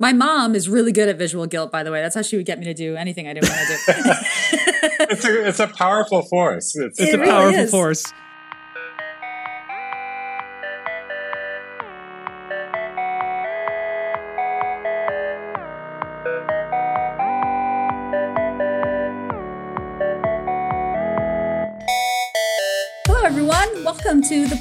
My 0.00 0.12
mom 0.12 0.54
is 0.54 0.68
really 0.68 0.92
good 0.92 1.08
at 1.08 1.18
visual 1.18 1.46
guilt, 1.46 1.72
by 1.72 1.82
the 1.82 1.90
way. 1.90 2.00
That's 2.00 2.14
how 2.14 2.22
she 2.22 2.36
would 2.36 2.46
get 2.46 2.58
me 2.58 2.66
to 2.66 2.74
do 2.74 2.94
anything 2.94 3.26
I 3.26 3.34
didn't 3.34 3.48
want 3.48 3.60
to 3.60 3.66
do. 3.66 3.92
it's, 5.10 5.24
a, 5.24 5.48
it's 5.48 5.60
a 5.60 5.66
powerful 5.66 6.22
force. 6.22 6.76
It's, 6.76 7.00
it's 7.00 7.12
a 7.12 7.18
really 7.18 7.30
powerful 7.30 7.60
is. 7.60 7.70
force. 7.70 8.12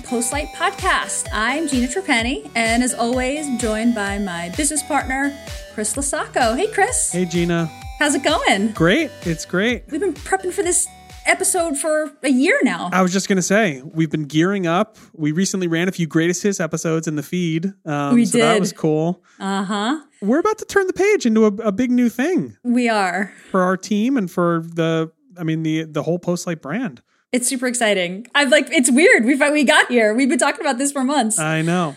Postlight 0.07 0.47
Podcast. 0.53 1.27
I'm 1.33 1.67
Gina 1.67 1.85
Trapani, 1.85 2.49
and 2.55 2.81
as 2.81 2.93
always, 2.93 3.45
I'm 3.45 3.57
joined 3.57 3.93
by 3.93 4.17
my 4.17 4.53
business 4.55 4.81
partner, 4.81 5.37
Chris 5.73 5.95
LoSacco. 5.95 6.55
Hey, 6.55 6.71
Chris. 6.71 7.11
Hey, 7.11 7.25
Gina. 7.25 7.65
How's 7.99 8.15
it 8.15 8.23
going? 8.23 8.71
Great. 8.71 9.11
It's 9.23 9.43
great. 9.43 9.83
We've 9.91 9.99
been 9.99 10.13
prepping 10.13 10.53
for 10.53 10.63
this 10.63 10.87
episode 11.25 11.77
for 11.77 12.09
a 12.23 12.29
year 12.29 12.57
now. 12.63 12.89
I 12.93 13.01
was 13.01 13.11
just 13.11 13.27
going 13.27 13.35
to 13.35 13.41
say, 13.41 13.81
we've 13.83 14.09
been 14.09 14.23
gearing 14.23 14.65
up. 14.65 14.97
We 15.13 15.33
recently 15.33 15.67
ran 15.67 15.89
a 15.89 15.91
few 15.91 16.07
greatest 16.07 16.41
hits 16.41 16.61
episodes 16.61 17.09
in 17.09 17.17
the 17.17 17.23
feed. 17.23 17.73
Um, 17.85 18.15
we 18.15 18.25
so 18.25 18.37
did. 18.37 18.45
That 18.45 18.59
was 18.61 18.71
cool. 18.71 19.21
Uh 19.41 19.65
huh. 19.65 20.01
We're 20.21 20.39
about 20.39 20.57
to 20.59 20.65
turn 20.65 20.87
the 20.87 20.93
page 20.93 21.25
into 21.25 21.43
a, 21.47 21.51
a 21.63 21.71
big 21.73 21.91
new 21.91 22.07
thing. 22.07 22.55
We 22.63 22.87
are. 22.87 23.33
For 23.51 23.61
our 23.61 23.75
team 23.75 24.15
and 24.15 24.31
for 24.31 24.63
the, 24.65 25.11
I 25.37 25.43
mean, 25.43 25.63
the, 25.63 25.83
the 25.83 26.03
whole 26.03 26.17
Postlight 26.17 26.61
brand. 26.61 27.01
It's 27.31 27.47
super 27.47 27.67
exciting. 27.67 28.27
I'm 28.33 28.49
like, 28.49 28.69
it's 28.71 28.89
weird. 28.89 29.25
We 29.25 29.35
we 29.35 29.63
got 29.63 29.87
here. 29.89 30.13
We've 30.13 30.29
been 30.29 30.39
talking 30.39 30.61
about 30.61 30.77
this 30.77 30.91
for 30.91 31.03
months. 31.03 31.37
I 31.37 31.61
know. 31.61 31.95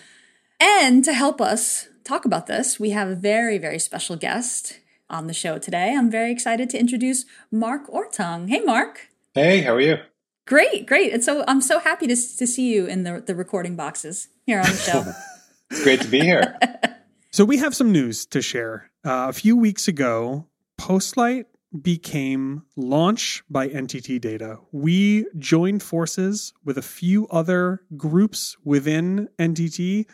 And 0.59 1.05
to 1.05 1.13
help 1.13 1.41
us 1.41 1.89
talk 2.05 2.25
about 2.25 2.47
this, 2.47 2.81
we 2.81 2.91
have 2.91 3.09
a 3.09 3.15
very 3.15 3.57
very 3.57 3.79
special 3.79 4.17
guest 4.17 4.81
on 5.09 5.29
the 5.29 5.33
show 5.33 5.59
today. 5.59 5.95
I'm 5.97 6.11
very 6.11 6.33
excited 6.33 6.69
to 6.71 6.79
introduce 6.79 7.25
Mark 7.51 7.89
Orttung. 7.89 8.49
Hey, 8.49 8.61
Mark. 8.61 9.09
Hey, 9.35 9.61
how 9.61 9.75
are 9.75 9.81
you? 9.81 9.99
Great, 10.47 10.87
great. 10.87 11.13
And 11.13 11.23
so 11.23 11.45
I'm 11.47 11.61
so 11.61 11.79
happy 11.79 12.09
to 12.09 12.17
to 12.17 12.47
see 12.47 12.75
you 12.75 12.87
in 12.87 13.05
the 13.05 13.23
the 13.25 13.37
recording 13.37 13.77
boxes 13.77 14.29
here 14.47 14.59
on 14.59 14.67
the 14.67 14.77
show. 14.77 15.05
it's 15.71 15.85
great 15.85 16.01
to 16.01 16.09
be 16.09 16.21
here. 16.21 16.59
so 17.31 17.45
we 17.45 17.59
have 17.59 17.77
some 17.77 17.93
news 17.93 18.27
to 18.27 18.43
share. 18.43 18.91
Uh, 19.05 19.27
a 19.29 19.33
few 19.33 19.57
weeks 19.57 19.87
ago, 19.87 20.47
Postlight 20.77 21.45
became 21.83 22.63
launch 22.77 23.43
by 23.49 23.69
NTT 23.69 24.21
Data. 24.21 24.59
We 24.73 25.27
joined 25.39 25.83
forces 25.83 26.53
with 26.65 26.77
a 26.77 26.83
few 26.83 27.29
other 27.29 27.83
groups 27.97 28.57
within 28.65 29.29
NTT 29.39 30.07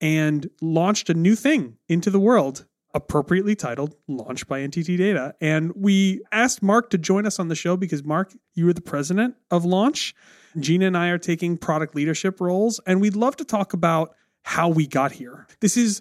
and 0.00 0.48
launched 0.60 1.10
a 1.10 1.14
new 1.14 1.34
thing 1.34 1.76
into 1.88 2.10
the 2.10 2.20
world, 2.20 2.66
appropriately 2.94 3.54
titled 3.54 3.94
Launch 4.06 4.46
by 4.46 4.60
NTT 4.60 4.96
Data. 4.98 5.34
And 5.40 5.72
we 5.74 6.22
asked 6.30 6.62
Mark 6.62 6.90
to 6.90 6.98
join 6.98 7.26
us 7.26 7.38
on 7.38 7.48
the 7.48 7.54
show 7.54 7.76
because, 7.76 8.04
Mark, 8.04 8.32
you 8.54 8.66
were 8.66 8.72
the 8.72 8.80
president 8.80 9.34
of 9.50 9.64
Launch. 9.64 10.14
Gina 10.58 10.86
and 10.86 10.96
I 10.96 11.08
are 11.08 11.18
taking 11.18 11.56
product 11.56 11.94
leadership 11.94 12.40
roles, 12.40 12.80
and 12.86 13.00
we'd 13.00 13.16
love 13.16 13.36
to 13.36 13.44
talk 13.44 13.72
about 13.72 14.14
how 14.42 14.68
we 14.68 14.86
got 14.86 15.12
here. 15.12 15.46
This 15.60 15.76
is 15.76 16.00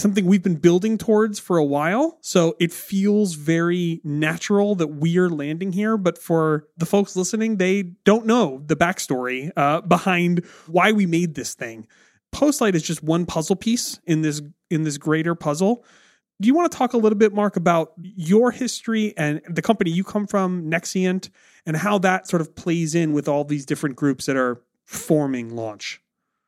something 0.00 0.26
we've 0.26 0.42
been 0.42 0.56
building 0.56 0.98
towards 0.98 1.38
for 1.38 1.56
a 1.56 1.64
while. 1.64 2.18
So 2.20 2.56
it 2.58 2.72
feels 2.72 3.34
very 3.34 4.00
natural 4.04 4.74
that 4.76 4.88
we're 4.88 5.28
landing 5.28 5.72
here. 5.72 5.96
But 5.96 6.18
for 6.18 6.66
the 6.76 6.86
folks 6.86 7.16
listening, 7.16 7.56
they 7.56 7.82
don't 8.04 8.26
know 8.26 8.62
the 8.66 8.76
backstory 8.76 9.50
uh, 9.56 9.80
behind 9.82 10.44
why 10.66 10.92
we 10.92 11.06
made 11.06 11.34
this 11.34 11.54
thing. 11.54 11.86
Postlight 12.34 12.74
is 12.74 12.82
just 12.82 13.02
one 13.02 13.26
puzzle 13.26 13.56
piece 13.56 14.00
in 14.06 14.22
this 14.22 14.42
in 14.70 14.82
this 14.82 14.98
greater 14.98 15.34
puzzle. 15.34 15.84
Do 16.40 16.48
you 16.48 16.54
want 16.54 16.70
to 16.70 16.76
talk 16.76 16.92
a 16.92 16.96
little 16.96 17.18
bit, 17.18 17.32
Mark, 17.32 17.54
about 17.56 17.92
your 18.02 18.50
history 18.50 19.14
and 19.16 19.40
the 19.48 19.62
company 19.62 19.92
you 19.92 20.02
come 20.02 20.26
from, 20.26 20.68
Nexient, 20.68 21.30
and 21.64 21.76
how 21.76 21.98
that 21.98 22.26
sort 22.26 22.40
of 22.40 22.56
plays 22.56 22.96
in 22.96 23.12
with 23.12 23.28
all 23.28 23.44
these 23.44 23.64
different 23.64 23.94
groups 23.94 24.26
that 24.26 24.36
are 24.36 24.60
forming 24.84 25.54
Launch? 25.54 26.00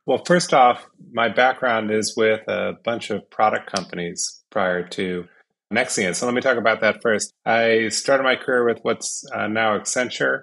Well, 0.07 0.23
first 0.25 0.55
off, 0.55 0.87
my 1.13 1.29
background 1.29 1.91
is 1.91 2.17
with 2.17 2.47
a 2.47 2.75
bunch 2.85 3.11
of 3.11 3.29
product 3.29 3.71
companies 3.73 4.45
prior 4.51 4.87
to 4.91 5.27
Nexient. 5.73 6.15
So 6.15 6.27
let 6.27 6.35
me 6.35 6.41
talk 6.41 6.59
about 6.59 6.81
that 6.83 7.03
first. 7.03 7.35
I 7.45 7.89
started 7.89 8.23
my 8.23 8.37
career 8.37 8.65
with 8.65 8.79
what's 8.83 9.25
uh, 9.35 9.49
now 9.49 9.77
Accenture, 9.77 10.43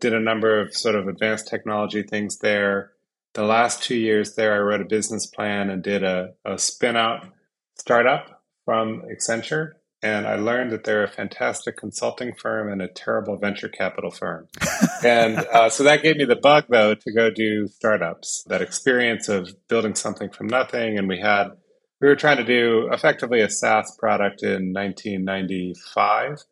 did 0.00 0.14
a 0.14 0.20
number 0.20 0.58
of 0.58 0.74
sort 0.74 0.94
of 0.94 1.06
advanced 1.06 1.48
technology 1.48 2.02
things 2.02 2.38
there. 2.38 2.92
The 3.34 3.44
last 3.44 3.82
two 3.82 3.96
years 3.96 4.36
there, 4.36 4.54
I 4.54 4.58
wrote 4.58 4.80
a 4.80 4.86
business 4.86 5.26
plan 5.26 5.68
and 5.68 5.82
did 5.82 6.02
a, 6.02 6.30
a 6.46 6.58
spin 6.58 6.96
out 6.96 7.26
startup 7.76 8.42
from 8.64 9.02
Accenture 9.02 9.72
and 10.04 10.26
I 10.26 10.36
learned 10.36 10.70
that 10.72 10.84
they're 10.84 11.02
a 11.02 11.10
fantastic 11.10 11.78
consulting 11.78 12.34
firm 12.34 12.70
and 12.70 12.82
a 12.82 12.88
terrible 12.88 13.38
venture 13.38 13.70
capital 13.70 14.10
firm. 14.10 14.48
and 15.02 15.38
uh, 15.38 15.70
so 15.70 15.82
that 15.84 16.02
gave 16.02 16.16
me 16.16 16.26
the 16.26 16.36
bug, 16.36 16.66
though, 16.68 16.94
to 16.94 17.12
go 17.12 17.30
do 17.30 17.66
startups. 17.68 18.44
That 18.48 18.60
experience 18.60 19.30
of 19.30 19.48
building 19.66 19.94
something 19.94 20.28
from 20.28 20.48
nothing, 20.48 20.98
and 20.98 21.08
we 21.08 21.20
had 21.20 21.52
we 22.02 22.08
were 22.08 22.16
trying 22.16 22.36
to 22.36 22.44
do 22.44 22.90
effectively 22.92 23.40
a 23.40 23.48
SaaS 23.48 23.96
product 23.98 24.42
in 24.42 24.74
1995, 24.74 26.42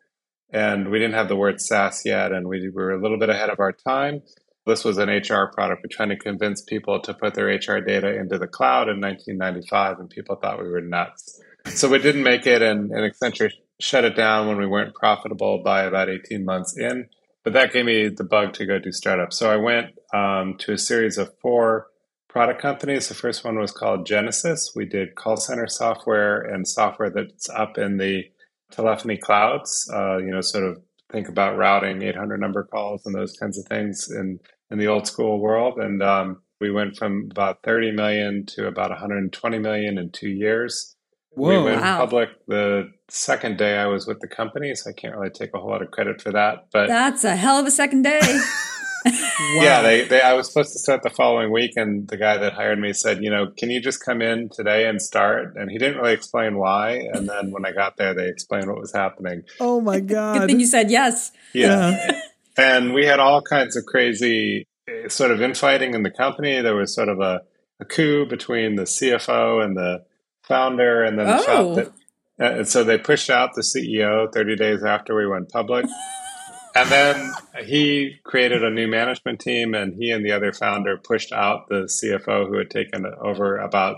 and 0.50 0.90
we 0.90 0.98
didn't 0.98 1.14
have 1.14 1.28
the 1.28 1.36
word 1.36 1.60
SaaS 1.60 2.00
yet, 2.06 2.32
and 2.32 2.48
we, 2.48 2.60
we 2.60 2.70
were 2.70 2.92
a 2.92 3.02
little 3.02 3.18
bit 3.18 3.28
ahead 3.28 3.50
of 3.50 3.60
our 3.60 3.72
time. 3.72 4.22
This 4.64 4.82
was 4.82 4.96
an 4.96 5.10
HR 5.10 5.52
product. 5.52 5.82
We're 5.82 5.94
trying 5.94 6.08
to 6.08 6.16
convince 6.16 6.62
people 6.62 7.02
to 7.02 7.12
put 7.12 7.34
their 7.34 7.48
HR 7.48 7.80
data 7.80 8.18
into 8.18 8.38
the 8.38 8.46
cloud 8.46 8.88
in 8.88 8.98
1995, 8.98 9.98
and 9.98 10.08
people 10.08 10.36
thought 10.36 10.62
we 10.62 10.70
were 10.70 10.80
nuts. 10.80 11.38
So 11.66 11.88
we 11.88 11.98
didn't 11.98 12.22
make 12.22 12.46
it, 12.46 12.62
and, 12.62 12.90
and 12.90 13.12
Accenture 13.12 13.50
shut 13.80 14.04
it 14.04 14.16
down 14.16 14.48
when 14.48 14.58
we 14.58 14.66
weren't 14.66 14.94
profitable 14.94 15.62
by 15.62 15.82
about 15.82 16.08
18 16.08 16.44
months 16.44 16.76
in. 16.76 17.08
But 17.44 17.54
that 17.54 17.72
gave 17.72 17.84
me 17.84 18.08
the 18.08 18.24
bug 18.24 18.52
to 18.54 18.66
go 18.66 18.78
do 18.78 18.92
startups. 18.92 19.36
So 19.36 19.50
I 19.50 19.56
went 19.56 19.98
um, 20.14 20.56
to 20.58 20.72
a 20.72 20.78
series 20.78 21.18
of 21.18 21.32
four 21.40 21.88
product 22.28 22.62
companies. 22.62 23.08
The 23.08 23.14
first 23.14 23.44
one 23.44 23.58
was 23.58 23.72
called 23.72 24.06
Genesys. 24.06 24.76
We 24.76 24.86
did 24.86 25.16
call 25.16 25.36
center 25.36 25.66
software 25.66 26.40
and 26.40 26.66
software 26.66 27.10
that's 27.10 27.50
up 27.50 27.78
in 27.78 27.98
the 27.98 28.24
telephony 28.70 29.16
clouds. 29.16 29.90
Uh, 29.92 30.18
you 30.18 30.30
know, 30.30 30.40
sort 30.40 30.64
of 30.64 30.82
think 31.10 31.28
about 31.28 31.58
routing 31.58 32.02
800 32.02 32.40
number 32.40 32.64
calls 32.64 33.04
and 33.04 33.14
those 33.14 33.36
kinds 33.36 33.58
of 33.58 33.66
things 33.66 34.10
in 34.10 34.40
in 34.70 34.78
the 34.78 34.86
old 34.86 35.06
school 35.06 35.38
world. 35.38 35.78
And 35.78 36.02
um, 36.02 36.42
we 36.60 36.70
went 36.70 36.96
from 36.96 37.28
about 37.30 37.62
30 37.62 37.92
million 37.92 38.46
to 38.46 38.66
about 38.66 38.90
120 38.90 39.58
million 39.58 39.98
in 39.98 40.10
two 40.10 40.30
years. 40.30 40.96
Whoa. 41.34 41.48
We 41.48 41.64
went 41.64 41.80
wow. 41.80 41.98
public 41.98 42.28
the 42.46 42.92
second 43.08 43.56
day 43.56 43.76
I 43.78 43.86
was 43.86 44.06
with 44.06 44.20
the 44.20 44.28
company, 44.28 44.74
so 44.74 44.90
I 44.90 44.92
can't 44.92 45.16
really 45.16 45.30
take 45.30 45.54
a 45.54 45.58
whole 45.58 45.70
lot 45.70 45.82
of 45.82 45.90
credit 45.90 46.20
for 46.20 46.32
that. 46.32 46.66
But 46.72 46.88
that's 46.88 47.24
a 47.24 47.36
hell 47.36 47.58
of 47.58 47.66
a 47.66 47.70
second 47.70 48.02
day. 48.02 48.20
wow. 49.06 49.12
Yeah, 49.60 49.82
they, 49.82 50.04
they, 50.04 50.20
I 50.20 50.34
was 50.34 50.48
supposed 50.48 50.72
to 50.72 50.78
start 50.78 51.02
the 51.02 51.10
following 51.10 51.50
week, 51.50 51.72
and 51.76 52.06
the 52.06 52.18
guy 52.18 52.36
that 52.36 52.52
hired 52.52 52.78
me 52.78 52.92
said, 52.92 53.22
"You 53.22 53.30
know, 53.30 53.46
can 53.56 53.70
you 53.70 53.80
just 53.80 54.04
come 54.04 54.20
in 54.20 54.50
today 54.50 54.86
and 54.86 55.00
start?" 55.00 55.56
And 55.56 55.70
he 55.70 55.78
didn't 55.78 55.98
really 55.98 56.12
explain 56.12 56.58
why. 56.58 57.08
And 57.12 57.28
then 57.28 57.50
when 57.50 57.64
I 57.64 57.72
got 57.72 57.96
there, 57.96 58.12
they 58.12 58.28
explained 58.28 58.68
what 58.68 58.78
was 58.78 58.92
happening. 58.92 59.44
Oh 59.58 59.80
my 59.80 60.00
god! 60.00 60.38
Good 60.38 60.46
thing 60.48 60.60
you 60.60 60.66
said 60.66 60.90
yes. 60.90 61.32
Yeah, 61.54 61.90
yeah. 61.90 62.20
and 62.58 62.92
we 62.92 63.06
had 63.06 63.20
all 63.20 63.40
kinds 63.40 63.74
of 63.74 63.86
crazy 63.86 64.66
eh, 64.86 65.08
sort 65.08 65.30
of 65.30 65.40
infighting 65.40 65.94
in 65.94 66.02
the 66.02 66.10
company. 66.10 66.60
There 66.60 66.76
was 66.76 66.94
sort 66.94 67.08
of 67.08 67.20
a, 67.20 67.40
a 67.80 67.86
coup 67.86 68.26
between 68.26 68.76
the 68.76 68.84
CFO 68.84 69.64
and 69.64 69.76
the 69.76 70.04
founder, 70.52 71.02
and 71.02 71.18
then 71.18 71.26
oh. 71.48 71.74
the 71.74 71.92
uh, 72.40 72.58
and 72.58 72.68
so 72.68 72.82
they 72.82 72.98
pushed 72.98 73.30
out 73.30 73.54
the 73.54 73.62
CEO 73.62 74.32
30 74.32 74.56
days 74.56 74.82
after 74.82 75.14
we 75.14 75.26
went 75.26 75.50
public. 75.50 75.86
and 76.74 76.88
then 76.88 77.32
he 77.64 78.16
created 78.24 78.64
a 78.64 78.70
new 78.70 78.88
management 78.88 79.40
team, 79.40 79.74
and 79.74 79.94
he 79.94 80.10
and 80.10 80.24
the 80.24 80.32
other 80.32 80.52
founder 80.52 80.98
pushed 80.98 81.32
out 81.32 81.68
the 81.68 81.82
CFO 81.82 82.48
who 82.48 82.58
had 82.58 82.70
taken 82.70 83.04
over 83.20 83.58
about 83.58 83.96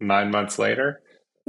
nine 0.00 0.30
months 0.30 0.58
later. 0.58 1.00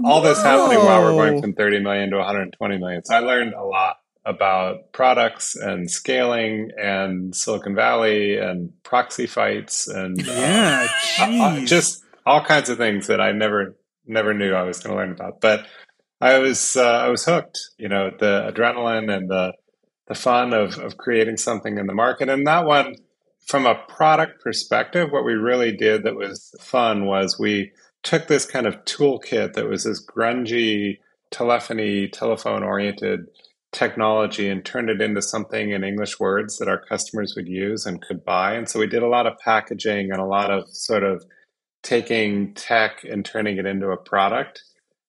All 0.03 0.21
this 0.21 0.41
happening 0.41 0.77
while 0.77 1.01
we're 1.01 1.11
going 1.11 1.41
from 1.41 1.53
30 1.53 1.79
million 1.79 2.11
to 2.11 2.17
120 2.17 2.77
million. 2.77 3.03
So 3.03 3.15
I 3.15 3.19
learned 3.19 3.53
a 3.53 3.63
lot 3.63 3.97
about 4.25 4.91
products 4.91 5.55
and 5.55 5.89
scaling 5.89 6.69
and 6.77 7.33
Silicon 7.33 7.73
Valley 7.73 8.37
and 8.37 8.71
proxy 8.83 9.25
fights 9.25 9.87
and 9.87 10.21
yeah, 10.23 10.87
uh, 11.19 11.23
uh, 11.23 11.65
just 11.65 12.03
all 12.25 12.43
kinds 12.43 12.69
of 12.69 12.77
things 12.77 13.07
that 13.07 13.21
I 13.21 13.31
never 13.31 13.77
never 14.07 14.33
knew 14.33 14.53
I 14.53 14.63
was 14.63 14.79
going 14.79 14.95
to 14.95 14.97
learn 14.97 15.11
about. 15.11 15.41
But 15.41 15.65
I 16.19 16.39
was 16.39 16.75
uh, 16.75 16.83
I 16.83 17.09
was 17.09 17.25
hooked. 17.25 17.59
You 17.77 17.89
know, 17.89 18.11
the 18.17 18.51
adrenaline 18.51 19.13
and 19.13 19.29
the 19.29 19.53
the 20.07 20.15
fun 20.15 20.53
of 20.53 20.77
of 20.79 20.97
creating 20.97 21.37
something 21.37 21.77
in 21.77 21.87
the 21.87 21.93
market. 21.93 22.29
And 22.29 22.47
that 22.47 22.65
one, 22.65 22.95
from 23.45 23.65
a 23.65 23.75
product 23.87 24.41
perspective, 24.41 25.11
what 25.11 25.25
we 25.25 25.33
really 25.33 25.75
did 25.75 26.03
that 26.03 26.15
was 26.15 26.53
fun 26.59 27.05
was 27.05 27.39
we 27.39 27.71
took 28.03 28.27
this 28.27 28.45
kind 28.45 28.65
of 28.65 28.83
toolkit 28.85 29.53
that 29.53 29.67
was 29.67 29.83
this 29.83 30.03
grungy 30.05 30.99
telephony, 31.31 32.07
telephone 32.07 32.63
oriented 32.63 33.27
technology 33.71 34.47
and 34.49 34.63
turned 34.63 34.89
it 34.89 35.01
into 35.01 35.21
something 35.21 35.71
in 35.71 35.83
English 35.83 36.19
words 36.19 36.57
that 36.57 36.69
our 36.69 36.79
customers 36.79 37.33
would 37.35 37.47
use 37.47 37.85
and 37.85 38.01
could 38.01 38.23
buy. 38.23 38.53
And 38.53 38.67
so 38.67 38.79
we 38.79 38.87
did 38.87 39.03
a 39.03 39.07
lot 39.07 39.27
of 39.27 39.37
packaging 39.39 40.11
and 40.11 40.21
a 40.21 40.25
lot 40.25 40.51
of 40.51 40.69
sort 40.69 41.03
of 41.03 41.25
taking 41.87 42.53
tech 42.53 43.05
and 43.05 43.23
turning 43.23 43.57
it 43.57 43.65
into 43.65 43.87
a 43.87 43.97
product. 43.97 44.61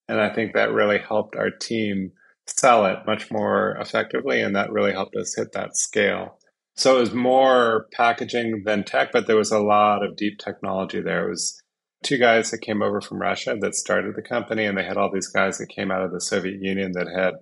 And 0.07 0.19
I 0.19 0.33
think 0.33 0.53
that 0.53 0.71
really 0.71 0.97
helped 0.97 1.35
our 1.35 1.49
team 1.49 2.13
sell 2.47 2.85
it 2.85 2.99
much 3.05 3.29
more 3.29 3.75
effectively. 3.81 4.41
And 4.41 4.55
that 4.55 4.71
really 4.71 4.93
helped 4.93 5.15
us 5.17 5.35
hit 5.35 5.51
that 5.51 5.75
scale. 5.75 6.39
So 6.77 6.95
it 6.95 7.01
was 7.01 7.13
more 7.13 7.87
packaging 7.91 8.63
than 8.65 8.85
tech, 8.85 9.11
but 9.11 9.27
there 9.27 9.35
was 9.35 9.51
a 9.51 9.59
lot 9.59 10.03
of 10.03 10.15
deep 10.15 10.39
technology 10.39 11.01
there. 11.01 11.27
It 11.27 11.31
was 11.31 11.61
two 12.01 12.17
guys 12.17 12.49
that 12.51 12.61
came 12.61 12.81
over 12.81 13.01
from 13.01 13.19
Russia 13.19 13.57
that 13.59 13.75
started 13.75 14.15
the 14.15 14.21
company, 14.21 14.63
and 14.63 14.77
they 14.77 14.85
had 14.85 14.95
all 14.95 15.11
these 15.11 15.27
guys 15.27 15.57
that 15.57 15.67
came 15.67 15.91
out 15.91 16.01
of 16.01 16.13
the 16.13 16.21
Soviet 16.21 16.61
Union 16.61 16.93
that 16.93 17.07
had 17.13 17.33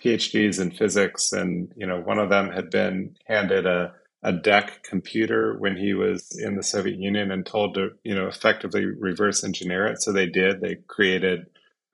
PhDs 0.00 0.60
in 0.60 0.70
physics. 0.70 1.32
And, 1.32 1.72
you 1.76 1.88
know, 1.88 2.00
one 2.00 2.20
of 2.20 2.30
them 2.30 2.52
had 2.52 2.70
been 2.70 3.16
handed 3.26 3.66
a, 3.66 3.92
a 4.22 4.32
DEC 4.32 4.82
computer 4.82 5.56
when 5.58 5.76
he 5.76 5.94
was 5.94 6.36
in 6.42 6.56
the 6.56 6.62
Soviet 6.62 6.98
Union 6.98 7.30
and 7.30 7.44
told 7.44 7.74
to, 7.74 7.90
you 8.02 8.14
know, 8.14 8.26
effectively 8.26 8.84
reverse 8.84 9.44
engineer 9.44 9.86
it. 9.86 10.02
So 10.02 10.12
they 10.12 10.26
did. 10.26 10.60
They 10.60 10.78
created 10.88 11.46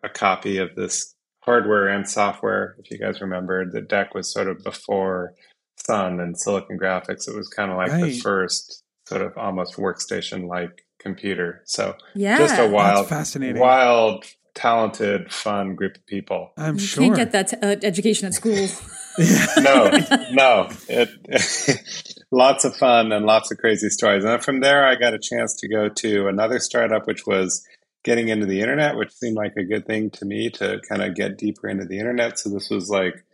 a 0.02 0.08
copy 0.08 0.58
of 0.58 0.74
this 0.74 1.14
hardware 1.40 1.88
and 1.88 2.08
software. 2.08 2.76
If 2.78 2.90
you 2.90 2.98
guys 2.98 3.20
remember, 3.20 3.68
the 3.68 3.82
DEC 3.82 4.14
was 4.14 4.32
sort 4.32 4.48
of 4.48 4.62
before 4.64 5.34
Sun 5.86 6.20
and 6.20 6.38
Silicon 6.38 6.78
Graphics. 6.78 7.28
It 7.28 7.36
was 7.36 7.48
kind 7.48 7.70
of 7.70 7.76
like 7.76 7.90
right. 7.90 8.04
the 8.04 8.18
first 8.20 8.82
sort 9.06 9.22
of 9.22 9.36
almost 9.36 9.76
workstation 9.76 10.48
like 10.48 10.84
computer. 10.98 11.62
So 11.66 11.96
yeah, 12.14 12.38
just 12.38 12.58
a 12.58 12.68
wild, 12.68 13.08
fascinating, 13.08 13.60
wild, 13.60 14.24
talented, 14.54 15.32
fun 15.32 15.74
group 15.74 15.96
of 15.96 16.06
people. 16.06 16.52
I'm 16.56 16.74
you 16.74 16.80
sure 16.80 17.04
can't 17.04 17.16
get 17.16 17.32
that 17.32 17.48
t- 17.48 17.56
uh, 17.62 17.76
education 17.82 18.26
at 18.28 18.34
school. 18.34 18.68
no, 19.58 19.90
no. 20.32 20.68
It, 20.88 21.10
lots 22.30 22.64
of 22.64 22.76
fun 22.76 23.12
and 23.12 23.26
lots 23.26 23.50
of 23.50 23.58
crazy 23.58 23.88
stories. 23.88 24.24
And 24.24 24.42
from 24.42 24.60
there, 24.60 24.86
I 24.86 24.96
got 24.96 25.14
a 25.14 25.18
chance 25.18 25.54
to 25.56 25.68
go 25.68 25.88
to 25.88 26.28
another 26.28 26.58
startup, 26.58 27.06
which 27.06 27.26
was 27.26 27.66
getting 28.04 28.28
into 28.28 28.46
the 28.46 28.60
internet, 28.60 28.96
which 28.96 29.12
seemed 29.12 29.36
like 29.36 29.56
a 29.56 29.64
good 29.64 29.86
thing 29.86 30.10
to 30.10 30.24
me 30.24 30.50
to 30.50 30.80
kind 30.88 31.02
of 31.02 31.14
get 31.14 31.38
deeper 31.38 31.68
into 31.68 31.84
the 31.84 31.98
internet. 31.98 32.38
So 32.38 32.50
this 32.50 32.70
was 32.70 32.90
like 32.90 33.24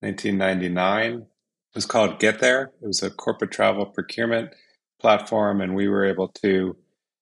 1999. 0.00 1.12
It 1.14 1.26
was 1.74 1.86
called 1.86 2.18
GetThere. 2.18 2.68
It 2.82 2.86
was 2.86 3.02
a 3.02 3.10
corporate 3.10 3.52
travel 3.52 3.86
procurement 3.86 4.54
platform, 5.00 5.60
and 5.60 5.74
we 5.74 5.88
were 5.88 6.04
able 6.04 6.28
to 6.42 6.76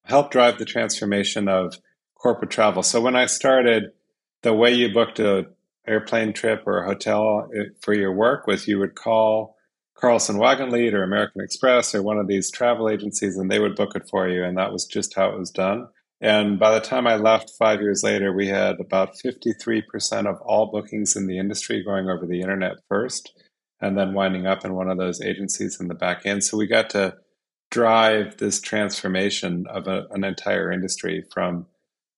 help 0.04 0.30
drive 0.30 0.58
the 0.58 0.64
transformation 0.64 1.48
of 1.48 1.76
corporate 2.14 2.50
travel. 2.50 2.82
So 2.82 3.00
when 3.00 3.16
I 3.16 3.26
started, 3.26 3.92
the 4.42 4.54
way 4.54 4.72
you 4.72 4.92
booked 4.92 5.18
a 5.18 5.46
airplane 5.88 6.32
trip 6.32 6.62
or 6.66 6.82
a 6.82 6.86
hotel 6.86 7.48
eh, 7.54 7.64
for 7.80 7.94
your 7.94 8.12
work 8.12 8.46
was 8.46 8.66
you 8.66 8.78
would 8.78 8.94
call 8.94 9.56
Carlson 9.96 10.36
Wagonlit 10.36 10.92
or 10.92 11.02
American 11.02 11.40
Express 11.40 11.94
or 11.94 12.02
one 12.02 12.18
of 12.18 12.26
these 12.26 12.50
travel 12.50 12.88
agencies, 12.88 13.36
and 13.36 13.50
they 13.50 13.58
would 13.58 13.76
book 13.76 13.96
it 13.96 14.08
for 14.08 14.28
you. 14.28 14.44
And 14.44 14.56
that 14.58 14.72
was 14.72 14.84
just 14.84 15.14
how 15.14 15.30
it 15.30 15.38
was 15.38 15.50
done. 15.50 15.88
And 16.20 16.58
by 16.58 16.72
the 16.72 16.80
time 16.80 17.06
I 17.06 17.16
left 17.16 17.52
five 17.58 17.80
years 17.80 18.02
later, 18.02 18.32
we 18.32 18.48
had 18.48 18.80
about 18.80 19.16
53% 19.24 20.26
of 20.26 20.40
all 20.40 20.70
bookings 20.70 21.14
in 21.14 21.26
the 21.26 21.38
industry 21.38 21.82
going 21.82 22.08
over 22.08 22.26
the 22.26 22.40
internet 22.40 22.76
first, 22.88 23.32
and 23.80 23.98
then 23.98 24.14
winding 24.14 24.46
up 24.46 24.64
in 24.64 24.74
one 24.74 24.88
of 24.88 24.98
those 24.98 25.20
agencies 25.20 25.78
in 25.78 25.88
the 25.88 25.94
back 25.94 26.24
end. 26.24 26.42
So 26.42 26.56
we 26.56 26.66
got 26.66 26.90
to 26.90 27.16
drive 27.70 28.38
this 28.38 28.60
transformation 28.60 29.66
of 29.68 29.88
a, 29.88 30.06
an 30.10 30.24
entire 30.24 30.72
industry 30.72 31.24
from 31.32 31.66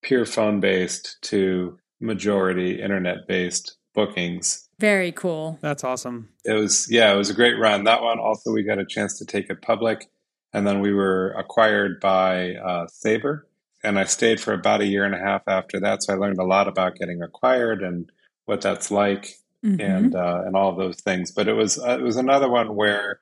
pure 0.02 0.26
phone 0.26 0.60
based 0.60 1.16
to 1.22 1.78
majority 2.00 2.80
internet 2.80 3.26
based 3.26 3.76
bookings. 3.94 4.68
Very 4.78 5.12
cool. 5.12 5.58
That's 5.60 5.82
awesome. 5.84 6.28
It 6.44 6.52
was, 6.52 6.86
yeah, 6.90 7.12
it 7.12 7.16
was 7.16 7.30
a 7.30 7.34
great 7.34 7.58
run. 7.58 7.84
That 7.84 8.02
one 8.02 8.18
also, 8.18 8.52
we 8.52 8.62
got 8.62 8.78
a 8.78 8.86
chance 8.86 9.18
to 9.18 9.26
take 9.26 9.50
it 9.50 9.62
public. 9.62 10.08
And 10.52 10.66
then 10.66 10.80
we 10.80 10.92
were 10.92 11.30
acquired 11.32 12.00
by 12.00 12.54
uh, 12.54 12.86
Sabre. 12.86 13.46
And 13.82 13.98
I 13.98 14.04
stayed 14.04 14.40
for 14.40 14.52
about 14.52 14.80
a 14.80 14.86
year 14.86 15.04
and 15.04 15.14
a 15.14 15.18
half 15.18 15.42
after 15.46 15.80
that. 15.80 16.02
So 16.02 16.12
I 16.12 16.16
learned 16.16 16.38
a 16.38 16.44
lot 16.44 16.68
about 16.68 16.96
getting 16.96 17.22
acquired 17.22 17.82
and 17.82 18.10
what 18.46 18.60
that's 18.60 18.90
like 18.90 19.34
mm-hmm. 19.64 19.80
and 19.80 20.14
uh, 20.14 20.42
and 20.46 20.56
all 20.56 20.74
those 20.74 21.00
things. 21.00 21.30
But 21.30 21.48
it 21.48 21.52
was 21.52 21.78
uh, 21.78 21.96
it 21.98 22.02
was 22.02 22.16
another 22.16 22.48
one 22.48 22.74
where 22.74 23.20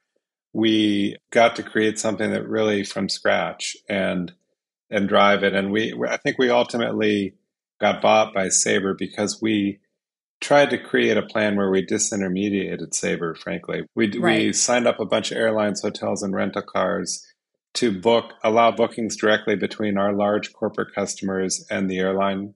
we 0.52 1.16
got 1.30 1.56
to 1.56 1.62
create 1.62 1.98
something 1.98 2.30
that 2.30 2.48
really 2.48 2.84
from 2.84 3.08
scratch 3.08 3.76
and 3.88 4.32
and 4.90 5.08
drive 5.08 5.42
it. 5.42 5.52
And 5.52 5.72
we, 5.72 5.94
I 6.08 6.16
think 6.16 6.38
we 6.38 6.48
ultimately 6.48 7.34
got 7.80 8.02
bought 8.02 8.34
by 8.34 8.48
Sabre 8.48 8.94
because 8.94 9.40
we 9.40 9.80
tried 10.40 10.70
to 10.70 10.78
create 10.78 11.16
a 11.16 11.22
plan 11.22 11.56
where 11.56 11.70
we 11.70 11.84
disintermediated 11.84 12.94
Sabre, 12.94 13.34
frankly. 13.34 13.84
We, 13.94 14.18
right. 14.18 14.38
we 14.38 14.52
signed 14.52 14.86
up 14.86 15.00
a 15.00 15.06
bunch 15.06 15.30
of 15.30 15.38
airlines, 15.38 15.82
hotels, 15.82 16.22
and 16.22 16.34
rental 16.34 16.62
cars 16.62 17.26
to 17.74 17.98
book, 17.98 18.32
allow 18.42 18.70
bookings 18.70 19.16
directly 19.16 19.56
between 19.56 19.98
our 19.98 20.12
large 20.12 20.52
corporate 20.52 20.94
customers 20.94 21.64
and 21.70 21.90
the 21.90 21.98
airline. 21.98 22.54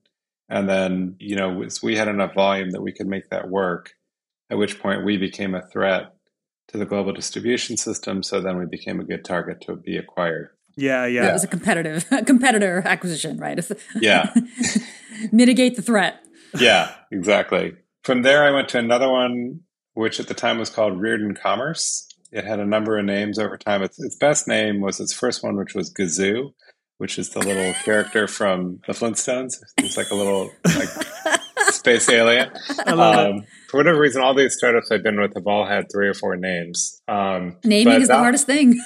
And 0.49 0.69
then, 0.69 1.17
you 1.19 1.37
know, 1.37 1.65
we 1.83 1.97
had 1.97 2.09
enough 2.09 2.35
volume 2.35 2.71
that 2.71 2.83
we 2.83 2.93
could 2.93 3.07
make 3.07 3.31
that 3.31 3.49
work, 3.49 3.93
at 4.51 4.59
which 4.59 4.81
point 4.81 5.05
we 5.05 5.17
became 5.17 5.55
a 5.55 5.67
threat 5.67 6.15
to 6.69 6.79
the 6.79 6.87
global 6.87 7.13
distribution 7.13 7.77
system. 7.77 8.23
So 8.23 8.41
then 8.41 8.59
we 8.59 8.67
became 8.67 9.01
a 9.01 9.05
good 9.05 9.25
target 9.25 9.61
to 9.63 9.77
be 9.77 9.97
acquired. 9.97 10.51
Yeah, 10.77 11.07
yeah. 11.07 11.29
It 11.29 11.33
was 11.33 11.45
a 11.45 11.49
competitive 11.49 12.07
competitor 12.27 12.83
acquisition, 12.85 13.39
right? 13.39 13.61
Yeah. 13.97 14.33
Mitigate 15.33 15.77
the 15.77 15.83
threat. 15.83 16.23
Yeah, 16.59 16.95
exactly. 17.11 17.75
From 18.03 18.23
there, 18.23 18.45
I 18.45 18.51
went 18.51 18.69
to 18.71 18.79
another 18.79 19.11
one, 19.11 19.61
which 19.95 20.21
at 20.21 20.29
the 20.29 20.35
time 20.35 20.59
was 20.59 20.71
called 20.71 20.95
Rearden 20.95 21.39
Commerce. 21.41 22.09
It 22.33 22.45
had 22.45 22.61
a 22.61 22.67
number 22.67 22.99
of 22.99 23.05
names 23.05 23.39
over 23.39 23.57
time. 23.57 23.83
Its, 23.83 24.01
its 24.01 24.17
best 24.17 24.47
name 24.49 24.81
was 24.81 25.01
its 25.01 25.13
first 25.13 25.43
one, 25.43 25.57
which 25.57 25.75
was 25.75 25.93
Gazoo, 25.93 26.53
which 26.99 27.19
is 27.19 27.31
the 27.31 27.41
little 27.41 27.75
character 27.85 28.29
from 28.29 28.81
the 28.87 28.93
Flintstones. 28.93 29.55
It's 29.79 29.97
like 29.97 30.11
a 30.11 30.15
little 30.15 30.51
like 30.65 30.89
space 31.73 32.09
alien. 32.09 32.51
Um, 32.87 33.45
for 33.69 33.79
whatever 33.79 33.99
reason, 33.99 34.23
all 34.23 34.35
these 34.35 34.57
startups 34.57 34.91
I've 34.91 35.03
been 35.03 35.21
with 35.21 35.35
have 35.35 35.47
all 35.47 35.67
had 35.67 35.87
three 35.93 36.09
or 36.09 36.15
four 36.15 36.37
names. 36.37 37.03
Um, 37.09 37.57
Naming 37.65 38.01
is 38.01 38.09
that, 38.09 38.15
the 38.15 38.21
hardest 38.21 38.47
thing 38.47 38.81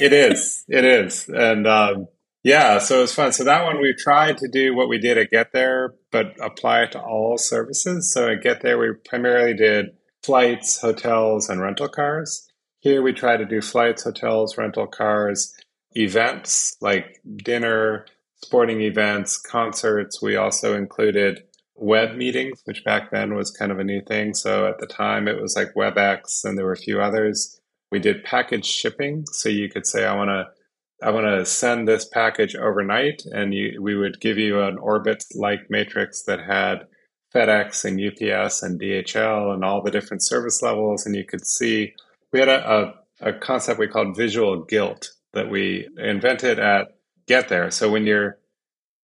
it 0.00 0.12
is. 0.12 0.64
It 0.68 0.84
is. 0.84 1.28
And 1.28 1.66
um, 1.66 2.08
yeah, 2.46 2.78
so 2.78 2.98
it 2.98 3.00
was 3.00 3.12
fun. 3.12 3.32
So 3.32 3.42
that 3.42 3.64
one 3.64 3.80
we 3.80 3.92
tried 3.92 4.38
to 4.38 4.46
do 4.46 4.72
what 4.72 4.88
we 4.88 4.98
did 4.98 5.18
at 5.18 5.32
GetThere, 5.32 5.88
but 6.12 6.36
apply 6.40 6.82
it 6.82 6.92
to 6.92 7.00
all 7.00 7.36
services. 7.38 8.12
So 8.12 8.28
at 8.28 8.40
GetThere, 8.40 8.78
we 8.78 8.94
primarily 9.04 9.52
did 9.52 9.86
flights, 10.22 10.80
hotels, 10.80 11.48
and 11.48 11.60
rental 11.60 11.88
cars. 11.88 12.48
Here 12.78 13.02
we 13.02 13.12
try 13.12 13.36
to 13.36 13.44
do 13.44 13.60
flights, 13.60 14.04
hotels, 14.04 14.56
rental 14.56 14.86
cars, 14.86 15.52
events 15.96 16.76
like 16.80 17.20
dinner, 17.38 18.06
sporting 18.44 18.80
events, 18.80 19.38
concerts. 19.38 20.22
We 20.22 20.36
also 20.36 20.76
included 20.76 21.42
web 21.74 22.14
meetings, 22.14 22.60
which 22.64 22.84
back 22.84 23.10
then 23.10 23.34
was 23.34 23.50
kind 23.50 23.72
of 23.72 23.80
a 23.80 23.84
new 23.84 24.02
thing. 24.02 24.34
So 24.34 24.68
at 24.68 24.78
the 24.78 24.86
time 24.86 25.26
it 25.26 25.42
was 25.42 25.56
like 25.56 25.74
WebEx 25.74 26.44
and 26.44 26.56
there 26.56 26.64
were 26.66 26.70
a 26.70 26.76
few 26.76 27.00
others. 27.00 27.60
We 27.90 27.98
did 27.98 28.22
package 28.22 28.66
shipping, 28.66 29.24
so 29.32 29.48
you 29.48 29.68
could 29.68 29.84
say, 29.84 30.04
"I 30.04 30.14
want 30.14 30.28
to." 30.28 30.55
I 31.02 31.10
want 31.10 31.26
to 31.26 31.44
send 31.44 31.86
this 31.86 32.06
package 32.06 32.56
overnight, 32.56 33.22
and 33.26 33.52
you, 33.52 33.80
we 33.82 33.96
would 33.96 34.20
give 34.20 34.38
you 34.38 34.60
an 34.60 34.78
orbit 34.78 35.24
like 35.34 35.70
matrix 35.70 36.22
that 36.22 36.40
had 36.40 36.86
FedEx 37.34 37.84
and 37.84 38.00
UPS 38.00 38.62
and 38.62 38.80
DHL 38.80 39.52
and 39.52 39.64
all 39.64 39.82
the 39.82 39.90
different 39.90 40.22
service 40.22 40.62
levels. 40.62 41.04
And 41.04 41.14
you 41.14 41.24
could 41.24 41.46
see 41.46 41.92
we 42.32 42.40
had 42.40 42.48
a, 42.48 42.94
a, 43.20 43.28
a 43.28 43.32
concept 43.32 43.78
we 43.78 43.88
called 43.88 44.16
visual 44.16 44.64
guilt 44.64 45.10
that 45.32 45.50
we 45.50 45.86
invented 45.98 46.58
at 46.58 46.96
GetThere. 47.28 47.72
So 47.72 47.90
when 47.90 48.06
your 48.06 48.38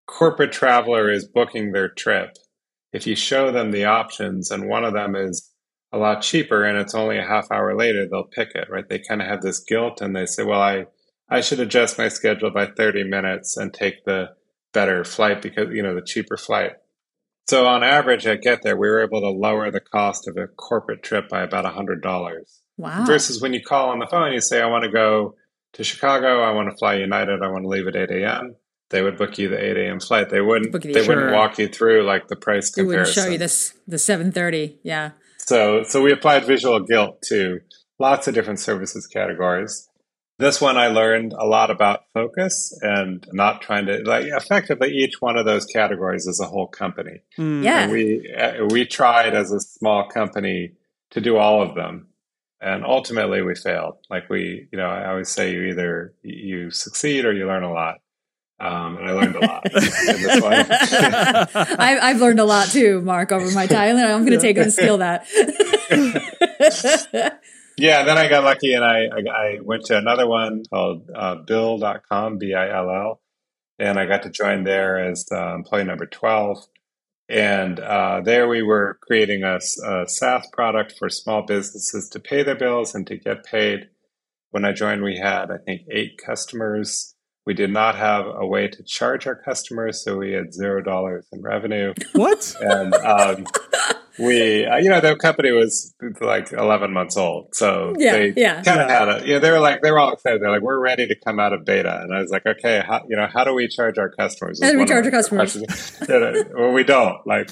corporate 0.08 0.54
traveler 0.54 1.12
is 1.12 1.28
booking 1.28 1.72
their 1.72 1.90
trip, 1.90 2.38
if 2.94 3.06
you 3.06 3.16
show 3.16 3.52
them 3.52 3.72
the 3.72 3.86
options 3.86 4.52
and 4.52 4.68
one 4.68 4.86
of 4.86 4.94
them 4.94 5.16
is 5.16 5.50
a 5.92 5.98
lot 5.98 6.22
cheaper 6.22 6.64
and 6.64 6.78
it's 6.78 6.96
only 6.96 7.18
a 7.18 7.28
half 7.28 7.52
hour 7.52 7.76
later, 7.76 8.08
they'll 8.08 8.24
pick 8.24 8.56
it, 8.56 8.70
right? 8.70 8.88
They 8.88 9.00
kind 9.00 9.22
of 9.22 9.28
have 9.28 9.42
this 9.42 9.60
guilt 9.60 10.02
and 10.02 10.16
they 10.16 10.26
say, 10.26 10.44
well, 10.44 10.62
I, 10.62 10.86
I 11.32 11.42
should 11.42 11.62
adjust 11.62 11.98
my 11.98 12.10
schedule 12.10 12.52
by 12.52 12.68
30 12.68 13.06
minutes 13.06 13.56
and 13.56 13.74
take 13.74 14.04
the 14.06 14.32
better 14.74 15.04
flight 15.06 15.42
because, 15.42 15.70
you 15.72 15.82
know, 15.82 15.96
the 15.96 16.02
cheaper 16.02 16.36
flight. 16.36 16.74
So 17.48 17.66
on 17.66 17.84
average 17.84 18.28
at 18.28 18.44
GetThere, 18.44 18.78
we 18.78 18.90
were 18.90 19.02
able 19.02 19.22
to 19.22 19.30
lower 19.30 19.72
the 19.72 19.80
cost 19.80 20.28
of 20.28 20.38
a 20.38 20.48
corporate 20.48 21.04
trip 21.04 21.30
by 21.30 21.42
about 21.42 21.66
$100. 21.66 22.60
Wow. 22.78 23.06
Versus 23.06 23.42
when 23.42 23.54
you 23.54 23.62
call 23.64 23.90
on 23.90 24.00
the 24.00 24.08
phone, 24.08 24.34
you 24.34 24.42
say, 24.42 24.62
I 24.62 24.68
want 24.68 24.84
to 24.84 24.92
go 24.92 25.36
to 25.74 25.84
Chicago, 25.84 26.42
I 26.42 26.52
want 26.52 26.70
to 26.70 26.76
fly 26.78 26.96
United, 26.96 27.42
I 27.42 27.48
want 27.48 27.64
to 27.64 27.70
leave 27.70 27.88
at 27.88 27.96
8 27.96 28.12
a.m. 28.12 28.56
They 28.90 29.02
would 29.02 29.18
book 29.18 29.38
you 29.38 29.48
the 29.48 29.58
8 29.58 29.78
a.m. 29.78 30.00
flight. 30.02 30.30
They 30.30 30.42
wouldn't. 30.42 30.74
They 30.84 30.92
sure. 30.92 31.16
wouldn't 31.16 31.34
walk 31.34 31.58
you 31.58 31.70
through 31.70 32.04
like 32.04 32.28
the 32.28 32.36
price 32.36 32.70
comparison. 32.70 32.76
They 32.76 32.98
wouldn't 32.98 33.16
show 33.16 33.28
you 33.32 33.38
this 33.38 33.74
the 33.88 33.96
7:30. 33.96 34.80
Yeah. 34.84 35.12
So, 35.38 35.84
so 35.84 36.02
we 36.02 36.12
applied 36.12 36.44
visual 36.44 36.78
guilt 36.82 37.22
to 37.30 37.62
lots 38.00 38.28
of 38.28 38.34
different 38.34 38.60
services 38.60 39.08
categories. 39.08 39.88
This 40.42 40.60
one 40.60 40.76
I 40.76 40.88
learned 40.88 41.34
a 41.34 41.46
lot 41.46 41.70
about 41.70 42.06
focus 42.16 42.76
and 42.82 43.26
not 43.32 43.62
trying 43.62 43.86
to 43.86 44.02
like 44.04 44.26
effectively 44.26 44.90
each 44.90 45.22
one 45.22 45.38
of 45.38 45.46
those 45.46 45.66
categories 45.66 46.26
is 46.26 46.40
a 46.40 46.48
whole 46.48 46.68
company. 46.68 47.22
Mm. 47.38 47.64
Yeah. 47.64 47.84
And 47.84 47.92
we 47.92 48.34
uh, 48.36 48.66
we 48.72 48.86
tried 48.86 49.36
as 49.36 49.52
a 49.52 49.60
small 49.60 50.10
company 50.10 50.72
to 51.12 51.22
do 51.22 51.38
all 51.38 51.62
of 51.62 51.76
them 51.76 52.08
and 52.60 52.86
ultimately 52.86 53.42
we 53.42 53.56
failed. 53.56 53.98
Like 54.10 54.30
we, 54.30 54.68
you 54.72 54.78
know, 54.78 54.88
I 54.88 55.10
always 55.10 55.30
say 55.30 55.52
you 55.52 55.64
either 55.66 56.14
you 56.22 56.72
succeed 56.72 57.26
or 57.26 57.34
you 57.34 57.48
learn 57.48 57.64
a 57.64 57.72
lot. 57.72 58.00
Um, 58.60 58.98
and 58.98 59.10
I 59.10 59.14
learned 59.14 59.36
a 59.36 59.40
lot 59.40 59.66
in 59.66 59.74
this 59.74 60.42
one. 60.42 60.54
I, 61.80 61.98
I've 62.00 62.22
learned 62.22 62.40
a 62.40 62.46
lot 62.46 62.68
too, 62.68 63.02
Mark, 63.02 63.32
over 63.32 63.50
my 63.52 63.66
time. 63.66 63.96
And 63.96 64.06
I'm 64.06 64.24
going 64.24 64.40
to 64.40 64.42
take 64.42 64.58
and 64.58 64.72
steal 64.72 65.00
that. 65.00 65.26
yeah, 67.82 68.04
then 68.04 68.18
I 68.18 68.28
got 68.28 68.44
lucky 68.44 68.74
and 68.74 68.86
I, 68.86 69.06
I, 69.06 69.30
I 69.30 69.60
went 69.60 69.86
to 69.86 69.98
another 69.98 70.28
one 70.28 70.64
called 70.72 71.10
uh, 71.14 71.36
Bill.com, 71.36 72.38
B 72.38 72.54
I 72.54 72.70
L 72.70 72.90
L. 72.92 73.22
And 73.80 73.98
I 73.98 74.06
got 74.06 74.22
to 74.24 74.30
join 74.30 74.64
there 74.64 75.04
as 75.04 75.26
uh, 75.32 75.56
employee 75.56 75.86
number 75.86 76.06
12. 76.06 76.64
And 77.28 77.80
uh, 77.80 78.22
there 78.24 78.48
we 78.48 78.62
were 78.62 79.00
creating 79.02 79.42
a, 79.44 79.56
a 79.56 80.08
SaaS 80.08 80.48
product 80.54 80.94
for 81.00 81.10
small 81.10 81.42
businesses 81.44 82.08
to 82.10 82.20
pay 82.20 82.44
their 82.44 82.56
bills 82.56 82.94
and 82.94 83.08
to 83.08 83.18
get 83.18 83.46
paid. 83.46 83.90
When 84.52 84.64
I 84.64 84.74
joined, 84.74 85.02
we 85.02 85.18
had, 85.18 85.50
I 85.50 85.58
think, 85.58 85.82
eight 85.90 86.20
customers. 86.24 87.16
We 87.48 87.56
did 87.56 87.72
not 87.72 87.96
have 87.96 88.28
a 88.28 88.46
way 88.46 88.68
to 88.68 88.84
charge 88.84 89.26
our 89.26 89.36
customers, 89.36 90.04
so 90.04 90.18
we 90.18 90.34
had 90.34 90.54
zero 90.54 90.84
dollars 90.84 91.26
in 91.32 91.42
revenue. 91.42 91.96
What? 92.14 92.56
And 92.62 92.94
um, 92.94 93.48
we, 94.22 94.66
uh, 94.66 94.78
you 94.78 94.90
know, 94.90 95.00
the 95.02 95.16
company 95.16 95.52
was 95.52 95.94
like 96.22 96.52
11 96.52 96.92
months 96.94 97.18
old, 97.18 97.56
so 97.56 97.94
Yeah, 97.98 98.12
they 98.14 98.34
yeah. 98.38 98.62
kind 98.62 98.82
of 98.82 98.90
Yeah. 98.90 99.00
had 99.00 99.10
a, 99.24 99.28
you 99.28 99.34
know, 99.34 99.40
they 99.40 99.52
were 99.52 99.60
like, 99.60 99.82
they 99.82 99.92
were 99.92 100.00
all 100.00 100.14
excited. 100.14 100.42
They're 100.42 100.52
like, 100.52 100.62
we're 100.62 100.80
ready 100.80 101.08
to 101.08 101.16
come 101.26 101.40
out 101.40 101.54
of 101.54 101.66
beta, 101.66 102.02
and 102.02 102.14
I 102.14 102.22
was 102.22 102.30
like, 102.32 102.46
okay, 102.46 102.84
how, 102.86 103.02
you 103.10 103.16
know, 103.16 103.28
how 103.34 103.44
do 103.44 103.54
we 103.54 103.68
charge 103.68 103.98
our 103.98 104.10
customers? 104.10 104.62
How 104.62 104.72
do 104.72 104.78
we 104.78 104.84
was 104.84 104.90
one 104.92 104.98
of 105.00 105.04
charge 105.04 105.14
our 105.14 105.20
customers? 105.20 105.58
questions. 105.98 106.10
Yeah, 106.10 106.44
well, 106.56 106.72
we 106.72 106.84
don't. 106.84 107.26
Like, 107.26 107.50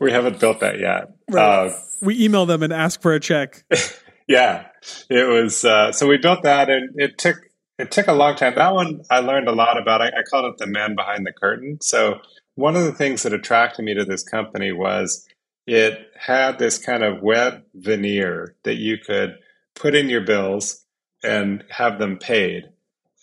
we 0.00 0.12
haven't 0.12 0.38
built 0.40 0.60
that 0.60 0.78
yet. 0.78 1.10
Right. 1.30 1.66
Uh, 1.68 1.72
We 2.02 2.22
email 2.24 2.46
them 2.46 2.62
and 2.62 2.72
ask 2.72 3.00
for 3.02 3.14
a 3.14 3.20
check. 3.20 3.64
yeah, 4.28 4.66
it 5.10 5.28
was. 5.28 5.64
Uh, 5.64 5.92
so 5.92 6.06
we 6.06 6.18
built 6.18 6.42
that, 6.42 6.68
and 6.68 6.90
it 7.00 7.18
took 7.18 7.36
it 7.78 7.90
took 7.90 8.06
a 8.06 8.12
long 8.12 8.36
time. 8.36 8.54
That 8.54 8.74
one 8.74 9.02
I 9.10 9.20
learned 9.20 9.48
a 9.48 9.52
lot 9.52 9.80
about. 9.80 10.00
I, 10.02 10.06
I 10.08 10.22
called 10.30 10.46
it 10.46 10.58
the 10.58 10.66
man 10.66 10.94
behind 10.94 11.26
the 11.26 11.32
curtain. 11.32 11.78
So 11.80 12.20
one 12.54 12.74
of 12.76 12.84
the 12.84 12.92
things 12.92 13.22
that 13.24 13.32
attracted 13.34 13.84
me 13.84 13.94
to 13.94 14.04
this 14.04 14.22
company 14.22 14.72
was 14.72 15.26
it 15.66 15.98
had 16.18 16.58
this 16.58 16.78
kind 16.78 17.02
of 17.02 17.22
web 17.22 17.62
veneer 17.74 18.54
that 18.64 18.76
you 18.76 18.98
could 18.98 19.36
put 19.74 19.94
in 19.94 20.08
your 20.08 20.20
bills 20.22 20.84
and 21.22 21.64
have 21.70 21.98
them 21.98 22.18
paid. 22.18 22.64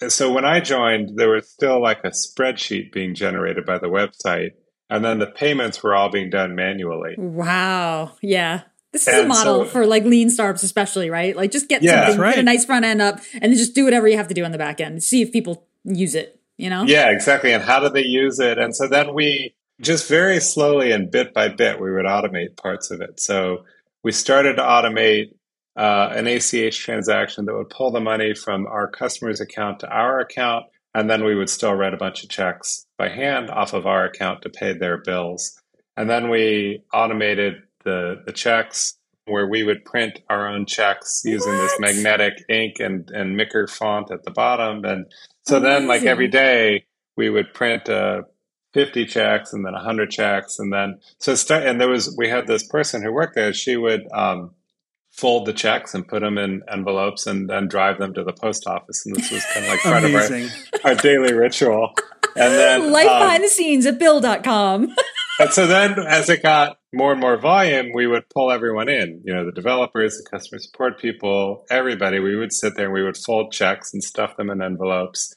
And 0.02 0.12
so 0.12 0.32
when 0.34 0.44
I 0.46 0.60
joined, 0.60 1.18
there 1.18 1.30
was 1.30 1.50
still 1.50 1.82
like 1.82 2.04
a 2.04 2.10
spreadsheet 2.10 2.92
being 2.92 3.16
generated 3.16 3.66
by 3.66 3.78
the 3.78 3.88
website, 3.88 4.52
and 4.90 5.04
then 5.06 5.20
the 5.20 5.28
payments 5.28 5.82
were 5.82 5.96
all 5.96 6.10
being 6.10 6.30
done 6.30 6.56
manually. 6.56 7.16
Wow. 7.18 8.14
Yeah. 8.22 8.62
This 8.92 9.08
is 9.08 9.24
a 9.24 9.26
model 9.28 9.64
so- 9.64 9.70
for 9.72 9.86
like 9.88 10.04
lean 10.04 10.30
startups, 10.30 10.64
especially, 10.64 11.10
right? 11.10 11.36
Like 11.36 11.52
just 11.52 11.70
get 11.70 11.82
Yeah. 11.82 12.06
something, 12.08 12.22
That's 12.22 12.36
get 12.36 12.42
a 12.42 12.44
nice 12.44 12.66
front 12.66 12.86
end 12.86 13.02
up, 13.02 13.22
and 13.34 13.44
then 13.52 13.56
just 13.58 13.74
do 13.74 13.86
whatever 13.86 14.08
you 14.08 14.18
have 14.18 14.28
to 14.28 14.34
do 14.34 14.44
on 14.44 14.52
the 14.52 14.58
back 14.58 14.82
end. 14.82 15.02
See 15.04 15.22
if 15.22 15.32
people 15.32 15.66
use 15.86 16.14
it, 16.16 16.40
you 16.58 16.70
know? 16.70 16.84
Yeah, 16.84 17.10
exactly. 17.10 17.54
And 17.54 17.64
how 17.64 17.80
do 17.80 17.90
they 17.90 18.04
use 18.06 18.40
it? 18.40 18.58
And 18.60 18.76
so 18.76 18.88
then 18.88 19.14
we 19.16 19.56
just 19.82 20.08
very 20.08 20.40
slowly 20.40 20.92
and 20.92 21.12
bit 21.12 21.34
by 21.34 21.50
bit, 21.50 21.80
we 21.80 21.92
would 21.92 22.06
automate 22.06 22.58
parts 22.58 22.92
of 22.92 23.02
it. 23.02 23.20
So 23.20 23.66
we 24.04 24.12
started 24.12 24.56
to 24.58 24.62
automate 24.62 25.34
uh, 25.76 26.10
an 26.14 26.28
ACH 26.28 26.78
transaction 26.78 27.46
that 27.46 27.56
would 27.56 27.70
pull 27.70 27.92
the 27.92 28.00
money 28.00 28.34
from 28.36 28.68
our 28.68 28.88
customer's 28.88 29.42
account 29.42 29.80
to 29.80 29.88
our 29.88 30.20
account. 30.20 30.66
And 30.94 31.10
then 31.10 31.24
we 31.24 31.36
would 31.36 31.50
still 31.50 31.74
write 31.74 31.94
a 31.94 31.98
bunch 31.98 32.24
of 32.24 32.30
checks 32.30 32.86
by 32.98 33.10
hand 33.10 33.50
off 33.50 33.74
of 33.74 33.88
our 33.88 34.06
account 34.06 34.44
to 34.44 34.50
pay 34.50 34.74
their 34.74 34.98
bills. 34.98 35.60
And 35.98 36.10
then 36.10 36.30
we 36.30 36.84
automated 36.94 37.56
the, 37.84 38.22
the 38.26 38.32
checks 38.32 38.98
where 39.26 39.48
we 39.48 39.64
would 39.64 39.86
print 39.86 40.20
our 40.30 40.48
own 40.48 40.66
checks 40.66 41.22
using 41.24 41.54
this 41.54 41.80
magnetic 41.80 42.44
ink 42.50 42.76
and, 42.80 43.10
and 43.12 43.40
MICR 43.40 43.70
font 43.70 44.12
at 44.12 44.24
the 44.24 44.32
bottom. 44.32 44.84
And 44.84 45.06
so 45.44 45.60
then, 45.60 45.88
like 45.88 46.04
every 46.04 46.28
day, 46.28 46.86
we 47.16 47.30
would 47.30 47.54
print 47.54 47.88
uh, 47.90 48.24
50 48.74 49.06
checks 49.06 49.54
and 49.54 49.66
then 49.66 49.74
100 49.74 50.10
checks. 50.10 50.60
And 50.60 50.74
then, 50.74 51.00
so 51.20 51.36
start, 51.36 51.64
and 51.64 51.80
there 51.80 51.90
was, 51.90 52.16
we 52.18 52.30
had 52.30 52.48
this 52.48 52.66
person 52.68 53.04
who 53.04 53.14
worked 53.14 53.36
there, 53.36 53.54
she 53.54 53.78
would 53.78 54.08
um, 54.12 54.52
fold 55.12 55.46
the 55.46 55.54
checks 55.54 55.94
and 55.94 56.08
put 56.08 56.22
them 56.22 56.38
in 56.38 56.64
envelopes 56.72 57.28
and 57.28 57.50
then 57.50 57.68
drive 57.68 58.00
them 58.00 58.14
to 58.16 58.24
the 58.24 58.34
post 58.34 58.66
office. 58.68 59.06
And 59.06 59.16
this 59.16 59.32
was 59.32 59.46
kind 59.54 59.66
of 59.66 59.72
like 59.72 59.82
part 59.82 60.04
of 60.04 60.16
our, 60.16 60.90
our 60.90 60.96
daily 60.96 61.34
ritual. 61.34 61.94
And 62.36 62.54
then, 62.54 62.92
Life 62.92 63.08
um, 63.08 63.20
behind 63.20 63.44
the 63.44 63.50
scenes 63.50 63.86
at 63.86 64.00
Bill.com. 64.00 64.96
and 65.40 65.50
so 65.52 65.68
then, 65.68 66.00
as 66.00 66.30
it 66.30 66.42
got 66.42 66.80
more 66.92 67.12
and 67.12 67.22
more 67.22 67.38
volume, 67.38 67.92
we 67.94 68.08
would 68.08 68.28
pull 68.30 68.52
everyone 68.52 68.90
in. 68.90 69.22
You 69.24 69.36
know, 69.36 69.46
the 69.46 69.52
developers, 69.52 70.18
the 70.18 70.28
customer 70.30 70.60
support 70.60 71.00
people, 71.00 71.66
everybody. 71.70 72.20
We 72.20 72.36
would 72.36 72.52
sit 72.52 72.76
there 72.76 72.86
and 72.86 72.94
we 72.94 73.04
would 73.04 73.18
fold 73.18 73.52
checks 73.52 73.94
and 73.94 74.04
stuff 74.04 74.36
them 74.36 74.50
in 74.50 74.64
envelopes. 74.64 75.34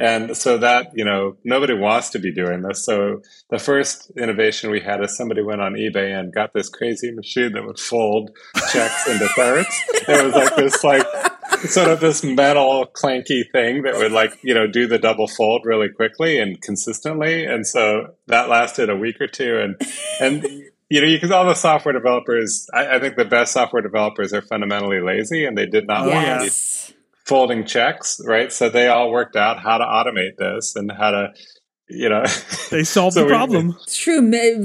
And 0.00 0.36
so 0.36 0.58
that, 0.58 0.92
you 0.94 1.04
know, 1.04 1.36
nobody 1.44 1.74
wants 1.74 2.10
to 2.10 2.18
be 2.18 2.32
doing 2.32 2.62
this. 2.62 2.84
So 2.84 3.20
the 3.50 3.58
first 3.58 4.10
innovation 4.16 4.70
we 4.70 4.80
had 4.80 5.02
is 5.02 5.16
somebody 5.16 5.42
went 5.42 5.60
on 5.60 5.74
eBay 5.74 6.18
and 6.18 6.32
got 6.32 6.52
this 6.54 6.68
crazy 6.68 7.12
machine 7.12 7.52
that 7.52 7.64
would 7.66 7.78
fold 7.78 8.30
checks 8.72 9.06
into 9.08 9.28
thirds. 9.28 9.68
It 10.08 10.24
was 10.24 10.34
like 10.34 10.56
this, 10.56 10.82
like, 10.82 11.06
sort 11.68 11.88
of 11.90 12.00
this 12.00 12.24
metal 12.24 12.86
clanky 12.86 13.42
thing 13.52 13.82
that 13.82 13.94
would 13.96 14.12
like 14.12 14.38
you 14.42 14.54
know 14.54 14.66
do 14.66 14.86
the 14.86 14.98
double 14.98 15.26
fold 15.26 15.62
really 15.64 15.88
quickly 15.90 16.38
and 16.38 16.60
consistently 16.62 17.44
and 17.44 17.66
so 17.66 18.14
that 18.28 18.48
lasted 18.48 18.88
a 18.88 18.96
week 18.96 19.20
or 19.20 19.26
two 19.26 19.58
and 19.58 19.76
and 20.20 20.42
you 20.88 21.00
know 21.00 21.06
because 21.06 21.30
all 21.30 21.44
the 21.44 21.54
software 21.54 21.92
developers 21.92 22.66
I, 22.72 22.96
I 22.96 22.98
think 23.00 23.16
the 23.16 23.24
best 23.26 23.52
software 23.52 23.82
developers 23.82 24.32
are 24.32 24.40
fundamentally 24.42 25.00
lazy 25.00 25.44
and 25.44 25.58
they 25.58 25.66
did 25.66 25.86
not 25.86 26.06
Oh, 26.06 26.10
want 26.10 26.26
to 26.26 26.38
be 26.38 26.44
yes. 26.44 26.92
Folding 27.30 27.64
checks 27.64 28.20
right 28.26 28.52
so 28.52 28.68
they 28.68 28.88
all 28.88 29.10
worked 29.10 29.36
out 29.36 29.58
how 29.58 29.78
to 29.78 29.84
automate 29.84 30.36
this 30.36 30.76
and 30.76 30.90
how 30.92 31.10
to 31.10 31.32
you 31.88 32.08
know 32.08 32.24
They 32.70 32.84
solved 32.84 33.14
So 33.14 33.20
the 33.20 33.26
we- 33.26 33.32
problem. 33.32 33.76
It's 33.82 33.96
true. 33.96 34.20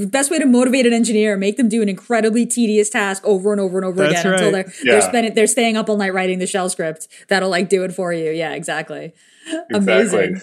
Best 0.07 0.29
way 0.29 0.37
to 0.39 0.45
motivate 0.45 0.85
an 0.85 0.93
engineer, 0.93 1.37
make 1.37 1.57
them 1.57 1.69
do 1.69 1.81
an 1.81 1.89
incredibly 1.89 2.45
tedious 2.45 2.89
task 2.91 3.23
over 3.25 3.51
and 3.51 3.59
over 3.59 3.77
and 3.79 3.85
over 3.85 4.03
That's 4.03 4.19
again 4.19 4.33
until 4.33 4.51
they're 4.51 4.71
Yeah. 4.83 4.91
they're 4.91 5.01
spending 5.01 5.33
they're 5.33 5.47
staying 5.47 5.75
up 5.77 5.89
all 5.89 5.97
night 5.97 6.13
writing 6.13 6.37
the 6.39 6.45
shell 6.47 6.69
script. 6.69 7.07
That'll 7.29 7.49
like 7.49 7.67
do 7.69 7.83
it 7.83 7.93
for 7.93 8.13
you. 8.13 8.29
Yeah, 8.31 8.53
exactly. 8.53 9.13
Amazing. 9.73 10.41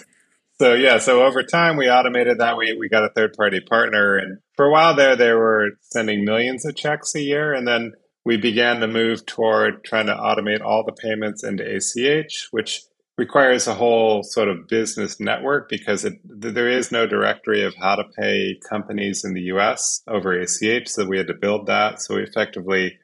So 0.59 0.73
yeah, 0.75 0.99
so 0.99 1.23
over 1.25 1.41
time 1.43 1.77
we 1.77 1.89
automated 1.89 2.37
that. 2.39 2.57
We 2.57 2.73
we 2.77 2.89
got 2.89 3.03
a 3.03 3.09
third 3.15 3.33
party 3.33 3.59
partner, 3.61 4.17
and 4.17 4.37
for 4.55 4.65
a 4.65 4.71
while 4.71 4.93
there, 4.95 5.15
they 5.15 5.31
were 5.33 5.71
sending 5.81 6.23
millions 6.25 6.65
of 6.65 6.75
checks 6.75 7.15
a 7.15 7.21
year, 7.21 7.53
and 7.53 7.67
then 7.67 7.93
we 8.25 8.37
began 8.37 8.79
to 8.79 8.87
move 8.87 9.25
toward 9.25 9.83
trying 9.83 10.07
to 10.07 10.15
automate 10.15 10.61
all 10.61 10.83
the 10.83 10.93
payments 10.93 11.43
into 11.43 11.63
ACH, 11.63 12.47
which 12.51 12.83
requires 13.17 13.67
a 13.67 13.75
whole 13.75 14.23
sort 14.23 14.47
of 14.47 14.67
business 14.67 15.19
network 15.19 15.69
because 15.69 16.03
it, 16.03 16.13
there 16.23 16.69
is 16.69 16.91
no 16.91 17.05
directory 17.05 17.63
of 17.63 17.75
how 17.75 17.95
to 17.95 18.03
pay 18.17 18.59
companies 18.67 19.23
in 19.23 19.33
the 19.33 19.41
U.S. 19.41 20.01
over 20.07 20.33
ACH. 20.33 20.87
So 20.87 21.05
we 21.05 21.17
had 21.17 21.27
to 21.27 21.33
build 21.33 21.67
that. 21.67 22.01
So 22.01 22.15
we 22.15 22.23
effectively 22.23 22.97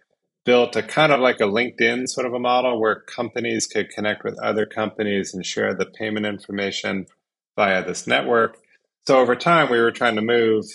built 0.45 0.75
a 0.75 0.81
kind 0.81 1.11
of 1.11 1.19
like 1.19 1.39
a 1.39 1.43
LinkedIn 1.43 2.07
sort 2.07 2.25
of 2.25 2.33
a 2.33 2.39
model 2.39 2.79
where 2.79 3.01
companies 3.01 3.67
could 3.67 3.89
connect 3.89 4.23
with 4.23 4.39
other 4.39 4.65
companies 4.65 5.33
and 5.33 5.45
share 5.45 5.75
the 5.75 5.85
payment 5.85 6.25
information 6.25 7.05
via 7.55 7.85
this 7.85 8.07
network. 8.07 8.57
So 9.05 9.19
over 9.19 9.35
time, 9.35 9.69
we 9.69 9.79
were 9.79 9.91
trying 9.91 10.15
to 10.15 10.21
move 10.21 10.65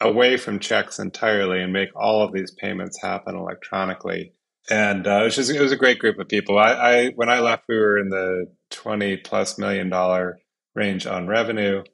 away 0.00 0.36
from 0.36 0.60
checks 0.60 0.98
entirely 0.98 1.60
and 1.60 1.72
make 1.72 1.90
all 1.96 2.22
of 2.22 2.32
these 2.32 2.50
payments 2.52 3.00
happen 3.02 3.34
electronically. 3.34 4.32
And 4.70 5.06
uh, 5.06 5.20
it, 5.20 5.24
was 5.24 5.36
just, 5.36 5.50
it 5.50 5.60
was 5.60 5.72
a 5.72 5.76
great 5.76 5.98
group 5.98 6.18
of 6.18 6.28
people. 6.28 6.58
I, 6.58 6.72
I 6.72 7.08
when 7.14 7.30
I 7.30 7.40
left, 7.40 7.64
we 7.68 7.76
were 7.76 7.98
in 7.98 8.10
the 8.10 8.46
twenty 8.70 9.16
plus 9.16 9.58
million 9.58 9.88
dollar 9.88 10.40
range 10.74 11.06
on 11.06 11.26
revenue. 11.26 11.84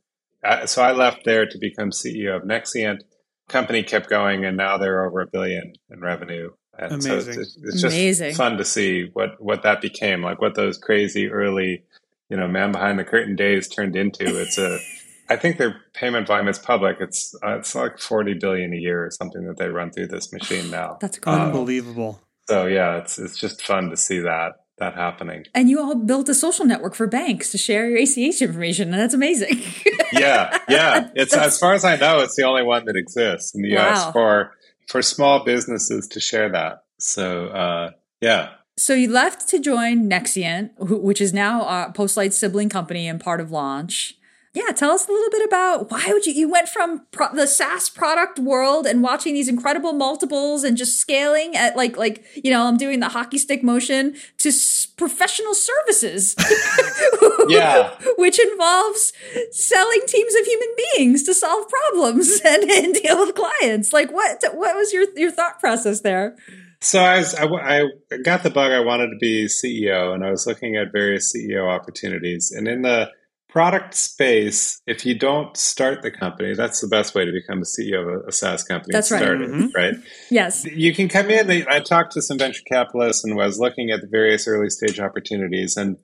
Uh, 0.43 0.67
so 0.67 0.83
I 0.83 0.93
left 0.93 1.25
there 1.25 1.47
to 1.47 1.59
become 1.59 1.91
CEO 1.91 2.37
of 2.37 2.43
Nexient. 2.43 3.03
Company 3.49 3.83
kept 3.83 4.11
going, 4.11 4.45
and 4.45 4.57
now 4.57 4.77
they're 4.77 5.07
over 5.07 5.21
a 5.21 5.27
billion 5.27 5.75
in 5.89 6.01
revenue. 6.01 6.51
And 6.77 7.03
so 7.03 7.15
Amazing. 7.15 7.41
it's, 7.41 7.59
it's 7.63 7.81
just 7.81 7.95
Amazing. 7.95 8.35
fun 8.35 8.57
to 8.57 8.65
see 8.65 9.11
what 9.13 9.41
what 9.41 9.63
that 9.63 9.81
became, 9.81 10.23
like 10.23 10.41
what 10.41 10.57
those 10.57 10.77
crazy 10.77 11.29
early, 11.29 11.85
you 12.29 12.37
know, 12.37 12.49
man 12.49 12.73
behind 12.73 12.99
the 12.99 13.05
curtain 13.05 13.37
days 13.37 13.69
turned 13.69 13.95
into. 13.95 14.41
It's 14.41 14.59
a 14.59 14.79
I 15.29 15.37
think 15.37 15.59
their 15.59 15.81
payment 15.95 16.27
volume 16.27 16.49
is 16.49 16.59
public. 16.59 16.99
It's 17.01 17.35
uh, 17.45 17.59
it's 17.59 17.75
like 17.75 17.99
forty 17.99 18.35
billion 18.35 18.73
a 18.73 18.77
year 18.77 19.07
or 19.07 19.11
something 19.11 19.47
that 19.47 19.57
they 19.59 19.69
run 19.69 19.91
through 19.91 20.09
this 20.09 20.33
machine 20.33 20.71
now. 20.71 20.99
That's 21.01 21.17
incredible. 21.17 21.47
Unbelievable. 21.47 22.21
So 22.49 22.67
yeah, 22.67 22.99
it's 22.99 23.19
it's 23.19 23.39
just 23.39 23.63
fun 23.63 23.91
to 23.91 23.97
see 23.97 24.21
that 24.21 24.53
that 24.79 24.95
happening. 24.95 25.45
and 25.55 25.71
you 25.71 25.81
all 25.81 25.95
built 25.95 26.29
a 26.29 26.35
social 26.35 26.65
network 26.65 26.97
for 26.97 27.07
banks 27.07 27.53
to 27.53 27.59
share 27.59 27.89
your 27.89 27.99
ACH 28.01 28.43
information, 28.43 28.89
and 28.93 29.01
that's 29.01 29.15
amazing. 29.15 29.63
Yeah, 30.13 30.59
yeah. 30.69 31.11
It's 31.17 31.35
as 31.35 31.59
far 31.59 31.75
as 31.75 31.85
I 31.85 31.97
know, 31.97 32.21
it's 32.21 32.37
the 32.37 32.45
only 32.45 32.63
one 32.63 32.85
that 32.85 32.95
exists 32.95 33.53
in 33.53 33.63
the 33.63 33.71
U.S. 33.71 34.13
For 34.13 34.53
for 34.87 35.03
small 35.03 35.43
businesses 35.45 36.07
to 36.09 36.21
share 36.21 36.51
that. 36.53 36.85
So 37.01 37.49
uh, 37.49 37.91
yeah, 38.21 38.51
So 38.77 38.95
you 38.95 39.11
left 39.11 39.49
to 39.49 39.59
join 39.59 40.09
Nexient, 40.09 40.71
which 40.79 41.21
is 41.21 41.33
now 41.33 41.63
uh, 41.63 41.93
Postlight's 41.93 42.39
sibling 42.39 42.69
company 42.69 43.09
and 43.09 43.21
part 43.21 43.41
of 43.41 43.51
Launch. 43.51 44.15
Yeah, 44.55 44.71
tell 44.73 44.93
us 44.93 45.09
a 45.09 45.11
little 45.11 45.31
bit 45.31 45.45
about 45.45 45.91
why 45.91 46.07
would 46.09 46.27
you 46.27 46.33
you 46.33 46.49
went 46.49 46.69
from 46.69 47.05
pro- 47.11 47.35
the 47.35 47.49
SaaS 47.49 47.89
product 47.89 48.39
world 48.39 48.87
and 48.87 49.03
watching 49.03 49.35
these 49.35 49.49
incredible 49.49 49.93
multiples 49.93 50.63
and 50.63 50.77
just 50.77 51.01
scaling 51.01 51.57
at 51.57 51.77
like 51.77 51.97
like 51.97 52.25
you 52.37 52.53
know 52.53 52.65
I'm 52.67 52.77
doing 52.77 53.01
the 53.01 53.09
hockey 53.09 53.39
stick 53.39 53.65
motion 53.65 54.15
to 54.39 54.51
s- 54.51 54.87
professional 54.97 55.55
services. 55.55 56.37
yeah, 57.49 57.97
which 58.17 58.39
involves 58.39 59.13
selling 59.51 60.01
teams 60.07 60.35
of 60.37 60.47
human 60.47 60.69
beings 60.95 61.25
to 61.25 61.35
solve 61.35 61.69
problems 61.69 62.41
and, 62.45 62.71
and 62.71 62.95
deal 62.95 63.19
with 63.19 63.35
clients. 63.35 63.93
Like 63.93 64.13
what 64.13 64.41
what 64.53 64.77
was 64.77 64.93
your 64.93 65.07
your 65.17 65.33
thought 65.33 65.59
process 65.59 66.03
there? 66.03 66.37
So 66.81 67.01
I, 67.01 67.17
was, 67.17 67.35
I, 67.35 67.85
I, 68.13 68.17
got 68.23 68.43
the 68.43 68.51
bug. 68.51 68.71
I 68.71 68.81
wanted 68.81 69.09
to 69.09 69.17
be 69.19 69.47
CEO, 69.47 70.15
and 70.15 70.23
I 70.23 70.31
was 70.31 70.47
looking 70.47 70.77
at 70.77 70.93
various 70.93 71.35
CEO 71.35 71.67
opportunities. 71.67 72.53
And 72.53 72.69
in 72.69 72.83
the 72.83 73.11
product 73.55 73.95
space, 73.95 74.83
if 74.85 75.07
you 75.07 75.17
don't 75.17 75.57
start 75.57 76.03
the 76.03 76.11
company, 76.11 76.55
that's 76.57 76.81
the 76.81 76.89
best 76.89 77.15
way 77.15 77.25
to 77.25 77.31
become 77.31 77.61
a 77.61 77.65
CEO 77.65 78.01
of 78.01 78.25
a, 78.25 78.27
a 78.27 78.33
SaaS 78.33 78.65
company. 78.65 78.91
That's 78.91 79.13
right. 79.13 79.23
Started, 79.23 79.49
mm-hmm. 79.49 79.67
right? 79.77 79.95
Yes. 80.29 80.65
You 80.65 80.93
can 80.93 81.09
come 81.09 81.31
in. 81.31 81.65
I 81.69 81.79
talked 81.79 82.15
to 82.15 82.21
some 82.21 82.37
venture 82.37 82.65
capitalists 82.69 83.23
and 83.23 83.37
was 83.37 83.61
looking 83.61 83.93
at 83.93 84.01
the 84.01 84.09
various 84.09 84.49
early 84.49 84.71
stage 84.71 84.99
opportunities. 84.99 85.77
And 85.77 85.99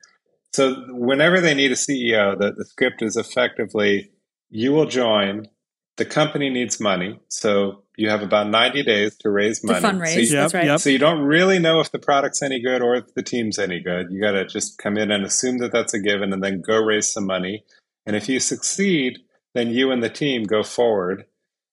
so 0.53 0.75
whenever 0.91 1.41
they 1.41 1.53
need 1.53 1.71
a 1.71 1.75
CEO, 1.75 2.39
the, 2.39 2.53
the 2.53 2.63
script 2.63 3.01
is 3.01 3.17
effectively 3.17 4.11
you 4.49 4.71
will 4.71 4.85
join, 4.85 5.49
the 5.97 6.05
company 6.05 6.49
needs 6.49 6.79
money. 6.79 7.19
So 7.27 7.83
you 8.01 8.09
have 8.09 8.23
about 8.23 8.49
90 8.49 8.83
days 8.83 9.15
to 9.19 9.29
raise 9.29 9.63
money. 9.63 9.79
To 9.79 9.87
fundraise, 9.87 10.13
so 10.13 10.19
you, 10.19 10.31
that's 10.31 10.53
right. 10.53 10.65
Yep. 10.65 10.79
So 10.79 10.89
you 10.89 10.97
don't 10.97 11.21
really 11.21 11.59
know 11.59 11.79
if 11.79 11.91
the 11.91 11.99
product's 11.99 12.41
any 12.41 12.61
good 12.61 12.81
or 12.81 12.95
if 12.95 13.13
the 13.13 13.23
team's 13.23 13.59
any 13.59 13.79
good. 13.79 14.07
You 14.09 14.19
got 14.19 14.31
to 14.31 14.45
just 14.45 14.77
come 14.77 14.97
in 14.97 15.11
and 15.11 15.23
assume 15.23 15.59
that 15.59 15.71
that's 15.71 15.93
a 15.93 15.99
given 15.99 16.33
and 16.33 16.43
then 16.43 16.61
go 16.61 16.77
raise 16.77 17.11
some 17.11 17.25
money. 17.25 17.63
And 18.05 18.15
if 18.15 18.27
you 18.27 18.39
succeed, 18.39 19.19
then 19.53 19.69
you 19.69 19.91
and 19.91 20.03
the 20.03 20.09
team 20.09 20.43
go 20.43 20.63
forward. 20.63 21.25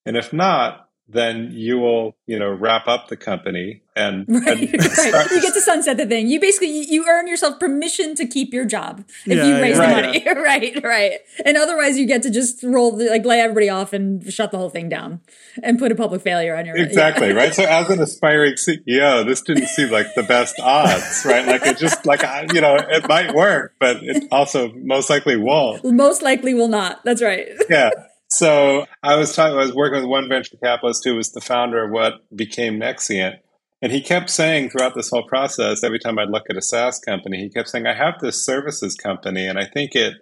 And 0.04 0.16
if 0.16 0.32
not, 0.32 0.87
then 1.10 1.50
you 1.52 1.78
will, 1.78 2.16
you 2.26 2.38
know, 2.38 2.50
wrap 2.50 2.86
up 2.86 3.08
the 3.08 3.16
company 3.16 3.80
and, 3.96 4.26
right, 4.28 4.58
and 4.58 4.84
right. 5.12 5.30
you 5.30 5.40
get 5.40 5.54
to 5.54 5.60
sunset 5.60 5.96
the 5.96 6.04
thing. 6.06 6.28
You 6.28 6.38
basically 6.38 6.68
you 6.84 7.06
earn 7.08 7.26
yourself 7.26 7.58
permission 7.58 8.14
to 8.16 8.26
keep 8.26 8.52
your 8.52 8.64
job 8.66 9.04
if 9.26 9.36
Yeah, 9.38 9.46
you 9.46 9.54
raise 9.60 9.78
yeah. 9.78 10.00
the 10.00 10.06
money. 10.06 10.24
right, 10.42 10.84
right. 10.84 11.12
And 11.44 11.56
otherwise, 11.56 11.98
you 11.98 12.06
get 12.06 12.22
to 12.24 12.30
just 12.30 12.62
roll 12.62 12.96
the, 12.96 13.06
like 13.08 13.24
lay 13.24 13.40
everybody 13.40 13.68
off 13.70 13.92
and 13.94 14.30
shut 14.32 14.50
the 14.52 14.58
whole 14.58 14.68
thing 14.70 14.88
down 14.90 15.20
and 15.62 15.78
put 15.78 15.90
a 15.90 15.94
public 15.94 16.20
failure 16.20 16.54
on 16.54 16.66
your 16.66 16.76
exactly 16.76 17.32
right. 17.32 17.54
So 17.54 17.64
as 17.64 17.88
an 17.90 18.00
aspiring 18.00 18.54
CEO, 18.54 19.26
this 19.26 19.40
didn't 19.40 19.68
seem 19.68 19.90
like 19.90 20.14
the 20.14 20.22
best 20.22 20.60
odds, 20.60 21.24
right? 21.24 21.46
Like 21.46 21.62
it 21.66 21.78
just 21.78 22.04
like 22.04 22.22
I- 22.22 22.46
you 22.52 22.60
know 22.60 22.76
it 22.76 23.08
might 23.08 23.34
work, 23.34 23.74
but 23.80 23.96
it 24.02 24.24
also 24.30 24.72
most 24.74 25.08
likely 25.10 25.36
won't. 25.36 25.84
Most 25.84 26.22
likely 26.22 26.52
will 26.54 26.68
not. 26.68 27.02
That's 27.04 27.22
right. 27.22 27.48
yeah. 27.70 27.90
So 28.28 28.86
I 29.02 29.16
was 29.16 29.34
talking, 29.34 29.56
I 29.56 29.62
was 29.62 29.74
working 29.74 30.00
with 30.00 30.10
one 30.10 30.28
venture 30.28 30.56
capitalist 30.62 31.02
who 31.04 31.16
was 31.16 31.32
the 31.32 31.40
founder 31.40 31.84
of 31.84 31.90
what 31.90 32.14
became 32.34 32.78
Nexient. 32.78 33.38
And 33.80 33.92
he 33.92 34.00
kept 34.02 34.28
saying 34.28 34.70
throughout 34.70 34.94
this 34.94 35.10
whole 35.10 35.26
process, 35.26 35.82
every 35.82 35.98
time 35.98 36.18
I'd 36.18 36.30
look 36.30 36.50
at 36.50 36.56
a 36.56 36.62
SaaS 36.62 36.98
company, 36.98 37.38
he 37.38 37.48
kept 37.48 37.68
saying, 37.68 37.86
I 37.86 37.94
have 37.94 38.20
this 38.20 38.44
services 38.44 38.94
company 38.94 39.46
and 39.46 39.58
I 39.58 39.64
think 39.64 39.94
it 39.94 40.14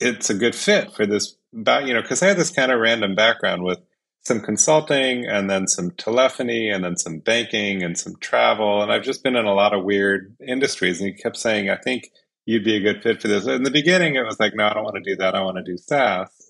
it's 0.00 0.28
a 0.28 0.34
good 0.34 0.54
fit 0.54 0.92
for 0.92 1.06
this 1.06 1.36
about 1.54 1.86
you 1.86 1.94
know, 1.94 2.02
because 2.02 2.22
I 2.22 2.26
had 2.26 2.36
this 2.36 2.50
kind 2.50 2.72
of 2.72 2.80
random 2.80 3.14
background 3.14 3.62
with 3.62 3.78
some 4.24 4.40
consulting 4.40 5.26
and 5.26 5.48
then 5.48 5.68
some 5.68 5.92
telephony 5.92 6.70
and 6.70 6.82
then 6.82 6.96
some 6.96 7.18
banking 7.18 7.82
and 7.82 7.96
some 7.96 8.16
travel. 8.20 8.82
And 8.82 8.90
I've 8.90 9.02
just 9.02 9.22
been 9.22 9.36
in 9.36 9.44
a 9.44 9.54
lot 9.54 9.74
of 9.74 9.84
weird 9.84 10.34
industries. 10.46 11.00
And 11.00 11.10
he 11.10 11.14
kept 11.14 11.36
saying, 11.36 11.70
I 11.70 11.76
think 11.76 12.10
you'd 12.46 12.64
be 12.64 12.76
a 12.76 12.80
good 12.80 13.02
fit 13.02 13.22
for 13.22 13.28
this. 13.28 13.46
In 13.46 13.62
the 13.62 13.70
beginning, 13.70 14.16
it 14.16 14.24
was 14.24 14.40
like, 14.40 14.54
no, 14.54 14.66
I 14.66 14.74
don't 14.74 14.84
want 14.84 14.96
to 14.96 15.10
do 15.10 15.16
that. 15.16 15.34
I 15.34 15.42
want 15.42 15.58
to 15.58 15.62
do 15.62 15.76
SaaS. 15.76 16.43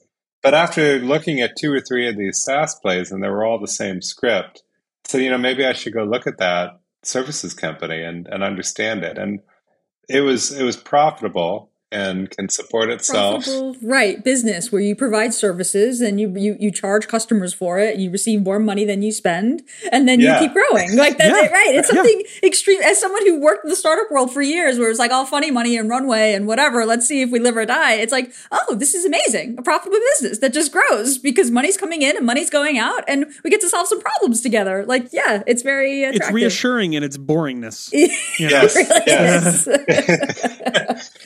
But 0.44 0.52
after 0.52 0.98
looking 0.98 1.40
at 1.40 1.56
two 1.56 1.72
or 1.72 1.80
three 1.80 2.06
of 2.06 2.18
these 2.18 2.42
SaaS 2.42 2.74
plays, 2.74 3.10
and 3.10 3.24
they 3.24 3.30
were 3.30 3.46
all 3.46 3.58
the 3.58 3.66
same 3.66 4.02
script, 4.02 4.62
I 5.06 5.08
said, 5.08 5.22
you 5.22 5.30
know, 5.30 5.38
maybe 5.38 5.64
I 5.64 5.72
should 5.72 5.94
go 5.94 6.04
look 6.04 6.26
at 6.26 6.36
that 6.36 6.80
services 7.02 7.54
company 7.54 8.02
and, 8.02 8.26
and 8.26 8.44
understand 8.44 9.04
it. 9.04 9.16
And 9.16 9.40
it 10.06 10.20
was 10.20 10.52
it 10.52 10.62
was 10.62 10.76
profitable 10.76 11.70
and 11.94 12.28
can 12.30 12.48
support 12.48 12.90
itself. 12.90 13.44
Profitable, 13.44 13.76
right? 13.82 14.22
Business 14.24 14.72
where 14.72 14.82
you 14.82 14.96
provide 14.96 15.32
services 15.32 16.00
and 16.00 16.20
you, 16.20 16.28
you 16.36 16.56
you 16.58 16.70
charge 16.70 17.06
customers 17.08 17.54
for 17.54 17.78
it. 17.78 17.96
You 17.98 18.10
receive 18.10 18.42
more 18.42 18.58
money 18.58 18.84
than 18.84 19.00
you 19.02 19.12
spend, 19.12 19.62
and 19.92 20.08
then 20.08 20.18
Yeah. 20.20 20.40
you 20.40 20.48
keep 20.48 20.54
growing. 20.54 20.96
Like 20.96 21.16
that's 21.18 21.30
Yeah. 21.38 21.44
it, 21.46 21.52
right? 21.52 21.74
It's 21.74 21.88
Yeah. 21.90 21.96
something 22.02 22.22
extreme. 22.42 22.80
As 22.82 23.00
someone 23.00 23.24
who 23.26 23.40
worked 23.40 23.64
in 23.64 23.70
the 23.70 23.76
startup 23.76 24.10
world 24.10 24.32
for 24.34 24.42
years, 24.42 24.78
where 24.78 24.90
it's 24.90 24.98
like 24.98 25.12
all 25.12 25.24
funny 25.24 25.50
money 25.50 25.76
and 25.76 25.88
runway 25.88 26.34
and 26.34 26.46
whatever. 26.46 26.84
Let's 26.84 27.06
see 27.06 27.22
if 27.22 27.30
we 27.30 27.38
live 27.38 27.56
or 27.56 27.64
die. 27.64 27.94
It's 27.94 28.12
like, 28.12 28.32
oh, 28.50 28.74
this 28.74 28.94
is 28.94 29.04
amazing, 29.04 29.56
a 29.58 29.62
profitable 29.62 29.98
business 30.12 30.38
that 30.40 30.52
just 30.52 30.72
grows 30.72 31.18
because 31.18 31.50
money's 31.50 31.76
coming 31.76 32.02
in 32.02 32.16
and 32.16 32.26
money's 32.26 32.50
going 32.50 32.78
out, 32.78 33.04
and 33.06 33.26
we 33.44 33.50
get 33.50 33.60
to 33.60 33.68
solve 33.68 33.86
some 33.86 34.00
problems 34.00 34.40
together. 34.40 34.84
Like, 34.84 35.12
yeah, 35.12 35.42
it's 35.46 35.62
very 35.62 36.02
It's 36.02 36.30
reassuring 36.32 36.94
in 36.94 37.02
its 37.04 37.16
boringness. 37.16 37.92
You? 38.38 38.48
Yes, 38.50 38.74
yes. 39.06 39.68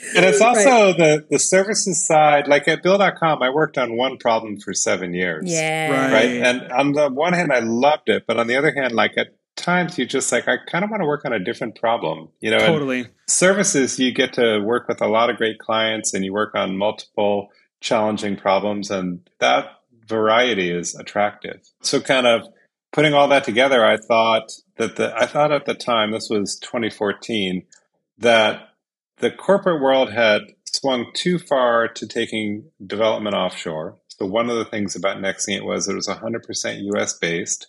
Is. 0.09 0.16
And 0.16 0.25
it's 0.25 0.40
also 0.40 0.92
the, 0.92 1.27
the 1.31 1.38
services 1.38 2.07
side, 2.07 2.49
like 2.49 2.68
at 2.68 2.83
Bill.com, 2.83 3.42
I 3.42 3.51
worked 3.51 3.79
on 3.79 3.97
one 3.97 4.18
problem 4.18 4.59
for 4.59 4.75
seven 4.75 5.14
years. 5.14 5.44
yeah. 5.47 5.90
Right. 5.90 6.12
Right. 6.12 6.42
And 6.42 6.73
on 6.73 6.92
the 6.92 7.09
one 7.09 7.33
hand, 7.33 7.53
I 7.53 7.61
loved 7.61 8.09
it. 8.09 8.25
But 8.27 8.38
on 8.38 8.47
the 8.47 8.57
other 8.57 8.73
hand, 8.75 8.94
like 8.94 9.12
at 9.16 9.29
times, 9.57 9.99
you 9.99 10.07
just 10.07 10.31
like, 10.33 10.49
I 10.49 10.57
kind 10.71 10.85
of 10.85 10.90
want 10.90 11.03
to 11.03 11.07
work 11.07 11.25
on 11.25 11.33
a 11.33 11.38
different 11.38 11.79
problem. 11.79 12.29
You 12.40 12.51
know, 12.51 12.59
and 12.59 12.66
Totally. 12.66 13.07
services, 13.27 13.99
you 13.99 14.12
get 14.12 14.35
to 14.35 14.61
work 14.61 14.88
with 14.88 15.01
a 15.03 15.09
lot 15.09 15.31
of 15.31 15.37
great 15.37 15.59
clients 15.59 16.14
and 16.14 16.25
you 16.25 16.33
work 16.33 16.55
on 16.55 16.77
multiple 16.77 17.51
challenging 17.81 18.37
problems. 18.37 18.90
And 18.90 19.29
that 19.40 19.66
variety 20.07 20.71
is 20.71 20.94
attractive. 20.94 21.61
So, 21.83 22.01
kind 22.01 22.27
of 22.27 22.49
putting 22.92 23.14
all 23.14 23.29
that 23.29 23.44
together, 23.44 23.85
I 23.85 23.97
thought 23.99 24.53
that 24.77 24.97
the, 24.97 25.14
I 25.14 25.27
thought 25.27 25.53
at 25.53 25.66
the 25.66 25.75
time, 25.75 26.12
this 26.12 26.29
was 26.31 26.59
2014, 26.61 27.64
that 28.18 28.67
the 29.20 29.31
corporate 29.31 29.81
world 29.81 30.12
had 30.12 30.42
swung 30.64 31.07
too 31.14 31.38
far 31.38 31.88
to 31.88 32.07
taking 32.07 32.64
development 32.85 33.35
offshore. 33.35 33.96
So 34.09 34.26
one 34.26 34.50
of 34.50 34.57
the 34.57 34.64
things 34.64 34.96
about 34.96 35.18
Nexient 35.18 35.64
was 35.64 35.88
it 35.88 35.94
was 35.94 36.09
100% 36.09 36.94
US 36.94 37.12
based. 37.14 37.68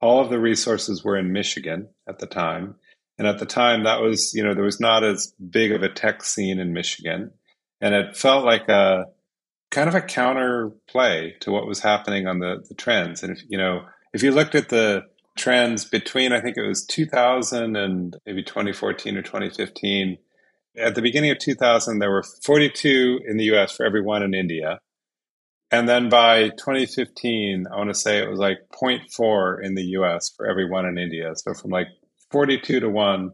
All 0.00 0.20
of 0.20 0.30
the 0.30 0.40
resources 0.40 1.04
were 1.04 1.16
in 1.16 1.32
Michigan 1.32 1.88
at 2.08 2.18
the 2.18 2.26
time. 2.26 2.76
And 3.18 3.28
at 3.28 3.38
the 3.38 3.46
time 3.46 3.84
that 3.84 4.00
was, 4.00 4.32
you 4.34 4.42
know, 4.42 4.54
there 4.54 4.64
was 4.64 4.80
not 4.80 5.04
as 5.04 5.32
big 5.50 5.70
of 5.72 5.82
a 5.82 5.88
tech 5.88 6.24
scene 6.24 6.58
in 6.58 6.72
Michigan. 6.72 7.30
And 7.80 7.94
it 7.94 8.16
felt 8.16 8.44
like 8.44 8.68
a 8.68 9.06
kind 9.70 9.88
of 9.88 9.94
a 9.94 10.00
counter 10.00 10.70
play 10.88 11.36
to 11.40 11.50
what 11.50 11.66
was 11.66 11.80
happening 11.80 12.26
on 12.26 12.38
the, 12.38 12.64
the 12.68 12.74
trends. 12.74 13.22
And 13.22 13.36
if, 13.36 13.42
you 13.48 13.58
know, 13.58 13.84
if 14.12 14.22
you 14.22 14.30
looked 14.32 14.54
at 14.54 14.68
the 14.68 15.04
trends 15.36 15.84
between, 15.84 16.32
I 16.32 16.40
think 16.40 16.56
it 16.56 16.66
was 16.66 16.84
2000 16.86 17.76
and 17.76 18.16
maybe 18.26 18.42
2014 18.42 19.16
or 19.16 19.22
2015, 19.22 20.18
at 20.76 20.94
the 20.94 21.02
beginning 21.02 21.30
of 21.30 21.38
2000, 21.38 21.98
there 21.98 22.10
were 22.10 22.22
42 22.44 23.20
in 23.26 23.36
the 23.36 23.44
US 23.54 23.72
for 23.72 23.84
every 23.84 24.02
one 24.02 24.22
in 24.22 24.34
India. 24.34 24.78
And 25.70 25.88
then 25.88 26.08
by 26.10 26.50
2015, 26.50 27.66
I 27.72 27.76
want 27.76 27.88
to 27.90 27.94
say 27.94 28.18
it 28.22 28.28
was 28.28 28.38
like 28.38 28.58
0.4 28.74 29.64
in 29.64 29.74
the 29.74 29.82
US 29.98 30.30
for 30.36 30.46
every 30.48 30.68
one 30.68 30.84
in 30.86 30.98
India. 30.98 31.32
So 31.34 31.54
from 31.54 31.70
like 31.70 31.88
42 32.30 32.80
to 32.80 32.88
1 32.88 33.30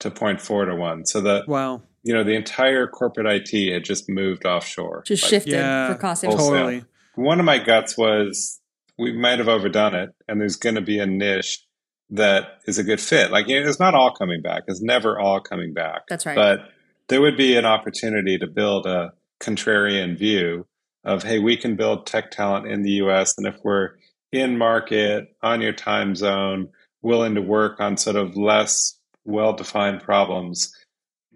to 0.00 0.10
0.4 0.10 0.66
to 0.66 0.74
1. 0.76 1.06
So 1.06 1.20
that, 1.22 1.46
Wow. 1.46 1.82
you 2.02 2.14
know, 2.14 2.24
the 2.24 2.34
entire 2.34 2.86
corporate 2.86 3.26
IT 3.26 3.72
had 3.72 3.84
just 3.84 4.08
moved 4.08 4.46
offshore. 4.46 5.02
Just 5.06 5.24
Like, 5.24 5.30
shifted 5.30 5.52
Yeah. 5.52 5.92
for 5.92 5.98
cost 5.98 6.24
Wholesale. 6.24 6.48
Totally. 6.48 6.84
one 7.16 7.38
of 7.38 7.44
my 7.46 7.58
guts 7.58 7.96
was 7.96 8.60
we 8.98 9.12
might 9.12 9.38
have 9.38 9.48
overdone 9.48 9.94
it 9.94 10.10
and 10.28 10.40
there's 10.40 10.56
going 10.56 10.74
to 10.76 10.80
be 10.80 10.98
a 10.98 11.06
niche 11.06 11.64
that 12.10 12.60
is 12.66 12.78
a 12.78 12.84
good 12.84 13.00
fit. 13.00 13.30
Like, 13.30 13.48
you 13.48 13.60
know, 13.60 13.68
it's 13.68 13.80
not 13.80 13.94
all 13.94 14.12
coming 14.14 14.40
back. 14.42 14.64
It's 14.68 14.82
never 14.82 15.18
all 15.18 15.40
coming 15.40 15.72
back. 15.74 16.02
That's 16.08 16.24
right. 16.26 16.34
But 16.36 16.60
there 17.08 17.20
would 17.20 17.36
be 17.36 17.56
an 17.56 17.64
opportunity 17.64 18.38
to 18.38 18.46
build 18.46 18.86
a 18.86 19.12
contrarian 19.40 20.18
view 20.18 20.66
of, 21.04 21.22
hey, 21.22 21.38
we 21.38 21.56
can 21.56 21.76
build 21.76 22.06
tech 22.06 22.30
talent 22.30 22.66
in 22.66 22.82
the 22.82 22.92
US. 22.92 23.34
And 23.36 23.46
if 23.46 23.56
we're 23.62 23.90
in 24.32 24.58
market, 24.58 25.28
on 25.42 25.60
your 25.60 25.72
time 25.72 26.14
zone, 26.14 26.68
willing 27.02 27.34
to 27.34 27.42
work 27.42 27.80
on 27.80 27.96
sort 27.96 28.16
of 28.16 28.36
less 28.36 28.98
well 29.24 29.52
defined 29.52 30.00
problems 30.02 30.72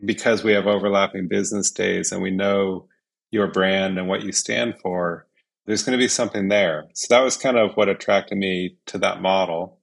because 0.04 0.42
we 0.42 0.52
have 0.52 0.66
overlapping 0.66 1.28
business 1.28 1.70
days 1.70 2.12
and 2.12 2.22
we 2.22 2.31
know 2.31 2.87
your 3.31 3.48
brand 3.48 3.98
and 3.98 4.09
what 4.09 4.22
you 4.22 4.33
stand 4.33 4.74
for, 4.81 5.26
there's 5.66 5.83
going 5.83 5.96
to 5.96 6.02
be 6.02 6.09
something 6.09 6.48
there. 6.48 6.85
So 6.94 7.14
that 7.14 7.22
was 7.22 7.37
kind 7.37 7.59
of 7.59 7.74
what 7.74 7.88
attracted 7.88 8.38
me 8.38 8.76
to 8.87 8.98
that 8.98 9.20
model. 9.20 9.77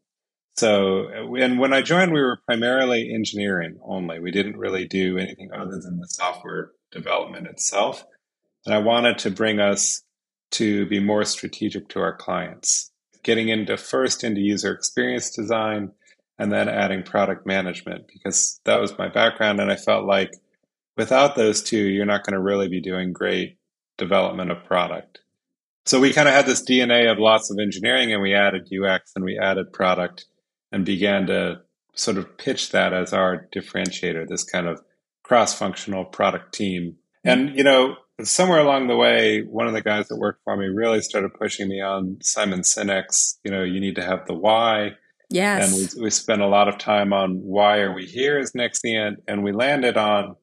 So, 0.57 1.09
uh, 1.09 1.33
and 1.35 1.59
when 1.59 1.73
I 1.73 1.81
joined, 1.81 2.13
we 2.13 2.21
were 2.21 2.39
primarily 2.45 3.13
engineering 3.13 3.77
only. 3.83 4.19
We 4.19 4.31
didn't 4.31 4.57
really 4.57 4.87
do 4.87 5.17
anything 5.17 5.51
other 5.51 5.79
than 5.79 5.99
the 5.99 6.07
software 6.07 6.71
development 6.91 7.47
itself. 7.47 8.05
And 8.65 8.73
I 8.73 8.79
wanted 8.79 9.17
to 9.19 9.31
bring 9.31 9.59
us 9.59 10.01
to 10.51 10.85
be 10.85 10.99
more 10.99 11.25
strategic 11.25 11.89
to 11.89 11.99
our 11.99 12.15
clients, 12.15 12.91
getting 13.23 13.49
into 13.49 13.75
first 13.75 14.23
into 14.23 14.39
user 14.39 14.71
experience 14.71 15.29
design 15.29 15.91
and 16.39 16.51
then 16.51 16.69
adding 16.69 17.03
product 17.03 17.45
management 17.45 18.07
because 18.07 18.59
that 18.63 18.79
was 18.79 18.97
my 18.97 19.09
background. 19.09 19.59
And 19.59 19.71
I 19.71 19.75
felt 19.75 20.05
like 20.05 20.31
without 20.95 21.35
those 21.35 21.61
two, 21.61 21.77
you're 21.77 22.05
not 22.05 22.23
going 22.23 22.33
to 22.33 22.41
really 22.41 22.69
be 22.69 22.81
doing 22.81 23.11
great 23.11 23.57
development 23.97 24.51
of 24.51 24.63
product. 24.63 25.19
So 25.85 25.99
we 25.99 26.13
kind 26.13 26.27
of 26.27 26.33
had 26.33 26.45
this 26.45 26.63
DNA 26.63 27.11
of 27.11 27.19
lots 27.19 27.51
of 27.51 27.59
engineering 27.59 28.11
and 28.11 28.21
we 28.21 28.33
added 28.33 28.69
UX 28.71 29.11
and 29.15 29.23
we 29.23 29.37
added 29.37 29.71
product 29.71 30.25
and 30.71 30.85
began 30.85 31.27
to 31.27 31.61
sort 31.93 32.17
of 32.17 32.37
pitch 32.37 32.71
that 32.71 32.93
as 32.93 33.13
our 33.13 33.47
differentiator, 33.55 34.27
this 34.27 34.43
kind 34.43 34.67
of 34.67 34.81
cross 35.23 35.57
functional 35.57 36.05
product 36.05 36.53
team. 36.53 36.95
Mm-hmm. 37.25 37.29
And, 37.29 37.57
you 37.57 37.63
know, 37.63 37.95
somewhere 38.21 38.59
along 38.59 38.87
the 38.87 38.95
way, 38.95 39.41
one 39.41 39.67
of 39.67 39.73
the 39.73 39.81
guys 39.81 40.07
that 40.07 40.17
worked 40.17 40.43
for 40.43 40.55
me 40.55 40.67
really 40.67 41.01
started 41.01 41.33
pushing 41.33 41.67
me 41.67 41.81
on 41.81 42.17
Simon 42.21 42.61
Sinek's, 42.61 43.39
you 43.43 43.51
know, 43.51 43.63
you 43.63 43.79
need 43.79 43.95
to 43.95 44.03
have 44.03 44.25
the 44.27 44.33
why. 44.33 44.91
Yes. 45.29 45.71
And 45.71 46.01
we, 46.01 46.03
we 46.03 46.09
spent 46.11 46.41
a 46.41 46.47
lot 46.47 46.67
of 46.67 46.77
time 46.77 47.11
on 47.13 47.37
why 47.37 47.79
are 47.79 47.93
we 47.93 48.05
here 48.05 48.37
as 48.37 48.51
Nexient, 48.51 49.17
and 49.27 49.43
we 49.43 49.51
landed 49.51 49.97
on 49.97 50.35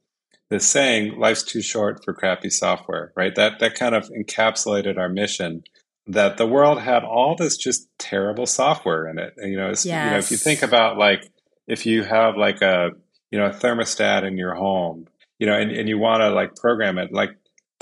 this 0.50 0.66
saying, 0.66 1.18
life's 1.18 1.44
too 1.44 1.62
short 1.62 2.04
for 2.04 2.12
crappy 2.12 2.50
software, 2.50 3.12
right? 3.16 3.35
That, 3.35 3.61
that 3.61 3.74
kind 3.74 3.94
of 3.94 4.11
encapsulated 4.11 4.98
our 4.98 5.08
mission 5.08 5.62
that 6.06 6.36
the 6.36 6.46
world 6.46 6.80
had 6.80 7.04
all 7.04 7.36
this 7.36 7.56
just 7.56 7.88
terrible 7.98 8.46
software 8.46 9.08
in 9.08 9.18
it. 9.18 9.34
You 9.38 9.56
know, 9.56 9.68
yes. 9.68 9.84
you 9.84 9.92
know, 9.92 10.18
if 10.18 10.30
you 10.30 10.36
think 10.36 10.62
about 10.62 10.98
like, 10.98 11.30
if 11.66 11.86
you 11.86 12.02
have 12.02 12.36
like 12.36 12.60
a, 12.62 12.90
you 13.30 13.38
know, 13.38 13.46
a 13.46 13.50
thermostat 13.50 14.26
in 14.26 14.36
your 14.36 14.54
home, 14.54 15.06
you 15.38 15.46
know, 15.46 15.54
and, 15.54 15.70
and 15.70 15.88
you 15.88 15.98
want 15.98 16.20
to 16.20 16.30
like 16.30 16.56
program 16.56 16.98
it, 16.98 17.12
like 17.12 17.30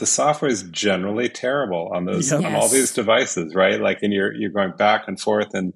the 0.00 0.06
software 0.06 0.50
is 0.50 0.62
generally 0.64 1.28
terrible 1.28 1.90
on 1.94 2.06
those 2.06 2.30
yes. 2.32 2.44
on 2.44 2.54
all 2.54 2.68
these 2.68 2.92
devices, 2.92 3.54
right? 3.54 3.80
Like, 3.80 3.98
and 4.02 4.12
you're 4.12 4.34
you're 4.34 4.50
going 4.50 4.72
back 4.72 5.06
and 5.06 5.20
forth, 5.20 5.54
and 5.54 5.74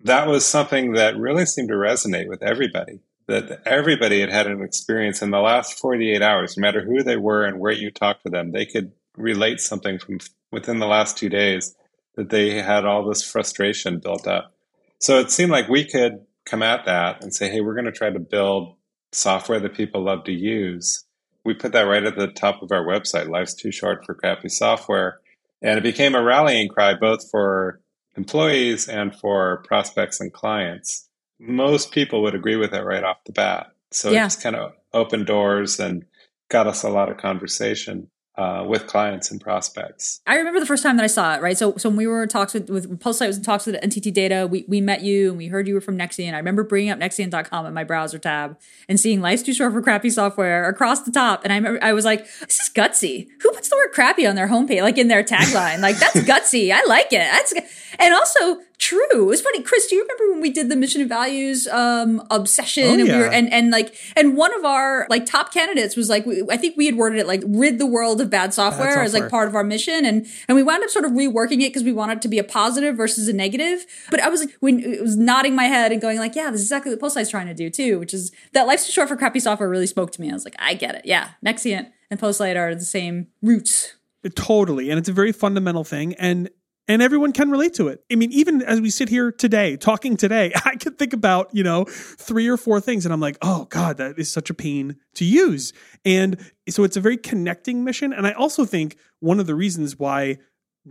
that 0.00 0.26
was 0.26 0.46
something 0.46 0.92
that 0.92 1.16
really 1.16 1.44
seemed 1.44 1.68
to 1.68 1.74
resonate 1.74 2.28
with 2.28 2.42
everybody. 2.42 3.00
That 3.26 3.60
everybody 3.66 4.20
had 4.20 4.32
had 4.32 4.46
an 4.46 4.62
experience 4.62 5.20
in 5.20 5.30
the 5.32 5.40
last 5.40 5.78
48 5.78 6.22
hours, 6.22 6.56
no 6.56 6.62
matter 6.62 6.82
who 6.82 7.02
they 7.02 7.18
were 7.18 7.44
and 7.44 7.58
where 7.58 7.72
you 7.72 7.90
talked 7.90 8.22
to 8.22 8.30
them, 8.30 8.52
they 8.52 8.64
could 8.64 8.92
relate 9.18 9.60
something 9.60 9.98
from 9.98 10.18
within 10.50 10.78
the 10.78 10.86
last 10.86 11.18
two 11.18 11.28
days 11.28 11.74
that 12.16 12.30
they 12.30 12.60
had 12.62 12.84
all 12.84 13.06
this 13.06 13.22
frustration 13.22 13.98
built 13.98 14.26
up. 14.26 14.54
So 15.00 15.18
it 15.18 15.30
seemed 15.30 15.52
like 15.52 15.68
we 15.68 15.84
could 15.84 16.24
come 16.44 16.62
at 16.62 16.86
that 16.86 17.22
and 17.22 17.34
say, 17.34 17.50
hey, 17.50 17.60
we're 17.60 17.74
going 17.74 17.84
to 17.84 17.92
try 17.92 18.10
to 18.10 18.18
build 18.18 18.74
software 19.12 19.60
that 19.60 19.74
people 19.74 20.02
love 20.02 20.24
to 20.24 20.32
use 20.32 21.04
we 21.48 21.54
put 21.54 21.72
that 21.72 21.82
right 21.82 22.04
at 22.04 22.14
the 22.14 22.26
top 22.26 22.62
of 22.62 22.72
our 22.72 22.84
website. 22.84 23.30
Life's 23.30 23.54
too 23.54 23.72
short 23.72 24.04
for 24.04 24.14
crappy 24.14 24.50
software. 24.50 25.20
And 25.62 25.78
it 25.78 25.82
became 25.82 26.14
a 26.14 26.22
rallying 26.22 26.68
cry 26.68 26.92
both 26.92 27.30
for 27.30 27.80
employees 28.18 28.86
and 28.86 29.16
for 29.16 29.62
prospects 29.66 30.20
and 30.20 30.30
clients. 30.30 31.08
Most 31.40 31.90
people 31.90 32.20
would 32.22 32.34
agree 32.34 32.56
with 32.56 32.74
it 32.74 32.84
right 32.84 33.02
off 33.02 33.24
the 33.24 33.32
bat. 33.32 33.68
So 33.90 34.10
yeah. 34.10 34.26
it's 34.26 34.36
kind 34.36 34.56
of 34.56 34.72
opened 34.92 35.24
doors 35.24 35.80
and 35.80 36.04
got 36.50 36.66
us 36.66 36.82
a 36.82 36.90
lot 36.90 37.10
of 37.10 37.16
conversation 37.16 38.10
uh, 38.38 38.64
with 38.64 38.86
clients 38.86 39.32
and 39.32 39.40
prospects. 39.40 40.20
I 40.24 40.36
remember 40.36 40.60
the 40.60 40.66
first 40.66 40.84
time 40.84 40.96
that 40.96 41.02
I 41.02 41.08
saw 41.08 41.34
it, 41.34 41.42
right? 41.42 41.58
So, 41.58 41.76
so 41.76 41.88
when 41.88 41.96
we 41.96 42.06
were 42.06 42.22
in 42.22 42.28
talks 42.28 42.54
with, 42.54 42.70
with 42.70 43.00
Postlight 43.00 43.26
was 43.26 43.36
in 43.36 43.42
talks 43.42 43.66
with 43.66 43.74
NTT 43.74 44.14
Data, 44.14 44.46
we, 44.48 44.64
we 44.68 44.80
met 44.80 45.02
you 45.02 45.30
and 45.30 45.38
we 45.38 45.48
heard 45.48 45.66
you 45.66 45.74
were 45.74 45.80
from 45.80 45.98
Nexient. 45.98 46.34
I 46.34 46.36
remember 46.36 46.62
bringing 46.62 46.90
up 46.90 47.00
Nexient.com 47.00 47.66
in 47.66 47.74
my 47.74 47.82
browser 47.82 48.16
tab 48.16 48.56
and 48.88 48.98
seeing 49.00 49.20
life's 49.20 49.42
too 49.42 49.52
short 49.52 49.72
for 49.72 49.82
crappy 49.82 50.08
software 50.08 50.68
across 50.68 51.02
the 51.02 51.10
top. 51.10 51.42
And 51.42 51.52
I 51.52 51.56
remember, 51.56 51.82
I 51.82 51.92
was 51.92 52.04
like, 52.04 52.26
this 52.38 52.60
is 52.60 52.70
gutsy. 52.72 53.26
Who 53.42 53.50
puts 53.50 53.68
the 53.68 53.76
word 53.76 53.92
crappy 53.92 54.24
on 54.24 54.36
their 54.36 54.48
homepage, 54.48 54.82
like 54.82 54.98
in 54.98 55.08
their 55.08 55.24
tagline? 55.24 55.80
like, 55.80 55.98
that's 55.98 56.16
gutsy. 56.18 56.72
I 56.72 56.84
like 56.84 57.12
it. 57.12 57.28
That's, 57.32 57.54
and 57.98 58.14
also, 58.14 58.60
true. 58.78 59.22
It 59.22 59.26
was 59.26 59.40
funny, 59.40 59.62
Chris. 59.62 59.86
Do 59.86 59.96
you 59.96 60.02
remember 60.02 60.32
when 60.32 60.40
we 60.40 60.50
did 60.50 60.68
the 60.68 60.76
mission 60.76 61.00
and 61.00 61.08
values 61.08 61.66
um, 61.68 62.22
obsession? 62.30 62.84
Oh, 62.84 62.94
and 62.94 63.06
yeah. 63.06 63.16
we 63.16 63.22
were 63.22 63.28
and 63.28 63.52
and 63.52 63.70
like 63.70 63.94
and 64.16 64.36
one 64.36 64.56
of 64.56 64.64
our 64.64 65.06
like 65.10 65.26
top 65.26 65.52
candidates 65.52 65.96
was 65.96 66.08
like 66.08 66.26
I 66.50 66.56
think 66.56 66.76
we 66.76 66.86
had 66.86 66.96
worded 66.96 67.18
it 67.18 67.26
like 67.26 67.42
rid 67.46 67.78
the 67.78 67.86
world 67.86 68.20
of 68.20 68.30
bad 68.30 68.54
software, 68.54 68.86
bad 68.86 68.92
software. 68.92 69.04
as 69.04 69.14
like 69.14 69.30
part 69.30 69.48
of 69.48 69.54
our 69.54 69.64
mission, 69.64 70.04
and 70.04 70.26
and 70.48 70.56
we 70.56 70.62
wound 70.62 70.82
up 70.82 70.90
sort 70.90 71.04
of 71.04 71.12
reworking 71.12 71.60
it 71.60 71.70
because 71.70 71.84
we 71.84 71.92
wanted 71.92 72.18
it 72.18 72.22
to 72.22 72.28
be 72.28 72.38
a 72.38 72.44
positive 72.44 72.96
versus 72.96 73.28
a 73.28 73.32
negative. 73.32 73.84
But 74.10 74.20
I 74.20 74.28
was 74.28 74.40
like, 74.40 74.54
when 74.60 74.80
it 74.80 75.02
was 75.02 75.16
nodding 75.16 75.54
my 75.54 75.64
head 75.64 75.92
and 75.92 76.00
going 76.00 76.18
like, 76.18 76.34
yeah, 76.34 76.50
this 76.50 76.60
is 76.60 76.66
exactly 76.66 76.92
what 76.94 77.00
Postlight's 77.00 77.30
trying 77.30 77.46
to 77.48 77.54
do 77.54 77.70
too, 77.70 77.98
which 77.98 78.14
is 78.14 78.32
that 78.52 78.66
life's 78.66 78.86
too 78.86 78.92
short 78.92 79.08
for 79.08 79.16
crappy 79.16 79.40
software 79.40 79.68
really 79.68 79.86
spoke 79.86 80.12
to 80.12 80.20
me. 80.20 80.30
I 80.30 80.34
was 80.34 80.44
like, 80.44 80.56
I 80.58 80.74
get 80.74 80.94
it. 80.94 81.02
Yeah, 81.04 81.30
Nexient 81.44 81.90
and 82.10 82.20
Postlight 82.20 82.56
are 82.56 82.74
the 82.74 82.80
same 82.82 83.28
roots. 83.42 83.94
Totally. 84.34 84.90
And 84.90 84.98
it's 84.98 85.08
a 85.08 85.12
very 85.12 85.32
fundamental 85.32 85.84
thing. 85.84 86.14
And 86.14 86.50
and 86.88 87.02
everyone 87.02 87.32
can 87.32 87.50
relate 87.50 87.74
to 87.74 87.88
it. 87.88 88.02
I 88.10 88.16
mean, 88.16 88.32
even 88.32 88.62
as 88.62 88.80
we 88.80 88.88
sit 88.90 89.10
here 89.10 89.30
today, 89.30 89.76
talking 89.76 90.16
today, 90.16 90.52
I 90.64 90.76
can 90.76 90.94
think 90.94 91.12
about, 91.12 91.54
you 91.54 91.62
know, 91.62 91.84
three 91.84 92.48
or 92.48 92.56
four 92.56 92.80
things 92.80 93.04
and 93.04 93.12
I'm 93.12 93.20
like, 93.20 93.36
oh 93.42 93.66
God, 93.66 93.98
that 93.98 94.18
is 94.18 94.32
such 94.32 94.50
a 94.50 94.54
pain 94.54 94.96
to 95.14 95.24
use. 95.24 95.72
And 96.04 96.50
so 96.68 96.82
it's 96.82 96.96
a 96.96 97.00
very 97.00 97.18
connecting 97.18 97.84
mission. 97.84 98.12
And 98.12 98.26
I 98.26 98.32
also 98.32 98.64
think 98.64 98.96
one 99.20 99.38
of 99.38 99.46
the 99.46 99.54
reasons 99.54 99.98
why 99.98 100.38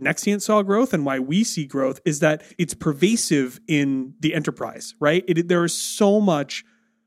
Nexient 0.00 0.42
saw 0.42 0.62
growth 0.62 0.94
and 0.94 1.04
why 1.04 1.18
we 1.18 1.42
see 1.42 1.66
growth 1.66 2.00
is 2.04 2.20
that 2.20 2.42
it's 2.56 2.74
pervasive 2.74 3.58
in 3.66 4.14
the 4.20 4.34
enterprise, 4.34 4.94
right? 5.00 5.24
It, 5.26 5.48
there 5.48 5.64
is 5.64 5.76
so 5.76 6.20
much 6.20 6.64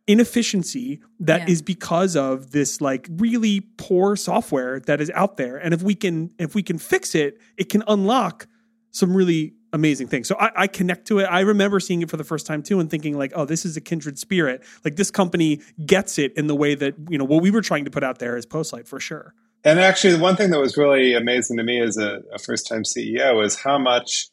inefficiency 0.08 1.02
that 1.20 1.42
yeah. 1.42 1.54
is 1.54 1.62
because 1.62 2.18
of 2.18 2.52
this 2.52 2.82
like 2.82 3.08
really 3.12 3.62
poor 3.78 4.16
software 4.16 4.80
that 4.82 5.00
is 5.00 5.12
out 5.12 5.38
there 5.38 5.58
and 5.58 5.76
if 5.76 5.84
we 5.84 5.94
can 5.94 6.32
if 6.40 6.56
we 6.56 6.64
can 6.64 6.80
fix 6.80 7.14
it 7.14 7.40
it 7.56 7.70
can 7.70 7.84
unlock 7.88 8.48
some 8.92 9.16
really 9.16 9.54
amazing 9.74 10.08
things. 10.08 10.28
So 10.28 10.36
I, 10.38 10.64
I, 10.64 10.68
connect 10.68 11.08
to 11.08 11.20
it. 11.20 11.24
I 11.24 11.42
remember 11.42 11.80
seeing 11.80 12.02
it 12.02 12.10
for 12.10 12.18
the 12.18 12.24
first 12.24 12.46
time 12.46 12.62
too 12.62 12.80
and 12.80 12.90
thinking 12.90 13.18
like, 13.18 13.32
oh, 13.36 13.46
this 13.46 13.66
is 13.66 13.78
a 13.78 13.82
kindred 13.82 14.20
spirit. 14.20 14.64
Like 14.84 14.98
this 14.98 15.12
company 15.12 15.62
gets 15.86 16.20
it 16.20 16.34
in 16.36 16.48
the 16.48 16.56
way 16.56 16.76
that, 16.76 16.96
you 17.10 17.18
know, 17.18 17.24
what 17.24 17.42
we 17.42 17.52
were 17.52 17.62
trying 17.62 17.86
to 17.86 17.92
put 17.92 18.04
out 18.04 18.20
there 18.20 18.36
is 18.36 18.46
Postlight 18.46 18.88
for 18.88 19.00
sure. 19.00 19.34
And 19.64 19.80
actually, 19.80 20.14
the 20.14 20.20
one 20.20 20.36
thing 20.36 20.50
that 20.50 20.60
was 20.60 20.76
really 20.76 21.14
amazing 21.14 21.58
to 21.58 21.64
me 21.64 21.80
as 21.82 21.96
a, 21.98 22.22
a 22.34 22.40
first 22.40 22.68
time 22.68 22.84
CEO 22.84 23.44
is 23.46 23.60
how 23.60 23.78
much 23.78 24.28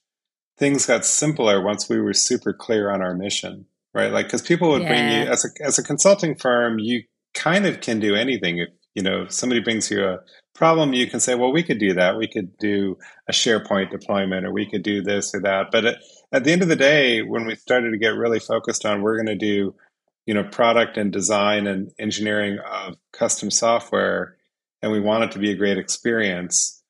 things 0.59 0.87
got 0.87 1.05
simpler 1.05 1.62
once 1.62 1.88
we 1.88 2.01
were 2.01 2.14
super 2.14 2.53
clear 2.53 2.90
on 2.90 3.03
our 3.03 3.14
mission, 3.14 3.66
right? 3.94 4.11
Like, 4.11 4.27
because 4.27 4.42
people 4.42 4.71
would 4.71 4.83
yeah. 4.83 4.88
bring 4.88 5.09
you, 5.11 5.33
as 5.33 5.44
a, 5.44 5.49
as 5.64 5.79
a 5.79 5.83
consulting 5.83 6.35
firm, 6.35 6.79
you 6.79 7.03
kind 7.35 7.66
of 7.66 7.81
can 7.81 8.01
do 8.01 8.14
anything. 8.14 8.59
If, 8.59 8.71
you 8.94 9.03
know, 9.03 9.27
somebody 9.29 9.61
brings 9.61 9.90
you 9.90 10.03
a 10.03 10.18
problem, 10.59 10.92
you 10.92 11.07
can 11.07 11.21
say, 11.21 11.37
well, 11.37 11.53
we 11.53 11.62
could 11.62 11.79
do 11.79 11.94
that. 11.94 12.18
We 12.18 12.27
could 12.27 12.59
do 12.59 12.99
a 13.29 13.33
SharePoint 13.33 13.90
deployment 13.90 14.44
or 14.44 14.53
we 14.53 14.68
could 14.68 14.83
do 14.83 15.01
this 15.03 15.35
or 15.35 15.40
that. 15.42 15.66
But 15.71 15.85
at, 15.85 15.99
at 16.33 16.44
the 16.44 16.53
end 16.53 16.62
of 16.62 16.68
the 16.68 16.77
day, 16.77 17.23
when 17.23 17.47
we 17.47 17.55
started 17.55 17.92
to 17.92 17.99
get 17.99 18.09
really 18.09 18.40
focused 18.40 18.85
on 18.85 19.01
we're 19.01 19.16
going 19.16 19.38
to 19.38 19.47
do, 19.47 19.75
you 20.27 20.35
know, 20.35 20.44
product 20.44 20.99
and 20.99 21.12
design 21.12 21.66
and 21.68 21.92
engineering 21.99 22.59
of 22.59 22.97
custom 23.12 23.51
software, 23.51 24.37
and 24.83 24.90
we 24.90 25.01
want 25.01 25.25
it 25.25 25.31
to 25.33 25.38
be 25.38 25.53
a 25.53 25.57
great 25.57 25.79
experience, 25.79 26.83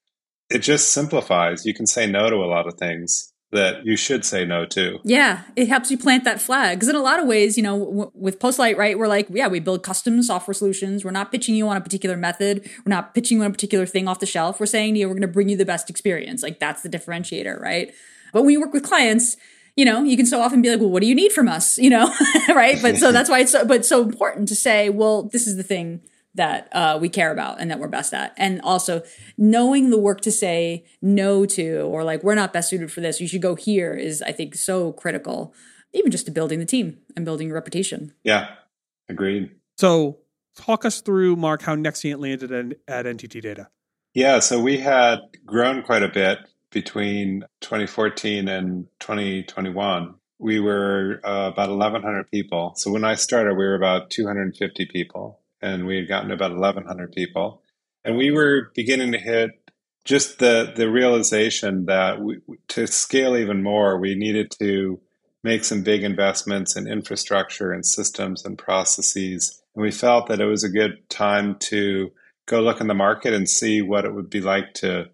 it 0.51 0.61
just 0.61 0.93
simplifies. 0.93 1.67
You 1.67 1.75
can 1.75 1.87
say 1.87 2.07
no 2.07 2.31
to 2.31 2.37
a 2.37 2.49
lot 2.49 2.67
of 2.67 2.75
things 2.75 3.33
that 3.51 3.87
you 3.87 3.97
should 3.97 4.25
say 4.25 4.45
no 4.45 4.67
to. 4.67 4.99
Yeah, 5.05 5.43
it 5.57 5.69
helps 5.69 5.91
you 5.91 5.97
plant 5.97 6.25
that 6.25 6.41
flag. 6.41 6.79
Because 6.79 6.89
in 6.89 6.97
a 6.97 7.03
lot 7.03 7.19
of 7.19 7.27
ways, 7.27 7.57
you 7.57 7.63
know, 7.63 7.79
w- 7.79 8.11
with 8.15 8.39
Postlight, 8.39 8.77
right, 8.77 8.99
we're 8.99 9.09
like, 9.09 9.29
yeah, 9.31 9.49
we 9.49 9.59
build 9.59 9.83
custom 9.83 10.23
software 10.23 10.55
solutions. 10.55 11.03
We're 11.03 11.13
not 11.13 11.33
pitching 11.33 11.55
you 11.55 11.67
on 11.69 11.77
a 11.77 11.81
particular 11.81 12.17
method. 12.17 12.69
We're 12.85 12.91
not 12.91 13.15
pitching 13.15 13.39
you 13.39 13.45
on 13.45 13.51
a 13.51 13.53
particular 13.53 13.87
thing 13.87 14.07
off 14.07 14.21
the 14.21 14.27
shelf. 14.27 14.61
We're 14.61 14.67
saying 14.67 14.97
you, 14.97 15.09
we're 15.09 15.15
going 15.15 15.23
to 15.23 15.29
bring 15.29 15.49
you 15.49 15.57
the 15.57 15.65
best 15.65 15.89
experience. 15.89 16.43
Like 16.43 16.61
that's 16.61 16.83
the 16.83 16.91
differentiator, 16.91 17.59
right? 17.59 17.93
But 18.35 18.43
when 18.43 18.53
you 18.53 18.61
work 18.61 18.75
with 18.75 18.83
clients, 18.83 19.39
you 19.77 19.87
know, 19.87 20.03
you 20.03 20.17
can 20.17 20.27
so 20.27 20.43
often 20.43 20.61
be 20.61 20.69
like, 20.69 20.81
well, 20.81 20.91
what 20.91 21.01
do 21.01 21.09
you 21.09 21.15
need 21.15 21.33
from 21.33 21.49
us? 21.49 21.79
You 21.89 21.91
know, 21.91 22.13
right? 22.51 22.77
But 22.83 22.99
so 22.99 23.13
that's 23.13 23.31
why 23.31 23.41
it's 23.41 23.53
so, 23.53 23.65
but 23.65 23.87
so 23.87 24.03
important 24.03 24.49
to 24.49 24.55
say, 24.55 24.91
well, 24.91 25.23
this 25.23 25.47
is 25.47 25.57
the 25.57 25.63
thing 25.63 26.03
that 26.35 26.69
uh, 26.73 26.99
we 27.01 27.09
care 27.09 27.33
about 27.33 27.61
and 27.61 27.71
that 27.71 27.79
we're 27.79 27.89
best 27.89 28.15
at. 28.15 28.33
And 28.37 28.61
also 28.63 29.03
knowing 29.37 29.91
the 29.91 29.99
work 29.99 30.21
to 30.23 30.33
say 30.33 30.85
no 31.03 31.47
to, 31.47 31.81
or 31.81 32.05
like, 32.05 32.23
we're 32.23 32.35
not 32.35 32.53
best 32.53 32.71
suited 32.71 32.93
for 32.93 33.01
this, 33.01 33.21
you 33.21 33.29
should 33.29 33.43
go 33.43 33.55
here 33.55 33.95
is, 33.95 34.23
I 34.23 34.33
think, 34.33 34.55
so 34.55 34.93
critical, 34.93 35.55
even 35.93 36.11
just 36.11 36.27
to 36.27 36.31
building 36.31 36.59
the 36.59 36.67
team 36.67 36.99
and 37.17 37.25
building 37.25 37.49
your 37.49 37.55
reputation. 37.55 38.15
Yeah, 38.23 38.49
agreed. 39.09 39.51
So, 39.77 40.19
talk 40.57 40.85
us 40.85 41.01
through, 41.01 41.37
Mark, 41.37 41.63
how 41.63 41.75
Nexient 41.75 42.21
landed 42.21 42.53
at, 42.53 43.07
at 43.07 43.07
NTT 43.07 43.43
Data. 43.43 43.69
Yeah, 44.15 44.41
so 44.41 44.61
we 44.61 44.79
had 44.79 45.21
grown 45.45 45.83
quite 45.83 46.03
a 46.03 46.09
bit 46.09 46.39
between 46.71 47.45
2014 47.61 48.49
and 48.49 48.87
2021. 49.01 50.15
We 50.39 50.61
were 50.61 51.21
uh, 51.25 51.51
about 51.53 51.71
1,100 51.71 52.31
people. 52.31 52.75
So 52.77 52.91
when 52.91 53.05
I 53.05 53.15
started, 53.15 53.55
we 53.55 53.65
were 53.65 53.75
about 53.75 54.11
250 54.11 54.87
people 54.87 55.41
and 55.61 55.87
we 55.87 55.97
had 55.97 56.09
gotten 56.09 56.31
about 56.31 56.53
1,100 56.53 57.13
people. 57.13 57.63
And 58.05 58.17
we 58.17 58.31
were 58.31 58.71
beginning 58.75 59.13
to 59.13 59.19
hit 59.19 59.51
just 60.05 60.39
the, 60.39 60.73
the 60.75 60.91
realization 60.91 61.87
that 61.87 62.21
we, 62.21 62.39
to 62.69 62.87
scale 62.87 63.37
even 63.37 63.63
more, 63.63 63.99
we 63.99 64.15
needed 64.15 64.51
to 64.59 65.01
make 65.45 65.65
some 65.65 65.83
big 65.83 66.03
investments 66.03 66.77
in 66.77 66.89
infrastructure 66.89 67.73
and 67.73 67.85
systems 67.85 68.45
and 68.45 68.59
processes. 68.59 69.63
And 69.75 69.83
we 69.83 69.91
felt 69.91 70.29
that 70.29 70.41
it 70.41 70.47
was 70.47 70.65
a 70.65 70.71
good 70.71 71.09
time 71.11 71.57
to 71.61 72.11
go 72.47 72.61
look 72.61 72.81
in 72.81 72.87
the 72.87 72.95
market 72.95 73.35
and 73.35 73.49
see 73.49 73.83
what 73.83 74.05
it 74.05 74.15
would 74.15 74.31
be 74.31 74.41
like 74.41 74.73
to 74.75 75.11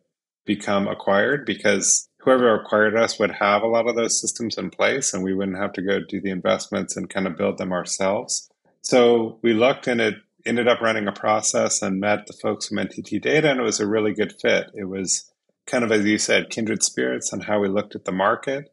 become 0.46 0.87
acquired 0.87 1.44
because 1.44 2.09
whoever 2.20 2.54
acquired 2.54 2.96
us 2.96 3.18
would 3.18 3.33
have 3.33 3.62
a 3.62 3.66
lot 3.66 3.88
of 3.88 3.96
those 3.96 4.20
systems 4.20 4.57
in 4.57 4.70
place 4.70 5.12
and 5.12 5.22
we 5.22 5.35
wouldn't 5.35 5.59
have 5.59 5.72
to 5.72 5.83
go 5.83 5.98
do 6.09 6.20
the 6.20 6.30
investments 6.30 6.96
and 6.96 7.11
kind 7.11 7.26
of 7.26 7.37
build 7.37 7.59
them 7.59 7.72
ourselves. 7.72 8.48
So 8.83 9.38
we 9.42 9.52
looked 9.54 9.87
and 9.87 10.00
it 10.00 10.14
ended 10.46 10.68
up 10.68 10.80
running 10.80 11.07
a 11.09 11.12
process 11.12 11.83
and 11.83 12.00
met 12.00 12.26
the 12.26 12.33
folks 12.33 12.68
from 12.68 12.78
NTT 12.78 13.22
Data, 13.22 13.50
and 13.50 13.61
it 13.61 13.64
was 13.64 13.80
a 13.80 13.87
really 13.87 14.12
good 14.12 14.35
fit. 14.40 14.70
It 14.74 14.85
was 14.85 15.30
kind 15.66 15.85
of, 15.85 15.92
as 15.92 16.04
you 16.04 16.18
said, 16.18 16.50
kindred 16.50 16.83
spirits 16.83 17.33
on 17.33 17.40
how 17.40 17.61
we 17.61 17.68
looked 17.68 17.94
at 17.94 18.04
the 18.04 18.12
market. 18.12 18.72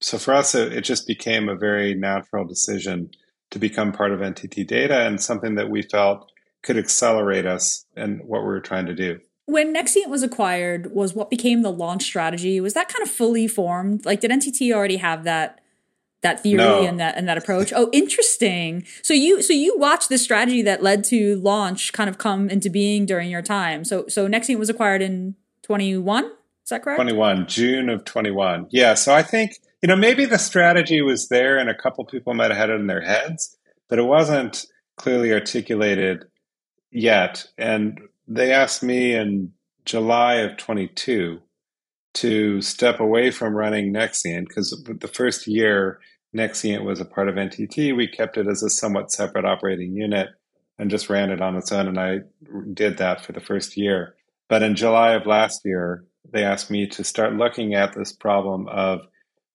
So 0.00 0.18
for 0.18 0.34
us, 0.34 0.54
it, 0.54 0.72
it 0.72 0.82
just 0.82 1.06
became 1.06 1.48
a 1.48 1.56
very 1.56 1.94
natural 1.94 2.44
decision 2.44 3.10
to 3.50 3.58
become 3.58 3.92
part 3.92 4.12
of 4.12 4.20
NTT 4.20 4.66
Data 4.66 5.06
and 5.06 5.20
something 5.20 5.56
that 5.56 5.70
we 5.70 5.82
felt 5.82 6.30
could 6.62 6.76
accelerate 6.76 7.46
us 7.46 7.86
and 7.96 8.20
what 8.24 8.42
we 8.42 8.48
were 8.48 8.60
trying 8.60 8.86
to 8.86 8.94
do. 8.94 9.20
When 9.46 9.74
Nexient 9.74 10.08
was 10.08 10.22
acquired, 10.22 10.92
was 10.92 11.14
what 11.14 11.30
became 11.30 11.62
the 11.62 11.72
launch 11.72 12.02
strategy? 12.02 12.60
Was 12.60 12.74
that 12.74 12.88
kind 12.88 13.02
of 13.02 13.10
fully 13.10 13.48
formed? 13.48 14.04
Like, 14.04 14.20
did 14.20 14.30
NTT 14.30 14.72
already 14.74 14.98
have 14.98 15.24
that 15.24 15.60
that 16.22 16.42
theory 16.42 16.58
No. 16.58 16.84
and 16.84 16.98
that 17.00 17.16
and 17.16 17.28
that 17.28 17.38
approach? 17.38 17.72
Oh, 17.74 17.88
interesting. 17.92 18.84
So 19.02 19.14
you 19.14 19.42
so 19.42 19.52
you 19.52 19.78
watched 19.78 20.08
this 20.08 20.22
strategy 20.22 20.62
that 20.62 20.82
led 20.82 21.04
to 21.04 21.36
launch 21.36 21.92
kind 21.92 22.10
of 22.10 22.18
come 22.18 22.50
into 22.50 22.70
being 22.70 23.06
during 23.06 23.30
your 23.30 23.42
time. 23.42 23.84
So 23.84 24.06
so 24.08 24.28
Nexient 24.28 24.58
was 24.58 24.68
acquired 24.68 25.02
in 25.02 25.34
twenty 25.62 25.96
one. 25.96 26.24
Is 26.64 26.70
that 26.70 26.82
correct? 26.82 26.98
21, 26.98 27.46
June 27.46 27.88
of 27.88 28.04
21. 28.04 28.66
Yeah. 28.70 28.92
So 28.92 29.14
I 29.14 29.22
think, 29.22 29.52
you 29.80 29.86
know, 29.86 29.96
maybe 29.96 30.26
the 30.26 30.36
strategy 30.38 31.00
was 31.00 31.28
there 31.28 31.56
and 31.56 31.70
a 31.70 31.74
couple 31.74 32.04
people 32.04 32.34
might 32.34 32.50
have 32.50 32.58
had 32.58 32.68
it 32.68 32.78
in 32.78 32.88
their 32.88 33.00
heads, 33.00 33.56
but 33.88 33.98
it 33.98 34.02
wasn't 34.02 34.66
clearly 34.96 35.32
articulated 35.32 36.26
yet. 36.90 37.46
And 37.56 37.98
they 38.26 38.52
asked 38.52 38.82
me 38.82 39.14
in 39.14 39.52
July 39.86 40.34
of 40.40 40.58
22 40.58 41.40
to 42.20 42.60
step 42.62 43.00
away 43.00 43.30
from 43.30 43.54
running 43.54 43.92
Nexient 43.92 44.48
because 44.48 44.70
the 44.86 45.08
first 45.08 45.46
year 45.46 46.00
Nexient 46.34 46.84
was 46.84 47.00
a 47.00 47.04
part 47.04 47.28
of 47.28 47.36
NTT, 47.36 47.96
we 47.96 48.06
kept 48.06 48.36
it 48.36 48.46
as 48.46 48.62
a 48.62 48.70
somewhat 48.70 49.10
separate 49.10 49.44
operating 49.44 49.94
unit 49.94 50.28
and 50.78 50.90
just 50.90 51.08
ran 51.08 51.30
it 51.30 51.40
on 51.40 51.56
its 51.56 51.72
own. 51.72 51.88
And 51.88 51.98
I 51.98 52.18
did 52.72 52.98
that 52.98 53.24
for 53.24 53.32
the 53.32 53.40
first 53.40 53.76
year. 53.76 54.14
But 54.48 54.62
in 54.62 54.76
July 54.76 55.12
of 55.12 55.26
last 55.26 55.62
year, 55.64 56.04
they 56.30 56.44
asked 56.44 56.70
me 56.70 56.86
to 56.88 57.04
start 57.04 57.34
looking 57.34 57.74
at 57.74 57.94
this 57.94 58.12
problem 58.12 58.68
of 58.68 59.00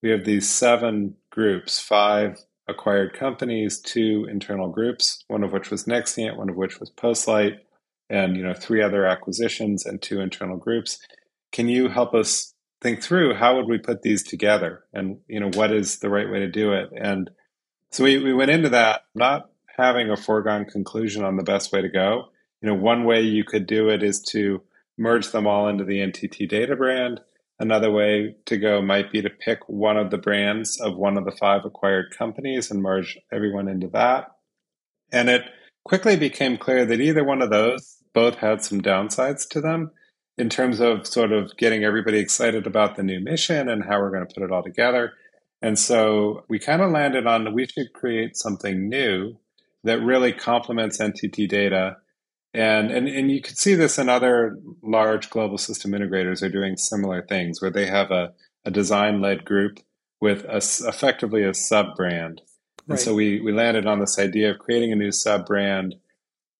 we 0.02 0.10
have 0.10 0.26
these 0.26 0.50
seven 0.50 1.16
groups, 1.32 1.80
five 1.80 2.38
acquired 2.68 3.14
companies, 3.14 3.80
two 3.80 4.28
internal 4.30 4.70
groups, 4.70 5.24
one 5.28 5.44
of 5.44 5.52
which 5.52 5.70
was 5.70 5.86
Nexient, 5.86 6.38
one 6.38 6.50
of 6.50 6.56
which 6.56 6.80
was 6.80 6.92
Postlight, 6.92 7.58
and 8.10 8.36
you 8.36 8.44
know 8.44 8.54
three 8.54 8.82
other 8.82 9.06
acquisitions 9.06 9.86
and 9.86 10.02
two 10.02 10.20
internal 10.20 10.58
groups. 10.58 11.00
Can 11.52 11.70
you 11.70 11.88
help 11.88 12.14
us 12.14 12.53
think 12.84 13.02
through 13.02 13.34
how 13.34 13.56
would 13.56 13.68
we 13.68 13.78
put 13.80 14.02
these 14.02 14.22
together, 14.22 14.84
and 14.94 15.18
you 15.28 15.40
know 15.40 15.50
what 15.54 15.72
is 15.72 16.00
the 16.00 16.10
right 16.10 16.30
way 16.30 16.40
to 16.40 16.52
do 16.52 16.74
it? 16.74 16.90
And 16.96 17.32
so 17.92 18.04
we, 18.04 18.18
we 18.18 18.34
went 18.34 18.52
into 18.52 18.70
that 18.70 19.06
not 19.16 19.50
having 19.78 20.10
a 20.10 20.18
foregone 20.18 20.66
conclusion 20.66 21.24
on 21.24 21.38
the 21.38 21.44
best 21.44 21.72
way 21.72 21.82
to 21.82 21.90
go. 21.90 22.26
You 22.62 22.70
know, 22.70 22.76
one 22.76 23.06
way 23.06 23.22
you 23.22 23.44
could 23.44 23.66
do 23.66 23.90
it 23.90 24.04
is 24.04 24.22
to 24.30 24.62
merge 24.98 25.32
them 25.32 25.48
all 25.48 25.68
into 25.68 25.84
the 25.84 26.00
NTT 26.00 26.48
data 26.50 26.76
brand. 26.76 27.22
Another 27.60 27.92
way 27.92 28.36
to 28.46 28.58
go 28.58 28.82
might 28.82 29.12
be 29.12 29.22
to 29.22 29.30
pick 29.30 29.60
one 29.68 29.98
of 29.98 30.12
the 30.12 30.18
brands 30.18 30.80
of 30.82 30.98
one 30.98 31.18
of 31.18 31.26
the 31.26 31.32
five 31.32 31.66
acquired 31.66 32.16
companies 32.18 32.70
and 32.70 32.82
merge 32.82 33.18
everyone 33.32 33.68
into 33.68 33.88
that. 33.90 34.28
And 35.12 35.30
it 35.30 35.44
quickly 35.86 36.16
became 36.16 36.58
clear 36.58 36.86
that 36.86 37.02
either 37.02 37.24
one 37.24 37.42
of 37.42 37.50
those 37.50 37.98
both 38.14 38.36
had 38.36 38.64
some 38.64 38.82
downsides 38.82 39.48
to 39.50 39.62
them 39.62 39.92
in 40.38 40.50
terms 40.50 40.80
of 40.80 41.06
sort 41.06 41.32
of 41.32 41.56
getting 41.58 41.84
everybody 41.84 42.18
excited 42.18 42.66
about 42.66 42.96
the 42.96 43.04
new 43.04 43.20
mission 43.20 43.70
and 43.70 43.84
how 43.84 44.00
we're 44.00 44.12
going 44.12 44.26
to 44.28 44.34
put 44.34 44.44
it 44.44 44.52
all 44.52 44.64
together. 44.64 45.14
And 45.62 45.78
so 45.78 46.44
we 46.50 46.60
kind 46.60 46.82
of 46.82 46.92
landed 46.92 47.28
on 47.28 47.54
we 47.54 47.68
should 47.68 47.94
create 47.94 48.36
something 48.36 48.90
new 48.90 49.38
that 49.84 50.02
really 50.02 50.34
complements 50.34 51.00
NTT 51.00 51.48
data 51.48 51.98
and, 52.54 52.92
and 52.92 53.08
and 53.08 53.32
you 53.32 53.42
could 53.42 53.58
see 53.58 53.74
this 53.74 53.98
in 53.98 54.10
other 54.10 54.58
large 54.84 55.30
global 55.30 55.58
system 55.58 55.92
integrators 55.92 56.44
are 56.44 56.50
doing 56.50 56.78
similar 56.78 57.24
things 57.24 57.62
where 57.62 57.72
they 57.72 57.88
have 57.88 58.12
a, 58.12 58.34
a 58.64 58.70
design 58.70 59.22
led 59.22 59.44
group 59.44 59.80
with 60.22 60.46
a, 60.46 60.58
effectively 60.88 61.44
a 61.44 61.54
sub 61.54 61.96
brand. 61.96 62.42
And 62.88 62.90
Right. 62.90 63.00
so 63.00 63.16
we, 63.16 63.40
we 63.40 63.54
landed 63.54 63.86
on 63.88 64.00
this 64.00 64.20
idea 64.20 64.52
of 64.52 64.60
creating 64.60 64.92
a 64.92 64.96
new 64.96 65.12
sub 65.12 65.46
brand 65.46 65.96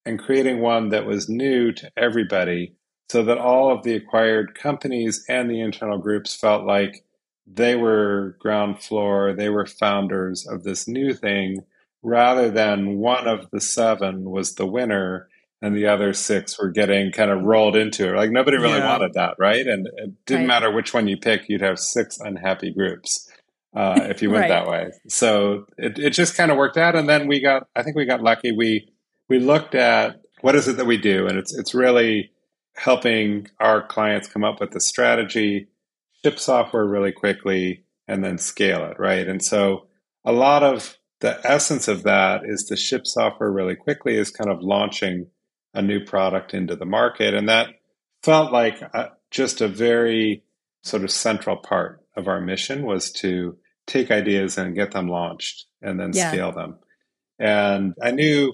and 0.06 0.20
creating 0.20 0.62
one 0.62 0.90
that 0.90 1.06
was 1.06 1.30
new 1.30 1.72
to 1.74 1.92
everybody 1.96 2.76
so 3.14 3.22
that 3.22 3.38
all 3.38 3.72
of 3.72 3.84
the 3.84 3.94
acquired 3.96 4.56
companies 4.56 5.24
and 5.30 5.48
the 5.48 5.62
internal 5.62 6.00
groups 6.00 6.34
felt 6.34 6.66
like 6.66 7.06
they 7.46 7.76
were 7.76 8.36
ground 8.40 8.82
floor, 8.82 9.34
they 9.34 9.50
were 9.50 9.68
founders 9.68 10.48
of 10.48 10.64
this 10.64 10.88
new 10.88 11.14
thing 11.14 11.60
rather 12.02 12.50
than 12.50 12.98
one 12.98 13.28
of 13.28 13.52
the 13.52 13.62
seven 13.62 14.32
was 14.32 14.56
the 14.56 14.66
winner 14.66 15.28
and 15.62 15.76
the 15.76 15.86
other 15.86 16.12
six 16.12 16.58
were 16.60 16.72
getting 16.72 17.12
kind 17.12 17.30
of 17.30 17.44
rolled 17.44 17.76
into 17.76 18.10
it. 18.10 18.18
Like 18.18 18.32
nobody 18.32 18.58
really 18.58 18.80
Yeah. 18.80 18.88
wanted 18.88 19.14
that, 19.14 19.36
right? 19.38 19.68
And 19.68 19.86
it 19.96 20.26
didn't 20.26 20.48
Right. 20.48 20.48
matter 20.48 20.72
which 20.72 20.92
one 20.92 21.08
you 21.08 21.16
pick, 21.16 21.48
you'd 21.48 21.62
have 21.62 21.78
six 21.78 22.20
unhappy 22.20 22.74
groups 22.74 23.32
uh, 23.76 24.08
if 24.10 24.24
you 24.24 24.32
went 24.32 24.50
Right. 24.50 24.50
that 24.50 24.68
way. 24.68 24.90
So 25.08 25.68
it, 25.78 26.00
it 26.00 26.10
just 26.14 26.36
kind 26.36 26.50
of 26.50 26.58
worked 26.58 26.78
out. 26.78 26.96
And 26.96 27.08
then 27.08 27.28
we 27.28 27.42
got, 27.42 27.68
I 27.76 27.84
think 27.84 27.96
we 27.96 28.06
got 28.06 28.24
lucky. 28.24 28.52
We 28.52 28.90
we 29.30 29.38
looked 29.38 29.76
at 29.76 30.16
what 30.42 30.56
is 30.56 30.68
it 30.68 30.78
that 30.78 30.86
we 30.88 30.98
do, 30.98 31.28
and 31.28 31.38
it's 31.38 31.56
it's 31.56 31.76
really 31.76 32.32
helping 32.76 33.48
our 33.60 33.86
clients 33.86 34.28
come 34.28 34.44
up 34.44 34.60
with 34.60 34.72
the 34.72 34.82
strategy, 34.82 35.68
ship 36.24 36.40
software 36.40 36.86
really 36.86 37.12
quickly, 37.12 37.84
and 38.08 38.24
then 38.24 38.38
scale 38.38 38.86
it, 38.86 39.00
right? 39.00 39.28
And 39.28 39.44
so 39.44 39.88
a 40.26 40.32
lot 40.32 40.64
of 40.64 40.98
the 41.22 41.40
essence 41.46 41.88
of 41.88 42.04
that 42.04 42.42
is 42.46 42.64
to 42.66 42.76
ship 42.76 43.08
software 43.08 43.52
really 43.52 43.76
quickly 43.76 44.16
is 44.18 44.30
kind 44.32 44.50
of 44.50 44.62
launching 44.62 45.28
a 45.74 45.82
new 45.82 46.04
product 46.04 46.54
into 46.54 46.76
the 46.76 46.86
market. 46.86 47.34
And 47.34 47.48
that 47.50 47.68
felt 48.24 48.52
like 48.52 48.82
uh 48.94 49.08
just 49.32 49.62
a 49.62 49.68
very 49.68 50.44
sort 50.84 51.04
of 51.04 51.12
central 51.12 51.58
part 51.58 52.02
of 52.16 52.28
our 52.28 52.42
mission 52.42 52.86
was 52.86 53.12
to 53.12 53.58
take 53.88 54.12
ideas 54.12 54.58
and 54.58 54.76
get 54.76 54.92
them 54.92 55.08
launched 55.08 55.66
and 55.82 56.00
then 56.00 56.12
Yeah. 56.14 56.30
scale 56.30 56.52
them. 56.52 56.78
And 57.40 57.94
I 58.02 58.12
knew 58.12 58.54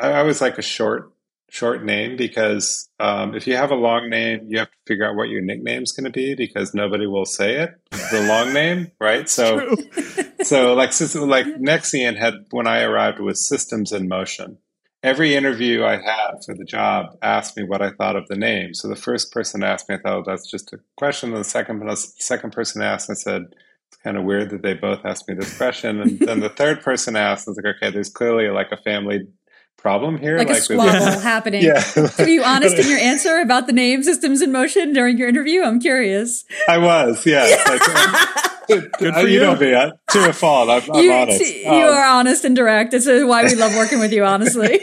I 0.00 0.22
was 0.22 0.40
like 0.40 0.58
a 0.58 0.62
short, 0.62 1.12
short 1.54 1.84
name 1.84 2.16
because 2.16 2.88
um, 2.98 3.36
if 3.36 3.46
you 3.46 3.54
have 3.54 3.70
a 3.70 3.76
long 3.76 4.10
name, 4.10 4.48
you 4.48 4.58
have 4.58 4.70
to 4.72 4.76
figure 4.88 5.08
out 5.08 5.14
what 5.14 5.28
your 5.28 5.40
nickname's 5.40 5.92
going 5.92 6.04
to 6.04 6.10
be 6.10 6.34
because 6.34 6.74
nobody 6.74 7.06
will 7.06 7.24
say 7.24 7.58
it, 7.58 7.70
the 8.10 8.26
long 8.28 8.52
name, 8.52 8.90
right? 9.00 9.28
So, 9.28 9.76
so 10.42 10.74
like 10.74 10.90
like 11.00 11.46
Nexient 11.46 12.18
had 12.18 12.34
when 12.50 12.66
I 12.66 12.82
arrived 12.82 13.20
was 13.20 13.46
systems 13.46 13.92
in 13.92 14.08
motion. 14.08 14.58
Every 15.04 15.36
interview 15.36 15.84
I 15.84 15.92
had 15.92 16.42
for 16.44 16.54
the 16.54 16.64
job 16.64 17.16
asked 17.22 17.56
me 17.56 17.62
what 17.62 17.82
I 17.82 17.90
thought 17.90 18.16
of 18.16 18.26
the 18.26 18.36
name. 18.36 18.74
So 18.74 18.88
the 18.88 18.96
first 18.96 19.30
person 19.30 19.62
asked 19.62 19.88
me, 19.88 19.94
I 19.94 19.98
thought, 19.98 20.18
oh, 20.18 20.24
that's 20.26 20.50
just 20.50 20.72
a 20.72 20.80
question. 20.96 21.30
And 21.30 21.38
the 21.38 21.44
second 21.44 21.88
second 21.96 22.52
person 22.52 22.82
asked, 22.82 23.10
I 23.10 23.14
said, 23.14 23.42
it's 23.88 23.98
kind 24.02 24.16
of 24.16 24.24
weird 24.24 24.50
that 24.50 24.62
they 24.62 24.74
both 24.74 25.04
asked 25.04 25.28
me 25.28 25.34
this 25.34 25.56
question. 25.56 26.00
And 26.00 26.18
then 26.18 26.40
the 26.40 26.48
third 26.48 26.80
person 26.80 27.14
asked, 27.14 27.46
I 27.46 27.52
was 27.52 27.58
like, 27.58 27.76
okay, 27.76 27.90
there's 27.92 28.10
clearly 28.10 28.48
like 28.48 28.72
a 28.72 28.78
family 28.78 29.28
problem 29.76 30.18
here. 30.18 30.38
like, 30.38 30.48
a 30.48 30.52
with- 30.52 30.62
squabble 30.64 30.84
Yeah. 30.92 31.20
happening. 31.20 31.62
Yeah. 31.62 31.82
Were 32.18 32.28
you 32.28 32.42
honest 32.42 32.76
in 32.78 32.88
your 32.88 32.98
answer 33.12 33.38
about 33.40 33.66
the 33.66 33.72
name 33.72 34.02
systems 34.02 34.40
in 34.42 34.50
motion 34.52 34.92
during 34.92 35.18
your 35.18 35.28
interview? 35.28 35.62
I'm 35.62 35.80
curious. 35.80 36.44
I 36.68 36.78
was, 36.78 37.24
yeah. 37.26 37.44
Like, 37.68 37.80
uh, 37.84 38.26
Good 38.66 38.94
uh, 39.14 39.20
for 39.20 39.26
you 39.28 39.34
you. 39.34 39.40
know 39.40 39.56
me. 39.56 39.74
uh, 39.74 39.90
To 40.12 40.30
a 40.30 40.32
fault. 40.32 40.70
I'm, 40.70 40.90
I'm 40.90 41.04
you, 41.04 41.12
honest. 41.12 41.54
you 41.54 41.68
Um, 41.68 41.74
are 41.94 42.04
honest 42.06 42.46
and 42.46 42.56
direct. 42.56 42.92
This 42.92 43.06
is 43.06 43.22
why 43.26 43.44
we 43.44 43.54
love 43.56 43.74
working 43.76 43.98
with 43.98 44.10
you, 44.10 44.24
honestly. 44.24 44.80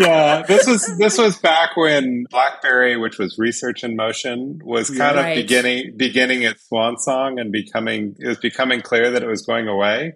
yeah, 0.00 0.42
this 0.42 0.66
was 0.66 0.98
this 0.98 1.16
was 1.16 1.38
back 1.38 1.76
when 1.76 2.24
BlackBerry, 2.30 2.96
which 2.96 3.18
was 3.18 3.36
Research 3.38 3.84
in 3.84 3.94
Motion, 3.96 4.60
was 4.64 4.90
kind 4.90 5.16
Right. 5.16 5.30
of 5.30 5.36
beginning 5.36 5.94
beginning 5.96 6.42
its 6.42 6.66
swan 6.68 6.98
song 6.98 7.38
and 7.38 7.52
becoming 7.52 8.16
it 8.18 8.26
was 8.26 8.38
becoming 8.38 8.80
clear 8.82 9.12
that 9.12 9.22
it 9.22 9.28
was 9.28 9.42
going 9.42 9.68
away. 9.68 10.14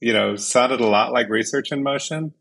You 0.00 0.14
know, 0.14 0.36
sounded 0.36 0.80
a 0.80 0.86
lot 0.86 1.12
like 1.12 1.28
Research 1.28 1.70
in 1.70 1.82
Motion, 1.82 2.32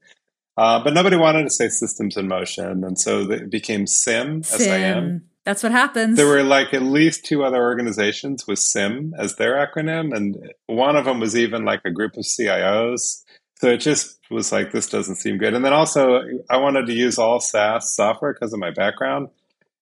uh, 0.59 0.83
but 0.83 0.93
nobody 0.93 1.15
wanted 1.15 1.43
to 1.43 1.49
say 1.49 1.69
Systems 1.69 2.17
in 2.17 2.27
Motion, 2.27 2.83
and 2.83 2.99
so 2.99 3.21
it 3.31 3.49
became 3.49 3.87
SIM. 3.87 4.43
SIM. 4.43 4.67
Sim. 4.67 5.21
That's 5.45 5.63
what 5.63 5.71
happens. 5.71 6.17
There 6.17 6.27
were 6.27 6.43
like 6.43 6.73
at 6.73 6.83
least 6.83 7.23
two 7.23 7.45
other 7.45 7.63
organizations 7.63 8.45
with 8.45 8.59
SIM 8.59 9.13
as 9.17 9.37
their 9.37 9.53
acronym, 9.53 10.13
and 10.13 10.51
one 10.65 10.97
of 10.97 11.05
them 11.05 11.21
was 11.21 11.37
even 11.37 11.63
like 11.63 11.79
a 11.85 11.91
group 11.91 12.17
of 12.17 12.25
CIOs. 12.25 13.23
So 13.55 13.69
it 13.69 13.77
just 13.77 14.19
was 14.29 14.51
like, 14.51 14.73
this 14.73 14.89
doesn't 14.89 15.15
seem 15.15 15.37
good. 15.37 15.53
And 15.53 15.63
then 15.63 15.71
also, 15.71 16.19
I 16.49 16.57
wanted 16.57 16.87
to 16.87 16.93
use 16.93 17.17
all 17.17 17.39
SaaS 17.39 17.95
software 17.95 18.33
because 18.33 18.51
of 18.51 18.59
my 18.59 18.71
background. 18.71 19.29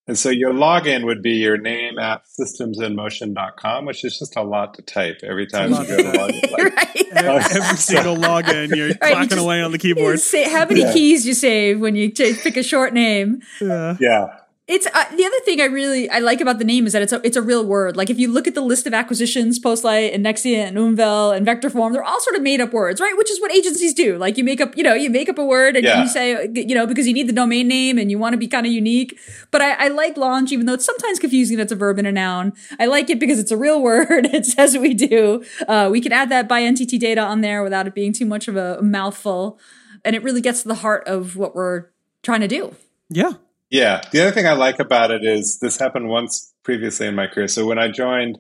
And 0.07 0.17
so 0.17 0.29
your 0.29 0.53
login 0.53 1.03
would 1.03 1.21
be 1.21 1.31
your 1.31 1.57
name 1.57 1.99
at 1.99 2.21
systemsinmotion.com, 2.39 3.85
which 3.85 4.05
is 4.05 4.17
just 4.17 4.37
a 4.37 4.41
lot 4.41 4.73
to 4.75 4.81
type 4.81 5.19
every 5.23 5.45
time 5.47 5.71
you 5.71 5.85
go 5.85 5.97
to 5.97 6.17
log 6.17 6.29
in. 6.31 6.49
Like, 6.49 6.75
right. 6.75 7.07
Uh, 7.25 7.43
every 7.55 7.77
single 7.77 8.15
login, 8.15 8.73
you're 8.75 8.87
you 8.89 8.95
clacking 8.95 9.29
just- 9.29 9.41
away 9.41 9.61
on 9.61 9.71
the 9.71 9.77
keyboard. 9.77 10.19
Say, 10.19 10.49
how 10.49 10.65
many 10.65 10.81
Yeah. 10.81 10.93
keys 10.93 11.25
you 11.27 11.33
save 11.33 11.79
when 11.81 11.95
you 11.95 12.09
pick 12.11 12.55
a 12.57 12.63
short 12.63 12.93
name? 12.93 13.41
Yeah. 13.59 13.97
yeah. 13.99 14.27
It's 14.67 14.86
uh, 14.86 15.06
the 15.15 15.23
other 15.23 15.39
thing 15.45 15.62
I 15.62 15.65
really 15.65 16.10
I 16.10 16.19
like 16.19 16.41
about 16.41 16.60
the 16.60 16.65
name 16.65 16.86
is 16.88 16.91
that 16.91 17.01
it's 17.01 17.13
a 17.13 17.21
it's 17.25 17.38
a 17.38 17.41
real 17.41 17.65
word. 17.65 17.95
Like 17.95 18.10
if 18.10 18.19
you 18.19 18.30
look 18.30 18.47
at 18.47 18.53
the 18.53 18.62
list 18.62 18.86
of 18.86 18.93
acquisitions, 18.93 19.60
Postlight 19.62 20.13
and 20.13 20.25
Nexia 20.25 20.58
and 20.67 20.75
Umvel 20.75 21.34
and 21.36 21.47
Vectorform, 21.47 21.93
they're 21.93 22.03
all 22.03 22.19
sort 22.19 22.36
of 22.36 22.41
made 22.41 22.60
up 22.60 22.73
words, 22.73 22.99
right? 22.99 23.15
Which 23.17 23.32
is 23.32 23.39
what 23.39 23.49
agencies 23.53 23.93
do. 23.93 24.17
Like 24.17 24.38
you 24.38 24.43
make 24.43 24.60
up, 24.60 24.75
you 24.75 24.84
know, 24.84 24.93
you 24.93 25.10
make 25.10 25.30
up 25.30 25.38
a 25.38 25.45
word 25.45 25.77
and 25.77 25.86
Yeah. 25.86 26.01
you 26.01 26.10
say, 26.10 26.49
you 26.53 26.75
know, 26.75 26.86
because 26.86 27.08
you 27.08 27.13
need 27.13 27.30
the 27.30 27.34
domain 27.34 27.69
name 27.69 27.97
and 27.97 28.12
you 28.12 28.19
want 28.19 28.34
to 28.34 28.38
be 28.38 28.45
kind 28.47 28.65
of 28.65 28.73
unique. 28.73 29.17
But 29.51 29.62
I, 29.62 29.86
I 29.86 29.88
like 29.88 30.17
launch, 30.17 30.51
even 30.51 30.65
though 30.65 30.73
it's 30.73 30.84
sometimes 30.86 31.17
confusing 31.17 31.56
that 31.56 31.63
it's 31.63 31.71
a 31.71 31.77
verb 31.77 31.97
and 31.97 32.08
a 32.08 32.12
noun. 32.12 32.51
I 32.77 32.88
like 32.88 33.10
it 33.10 33.19
because 33.21 33.39
it's 33.39 33.51
a 33.51 33.58
real 33.58 33.82
word. 33.82 34.27
It 34.38 34.45
says 34.45 34.73
what 34.73 34.82
we 34.82 34.93
do. 34.93 35.45
Uh, 35.65 35.88
we 35.89 36.01
can 36.01 36.12
add 36.12 36.30
that 36.30 36.49
by 36.49 36.62
NTT 36.62 36.99
data 36.99 37.21
on 37.21 37.39
there 37.39 37.63
without 37.63 37.88
it 37.88 37.95
being 37.95 38.12
too 38.12 38.25
much 38.25 38.49
of 38.49 38.58
a 38.58 38.82
mouthful, 38.82 39.58
and 40.03 40.13
it 40.13 40.23
really 40.23 40.41
gets 40.41 40.62
to 40.63 40.67
the 40.67 40.75
heart 40.75 41.08
of 41.08 41.38
what 41.38 41.56
we're 41.56 41.86
trying 42.21 42.41
to 42.41 42.47
do. 42.49 42.75
Yeah. 43.10 43.32
Yeah. 43.69 44.01
The 44.12 44.21
other 44.21 44.32
thing 44.32 44.47
I 44.47 44.53
like 44.53 44.80
about 44.80 45.12
it 45.12 45.23
is 45.23 45.60
this 45.60 45.77
happened 45.77 46.10
once 46.10 46.53
previously 46.63 47.08
in 47.08 47.15
my 47.15 47.27
career. 47.27 47.47
So 47.47 47.65
when 47.65 47.80
I 47.80 47.89
joined 47.89 48.39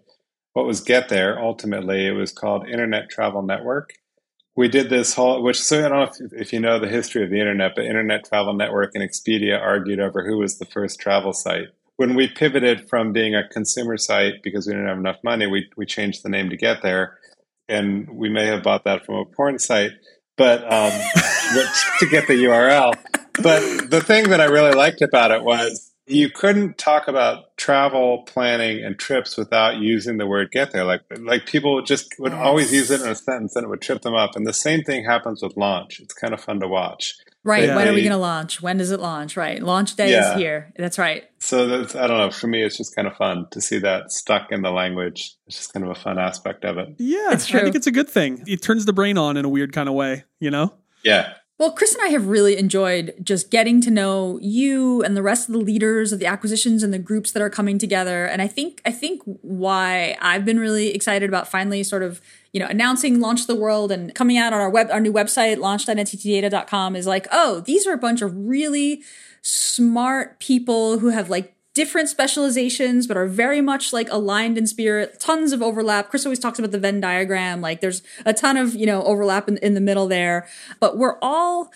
what 0.53 0.65
was 0.65 0.83
GetThere, 0.83 1.37
ultimately 1.37 2.07
it 2.07 2.11
was 2.11 2.31
called 2.31 2.67
Internet 2.67 3.09
Travel 3.09 3.41
Network. 3.41 3.93
We 4.55 4.67
did 4.67 4.89
this 4.89 5.13
whole, 5.13 5.43
which 5.43 5.61
so 5.61 5.85
I 5.85 5.89
don't 5.89 5.99
know 5.99 6.03
if, 6.03 6.33
if 6.33 6.53
you 6.53 6.59
know 6.59 6.79
the 6.79 6.87
history 6.87 7.23
of 7.23 7.29
the 7.29 7.39
internet, 7.39 7.73
but 7.75 7.85
Internet 7.85 8.25
Travel 8.25 8.53
Network 8.53 8.91
and 8.95 9.07
Expedia 9.07 9.61
argued 9.61 9.99
over 9.99 10.25
who 10.25 10.37
was 10.39 10.57
the 10.57 10.65
first 10.65 10.99
travel 10.99 11.31
site. 11.31 11.67
When 11.97 12.15
we 12.15 12.27
pivoted 12.27 12.89
from 12.89 13.11
being 13.11 13.35
a 13.35 13.47
consumer 13.47 13.97
site 13.97 14.41
because 14.43 14.65
we 14.65 14.73
didn't 14.73 14.87
have 14.87 14.97
enough 14.97 15.23
money, 15.23 15.45
we, 15.45 15.69
we 15.77 15.85
changed 15.85 16.23
the 16.23 16.29
name 16.29 16.49
to 16.49 16.57
GetThere. 16.57 17.09
And 17.69 18.09
we 18.09 18.29
may 18.29 18.47
have 18.47 18.63
bought 18.63 18.85
that 18.85 19.05
from 19.05 19.15
a 19.15 19.25
porn 19.25 19.59
site, 19.59 19.91
but 20.37 20.63
um, 20.63 20.91
to 21.99 22.07
get 22.09 22.27
the 22.27 22.33
URL. 22.45 22.93
But 23.41 23.89
the 23.89 24.01
thing 24.01 24.29
that 24.29 24.41
I 24.41 24.45
really 24.45 24.73
liked 24.73 25.01
about 25.01 25.31
it 25.31 25.43
was 25.43 25.91
you 26.09 26.29
couldn't 26.29 26.77
talk 26.77 27.07
about 27.09 27.55
travel 27.57 28.23
planning 28.25 28.83
and 28.83 28.97
trips 28.97 29.35
without 29.35 29.75
using 29.77 30.17
the 30.17 30.25
word 30.25 30.51
get 30.51 30.71
there. 30.71 30.85
Like 30.85 31.01
like 31.19 31.45
people 31.45 31.81
just 31.81 32.13
would 32.19 32.33
always 32.33 32.71
use 32.71 32.89
it 32.91 33.01
in 33.01 33.07
a 33.09 33.15
sentence 33.15 33.55
and 33.55 33.65
it 33.65 33.69
would 33.69 33.81
trip 33.81 34.01
them 34.01 34.15
up. 34.15 34.35
And 34.35 34.47
the 34.47 34.53
same 34.53 34.83
thing 34.83 35.03
happens 35.03 35.41
with 35.43 35.57
launch. 35.57 35.99
It's 35.99 36.13
kind 36.13 36.33
of 36.33 36.39
fun 36.41 36.61
to 36.61 36.67
watch. 36.67 37.15
Right. 37.43 37.65
Yeah. 37.65 37.75
When 37.75 37.87
are 37.87 37.93
we 37.93 38.01
going 38.01 38.11
to 38.11 38.17
launch? 38.17 38.61
When 38.61 38.77
does 38.77 38.91
it 38.91 38.99
launch? 38.99 39.37
Right. 39.37 39.61
Launch 39.61 39.95
day 39.95 40.11
Yeah. 40.11 40.31
is 40.33 40.37
here. 40.37 40.73
That's 40.77 40.97
right. 40.97 41.23
So 41.39 41.67
that's 41.67 41.95
I 41.95 42.07
don't 42.07 42.17
know, 42.17 42.31
for 42.31 42.47
me 42.47 42.63
it's 42.63 42.77
just 42.77 42.95
kind 42.95 43.07
of 43.07 43.15
fun 43.15 43.47
to 43.51 43.61
see 43.61 43.79
that 43.79 44.11
stuck 44.11 44.51
in 44.51 44.61
the 44.61 44.71
language. 44.71 45.35
It's 45.47 45.57
just 45.57 45.73
kind 45.73 45.85
of 45.85 45.91
a 45.91 45.95
fun 45.95 46.17
aspect 46.17 46.63
of 46.65 46.77
it. 46.77 46.95
Yeah. 46.99 47.31
It's 47.33 47.53
I 47.53 47.59
think 47.61 47.75
it's 47.75 47.87
a 47.87 47.91
good 47.91 48.09
thing. 48.09 48.43
It 48.47 48.61
turns 48.61 48.85
the 48.85 48.93
brain 48.93 49.17
on 49.17 49.35
in 49.37 49.45
a 49.45 49.49
weird 49.49 49.73
kind 49.73 49.87
of 49.89 49.95
way, 49.95 50.23
you 50.39 50.51
know? 50.51 50.73
Yeah. 51.03 51.33
Well, 51.59 51.71
Chris 51.71 51.95
and 51.95 52.03
I 52.03 52.09
have 52.09 52.27
really 52.27 52.55
enjoyed 52.55 53.15
just 53.23 53.49
getting 53.49 53.81
to 53.81 53.89
know 53.89 54.37
you 54.43 55.01
and 55.01 55.17
the 55.17 55.23
rest 55.23 55.49
of 55.49 55.53
the 55.53 55.59
leaders 55.59 56.11
of 56.11 56.19
the 56.19 56.27
acquisitions 56.27 56.83
and 56.83 56.93
the 56.93 56.99
groups 56.99 57.31
that 57.31 57.41
are 57.41 57.49
coming 57.49 57.79
together. 57.79 58.25
And 58.25 58.43
I 58.43 58.47
think 58.47 58.79
I 58.85 58.91
think 58.91 59.23
why 59.25 60.17
I've 60.21 60.45
been 60.45 60.59
really 60.59 60.93
excited 60.93 61.27
about 61.27 61.47
finally 61.47 61.81
sort 61.83 62.03
of 62.03 62.21
you 62.53 62.59
know 62.59 62.67
announcing 62.67 63.19
launch 63.19 63.47
the 63.47 63.55
world 63.55 63.91
and 63.91 64.13
coming 64.13 64.37
out 64.37 64.53
on 64.53 64.59
our 64.59 64.69
web 64.69 64.89
our 64.91 64.99
new 64.99 65.11
website 65.11 65.57
launch.nttdata.com 65.57 66.95
is 66.95 67.07
like 67.07 67.27
oh 67.31 67.61
these 67.61 67.85
are 67.87 67.93
a 67.93 67.97
bunch 67.97 68.21
of 68.21 68.35
really 68.35 69.01
smart 69.41 70.39
people 70.39 70.99
who 70.99 71.09
have 71.09 71.29
like 71.29 71.56
different 71.77 72.09
specializations 72.09 73.05
but 73.05 73.15
are 73.15 73.27
very 73.27 73.61
much 73.61 73.93
like 73.93 74.11
aligned 74.11 74.57
in 74.57 74.65
spirit. 74.65 75.19
Tons 75.19 75.51
of 75.53 75.61
overlap. 75.61 76.09
Chris 76.09 76.25
always 76.25 76.39
talks 76.39 76.57
about 76.57 76.71
the 76.71 76.79
venn 76.79 76.99
diagram. 76.99 77.61
Like 77.61 77.81
there's 77.81 78.01
a 78.25 78.33
ton 78.33 78.57
of 78.57 78.73
you 78.73 78.87
know 78.87 79.03
overlap 79.03 79.47
in, 79.47 79.57
in 79.57 79.75
the 79.75 79.79
middle 79.79 80.07
there. 80.07 80.47
But 80.79 80.97
we're 80.97 81.19
all 81.21 81.71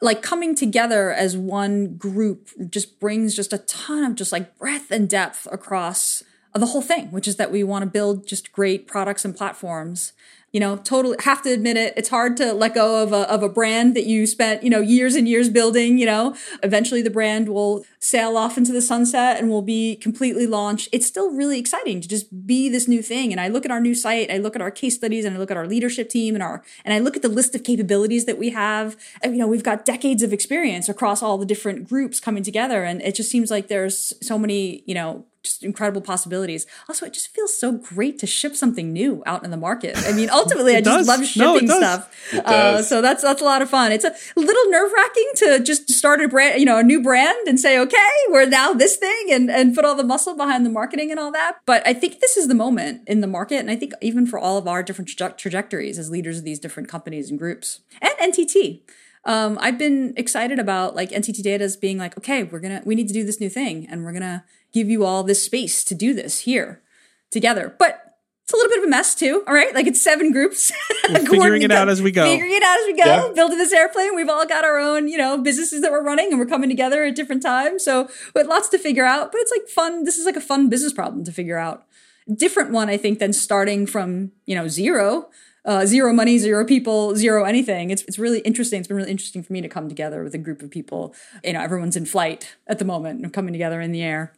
like 0.00 0.22
coming 0.22 0.56
together 0.56 1.12
as 1.12 1.36
one 1.36 1.94
group 1.94 2.50
just 2.68 2.98
brings 2.98 3.36
just 3.36 3.52
a 3.52 3.58
ton 3.58 4.02
of 4.02 4.16
just 4.16 4.32
like 4.32 4.58
breadth 4.58 4.90
and 4.90 5.08
depth 5.08 5.46
across 5.52 6.24
the 6.52 6.66
whole 6.66 6.82
thing 6.82 7.10
which 7.10 7.26
is 7.26 7.34
that 7.36 7.50
we 7.50 7.64
want 7.64 7.82
to 7.82 7.90
build 7.90 8.28
just 8.28 8.52
great 8.52 8.86
products 8.86 9.24
and 9.24 9.36
platforms 9.36 10.12
you 10.54 10.60
know 10.60 10.76
totally 10.76 11.16
have 11.20 11.42
to 11.42 11.52
admit 11.52 11.76
it 11.76 11.92
it's 11.96 12.08
hard 12.08 12.36
to 12.36 12.54
let 12.54 12.74
go 12.74 13.02
of 13.02 13.12
a, 13.12 13.28
of 13.30 13.42
a 13.42 13.48
brand 13.48 13.94
that 13.94 14.06
you 14.06 14.26
spent 14.26 14.62
you 14.62 14.70
know 14.70 14.80
years 14.80 15.14
and 15.14 15.28
years 15.28 15.50
building 15.50 15.98
you 15.98 16.06
know? 16.06 16.34
Eventually 16.62 17.02
the 17.02 17.10
brand 17.10 17.48
will 17.48 17.84
sail 17.98 18.36
off 18.36 18.58
into 18.58 18.72
the 18.72 18.82
sunset 18.82 19.38
and 19.38 19.48
will 19.48 19.62
be 19.62 19.96
completely 19.96 20.46
launched. 20.46 20.88
It's 20.92 21.06
still 21.06 21.30
really 21.30 21.58
exciting 21.58 22.00
to 22.00 22.08
just 22.08 22.46
be 22.46 22.68
this 22.68 22.86
new 22.86 23.02
thing. 23.02 23.32
And 23.32 23.40
i 23.40 23.48
look 23.48 23.64
at 23.64 23.70
our 23.70 23.80
new 23.80 23.94
site 23.94 24.30
i 24.30 24.38
look 24.38 24.54
at 24.54 24.62
our 24.62 24.70
case 24.70 24.94
studies 24.94 25.24
and 25.24 25.34
i 25.34 25.38
look 25.38 25.50
at 25.50 25.56
our 25.56 25.66
leadership 25.66 26.08
team 26.08 26.34
and 26.34 26.42
our 26.42 26.62
and 26.84 26.94
i 26.94 26.98
look 26.98 27.16
at 27.16 27.22
the 27.22 27.28
list 27.28 27.54
of 27.54 27.64
capabilities 27.64 28.24
that 28.26 28.38
we 28.38 28.50
have. 28.50 28.96
And, 29.22 29.34
you 29.34 29.38
know 29.38 29.46
we've 29.46 29.62
got 29.62 29.84
decades 29.84 30.22
of 30.22 30.32
experience 30.32 30.88
across 30.88 31.22
all 31.22 31.38
the 31.38 31.46
different 31.46 31.88
groups 31.88 32.20
coming 32.20 32.42
together. 32.42 32.84
And 32.84 33.02
it 33.02 33.14
just 33.14 33.30
seems 33.30 33.50
like 33.50 33.68
there's 33.68 34.14
so 34.22 34.38
many 34.38 34.82
you 34.86 34.94
know 34.94 35.26
just 35.44 35.62
incredible 35.62 36.00
possibilities. 36.00 36.66
Also, 36.88 37.06
it 37.06 37.12
just 37.12 37.28
feels 37.34 37.56
so 37.56 37.72
great 37.72 38.18
to 38.18 38.26
ship 38.26 38.56
something 38.56 38.92
new 38.92 39.22
out 39.26 39.44
in 39.44 39.50
the 39.50 39.56
market. 39.56 39.96
I 39.96 40.12
mean, 40.12 40.30
ultimately, 40.30 40.74
I 40.76 40.80
just 40.80 41.06
does. 41.06 41.08
love 41.08 41.26
shipping 41.26 41.68
does. 41.68 41.78
stuff. 41.78 42.34
Uh, 42.44 42.82
so 42.82 43.00
that's 43.00 43.22
that's 43.22 43.42
a 43.42 43.44
lot 43.44 43.62
of 43.62 43.70
fun. 43.70 43.92
It's 43.92 44.04
a 44.04 44.14
little 44.36 44.70
nerve 44.70 44.90
wracking 44.92 45.30
to 45.36 45.60
just 45.60 45.90
start 45.90 46.20
a 46.20 46.28
brand, 46.28 46.58
you 46.58 46.66
know, 46.66 46.78
a 46.78 46.82
new 46.82 47.02
brand 47.02 47.46
and 47.46 47.60
say, 47.60 47.78
okay, 47.78 47.96
we're 48.30 48.46
now 48.46 48.72
this 48.72 48.96
thing, 48.96 49.26
and 49.30 49.50
and 49.50 49.74
put 49.74 49.84
all 49.84 49.94
the 49.94 50.04
muscle 50.04 50.36
behind 50.36 50.64
the 50.66 50.70
marketing 50.70 51.10
and 51.10 51.20
all 51.20 51.30
that. 51.32 51.58
But 51.66 51.86
I 51.86 51.94
think 51.94 52.20
this 52.20 52.36
is 52.36 52.48
the 52.48 52.54
moment 52.54 53.02
in 53.06 53.20
the 53.20 53.26
market, 53.26 53.56
and 53.58 53.70
I 53.70 53.76
think 53.76 53.92
even 54.00 54.26
for 54.26 54.38
all 54.38 54.56
of 54.58 54.66
our 54.66 54.82
different 54.82 55.08
traje- 55.10 55.36
trajectories 55.36 55.98
as 55.98 56.10
leaders 56.10 56.38
of 56.38 56.44
these 56.44 56.58
different 56.58 56.88
companies 56.88 57.30
and 57.30 57.38
groups, 57.38 57.80
and 58.00 58.12
NTT. 58.32 58.82
Um, 59.26 59.56
I've 59.60 59.78
been 59.78 60.12
excited 60.18 60.58
about 60.58 60.94
like 60.94 61.10
NTT 61.10 61.42
Data's 61.42 61.76
being 61.78 61.96
like, 61.96 62.18
okay, 62.18 62.42
we're 62.42 62.60
gonna 62.60 62.82
we 62.84 62.94
need 62.94 63.08
to 63.08 63.14
do 63.14 63.24
this 63.24 63.40
new 63.40 63.48
thing, 63.48 63.86
and 63.90 64.04
we're 64.04 64.12
gonna 64.12 64.44
give 64.74 64.90
you 64.90 65.04
all 65.04 65.22
this 65.22 65.42
space 65.42 65.84
to 65.84 65.94
do 65.94 66.12
this 66.12 66.40
here 66.40 66.82
together. 67.30 67.74
But 67.78 68.04
it's 68.44 68.52
a 68.52 68.56
little 68.56 68.68
bit 68.68 68.78
of 68.80 68.84
a 68.84 68.90
mess 68.90 69.14
too. 69.14 69.42
All 69.46 69.54
right, 69.54 69.74
like 69.74 69.86
it's 69.86 70.02
seven 70.02 70.30
groups 70.30 70.70
figuring 71.06 71.62
it 71.62 71.70
out 71.70 71.88
as 71.88 72.02
we 72.02 72.10
go. 72.10 72.26
Figuring 72.26 72.52
it 72.52 72.62
out 72.62 72.78
as 72.78 72.86
we 72.86 72.92
go. 72.92 73.04
Yeah. 73.04 73.32
Building 73.34 73.56
this 73.56 73.72
airplane. 73.72 74.14
We've 74.14 74.28
all 74.28 74.44
got 74.46 74.64
our 74.64 74.78
own, 74.78 75.08
you 75.08 75.16
know, 75.16 75.38
businesses 75.38 75.80
that 75.80 75.90
we're 75.90 76.02
running, 76.02 76.28
and 76.30 76.38
we're 76.38 76.46
coming 76.46 76.68
together 76.68 77.04
at 77.04 77.14
different 77.14 77.42
times. 77.42 77.82
So 77.82 78.06
we 78.34 78.40
had 78.40 78.46
lots 78.46 78.68
to 78.70 78.78
figure 78.78 79.06
out. 79.06 79.32
But 79.32 79.40
it's 79.40 79.50
like 79.50 79.66
fun. 79.68 80.04
This 80.04 80.18
is 80.18 80.26
like 80.26 80.36
a 80.36 80.42
fun 80.42 80.68
business 80.68 80.92
problem 80.92 81.24
to 81.24 81.32
figure 81.32 81.56
out. 81.56 81.86
Different 82.34 82.70
one, 82.70 82.90
I 82.90 82.98
think, 82.98 83.18
than 83.18 83.32
starting 83.32 83.86
from 83.86 84.32
you 84.44 84.54
know 84.54 84.68
zero. 84.68 85.30
Uh, 85.66 85.86
zero 85.86 86.12
money, 86.12 86.36
zero 86.36 86.66
people, 86.66 87.16
zero 87.16 87.44
anything. 87.44 87.88
It's 87.88 88.02
it's 88.02 88.18
really 88.18 88.40
interesting. 88.40 88.80
It's 88.80 88.88
been 88.88 88.98
really 88.98 89.10
interesting 89.10 89.42
for 89.42 89.54
me 89.54 89.62
to 89.62 89.68
come 89.70 89.88
together 89.88 90.22
with 90.22 90.34
a 90.34 90.38
group 90.38 90.60
of 90.60 90.70
people. 90.70 91.14
You 91.42 91.54
know, 91.54 91.62
everyone's 91.62 91.96
in 91.96 92.04
flight 92.04 92.54
at 92.66 92.78
the 92.78 92.84
moment 92.84 93.22
and 93.22 93.32
coming 93.32 93.54
together 93.54 93.80
in 93.80 93.90
the 93.90 94.02
air. 94.02 94.34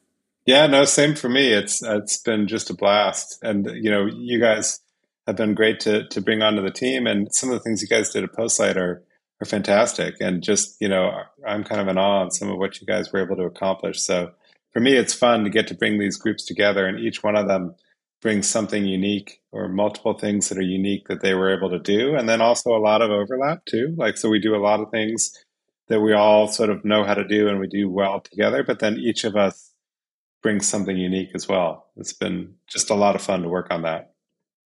Yeah, 0.47 0.69
no, 0.69 0.85
same 0.85 1.17
for 1.17 1.29
me. 1.29 1.53
It's 1.53 1.83
it's 1.83 2.19
been 2.19 2.47
just 2.47 2.71
a 2.71 2.75
blast, 2.75 3.39
and 3.43 3.67
you 3.75 3.91
know, 3.91 4.07
you 4.07 4.41
guys 4.41 4.81
have 5.27 5.37
been 5.37 5.55
great 5.55 5.81
to 5.81 6.07
to 6.09 6.21
bring 6.21 6.43
onto 6.43 6.63
the 6.63 6.71
team, 6.71 7.07
and 7.07 7.35
some 7.35 7.51
of 7.51 7.55
the 7.55 7.61
things 7.61 7.83
you 7.83 7.89
guys 7.89 8.11
did 8.11 8.23
at 8.25 8.33
Postlight 8.33 8.77
are 8.77 9.03
are 9.41 9.47
fantastic, 9.47 10.15
and 10.21 10.43
just 10.43 10.77
you 10.81 10.89
know, 10.89 11.11
I'm 11.47 11.65
kind 11.65 11.81
of 11.81 11.89
in 11.89 11.99
awe 11.99 12.23
on 12.23 12.31
some 12.31 12.49
of 12.49 12.59
what 12.59 12.81
you 12.81 12.87
guys 12.87 13.13
were 13.13 13.23
able 13.23 13.37
to 13.37 13.43
accomplish. 13.43 14.01
So 14.03 14.31
for 14.73 14.81
me, 14.81 14.95
it's 14.95 15.15
fun 15.15 15.43
to 15.45 15.51
get 15.51 15.67
to 15.69 15.75
bring 15.75 15.99
these 15.99 16.17
groups 16.17 16.45
together, 16.45 16.87
and 16.87 17.01
each 17.01 17.25
one 17.25 17.37
of 17.37 17.49
them 17.49 17.75
brings 18.23 18.49
something 18.49 18.85
unique 18.87 19.41
or 19.53 19.69
multiple 19.69 20.15
things 20.15 20.49
that 20.49 20.59
are 20.59 20.63
unique 20.63 21.09
that 21.09 21.23
they 21.23 21.35
were 21.35 21.57
able 21.57 21.71
to 21.71 21.81
do, 21.81 22.15
and 22.15 22.29
then 22.29 22.41
also 22.41 22.71
a 22.77 22.79
lot 22.79 23.03
of 23.03 23.11
overlap 23.11 23.65
too. 23.65 23.95
Like 23.97 24.17
so, 24.17 24.29
we 24.29 24.39
do 24.39 24.55
a 24.55 24.63
lot 24.63 24.81
of 24.81 24.91
things 24.93 25.33
that 25.89 26.01
we 26.01 26.13
all 26.13 26.47
sort 26.49 26.71
of 26.71 26.85
know 26.85 27.05
how 27.05 27.15
to 27.15 27.27
do 27.27 27.49
and 27.49 27.59
we 27.61 27.67
do 27.67 27.91
well 27.91 28.21
together, 28.21 28.63
but 28.65 28.79
then 28.79 28.97
each 28.97 29.25
of 29.25 29.35
us 29.37 29.73
brings 30.47 30.69
something 30.69 30.97
unique 30.97 31.31
as 31.35 31.49
well. 31.49 31.89
It's 31.97 32.13
been 32.13 32.55
just 32.69 32.91
a 32.91 32.95
lot 32.95 33.17
of 33.17 33.21
fun 33.21 33.43
to 33.43 33.49
work 33.49 33.67
on 33.71 33.83
that. 33.83 34.13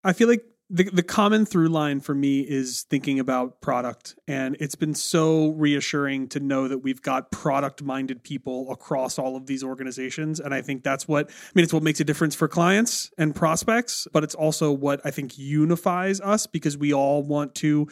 I 0.03 0.11
feel 0.11 0.27
like 0.27 0.43
the 0.69 0.83
the 0.91 1.03
common 1.03 1.45
through 1.45 1.69
line 1.69 2.01
for 2.01 2.13
me 2.13 2.41
is 2.41 2.85
thinking 2.89 3.17
about 3.17 3.61
product 3.61 4.17
and 4.27 4.57
it's 4.59 4.75
been 4.75 4.93
so 4.93 5.51
reassuring 5.51 6.27
to 6.27 6.41
know 6.41 6.67
that 6.67 6.79
we've 6.79 7.01
got 7.01 7.31
product 7.31 7.81
minded 7.81 8.23
people 8.23 8.69
across 8.73 9.17
all 9.17 9.37
of 9.37 9.47
these 9.47 9.63
organizations 9.63 10.41
and 10.41 10.53
I 10.53 10.61
think 10.61 10.83
that's 10.83 11.07
what 11.07 11.29
I 11.29 11.51
mean 11.55 11.63
it's 11.63 11.73
what 11.73 11.81
makes 11.81 12.01
a 12.01 12.03
difference 12.03 12.35
for 12.35 12.49
clients 12.49 13.09
and 13.17 13.33
prospects 13.33 14.05
but 14.11 14.25
it's 14.25 14.35
also 14.35 14.73
what 14.73 14.99
I 15.05 15.11
think 15.11 15.37
unifies 15.37 16.19
us 16.19 16.45
because 16.45 16.77
we 16.77 16.93
all 16.93 17.23
want 17.23 17.55
to 17.55 17.87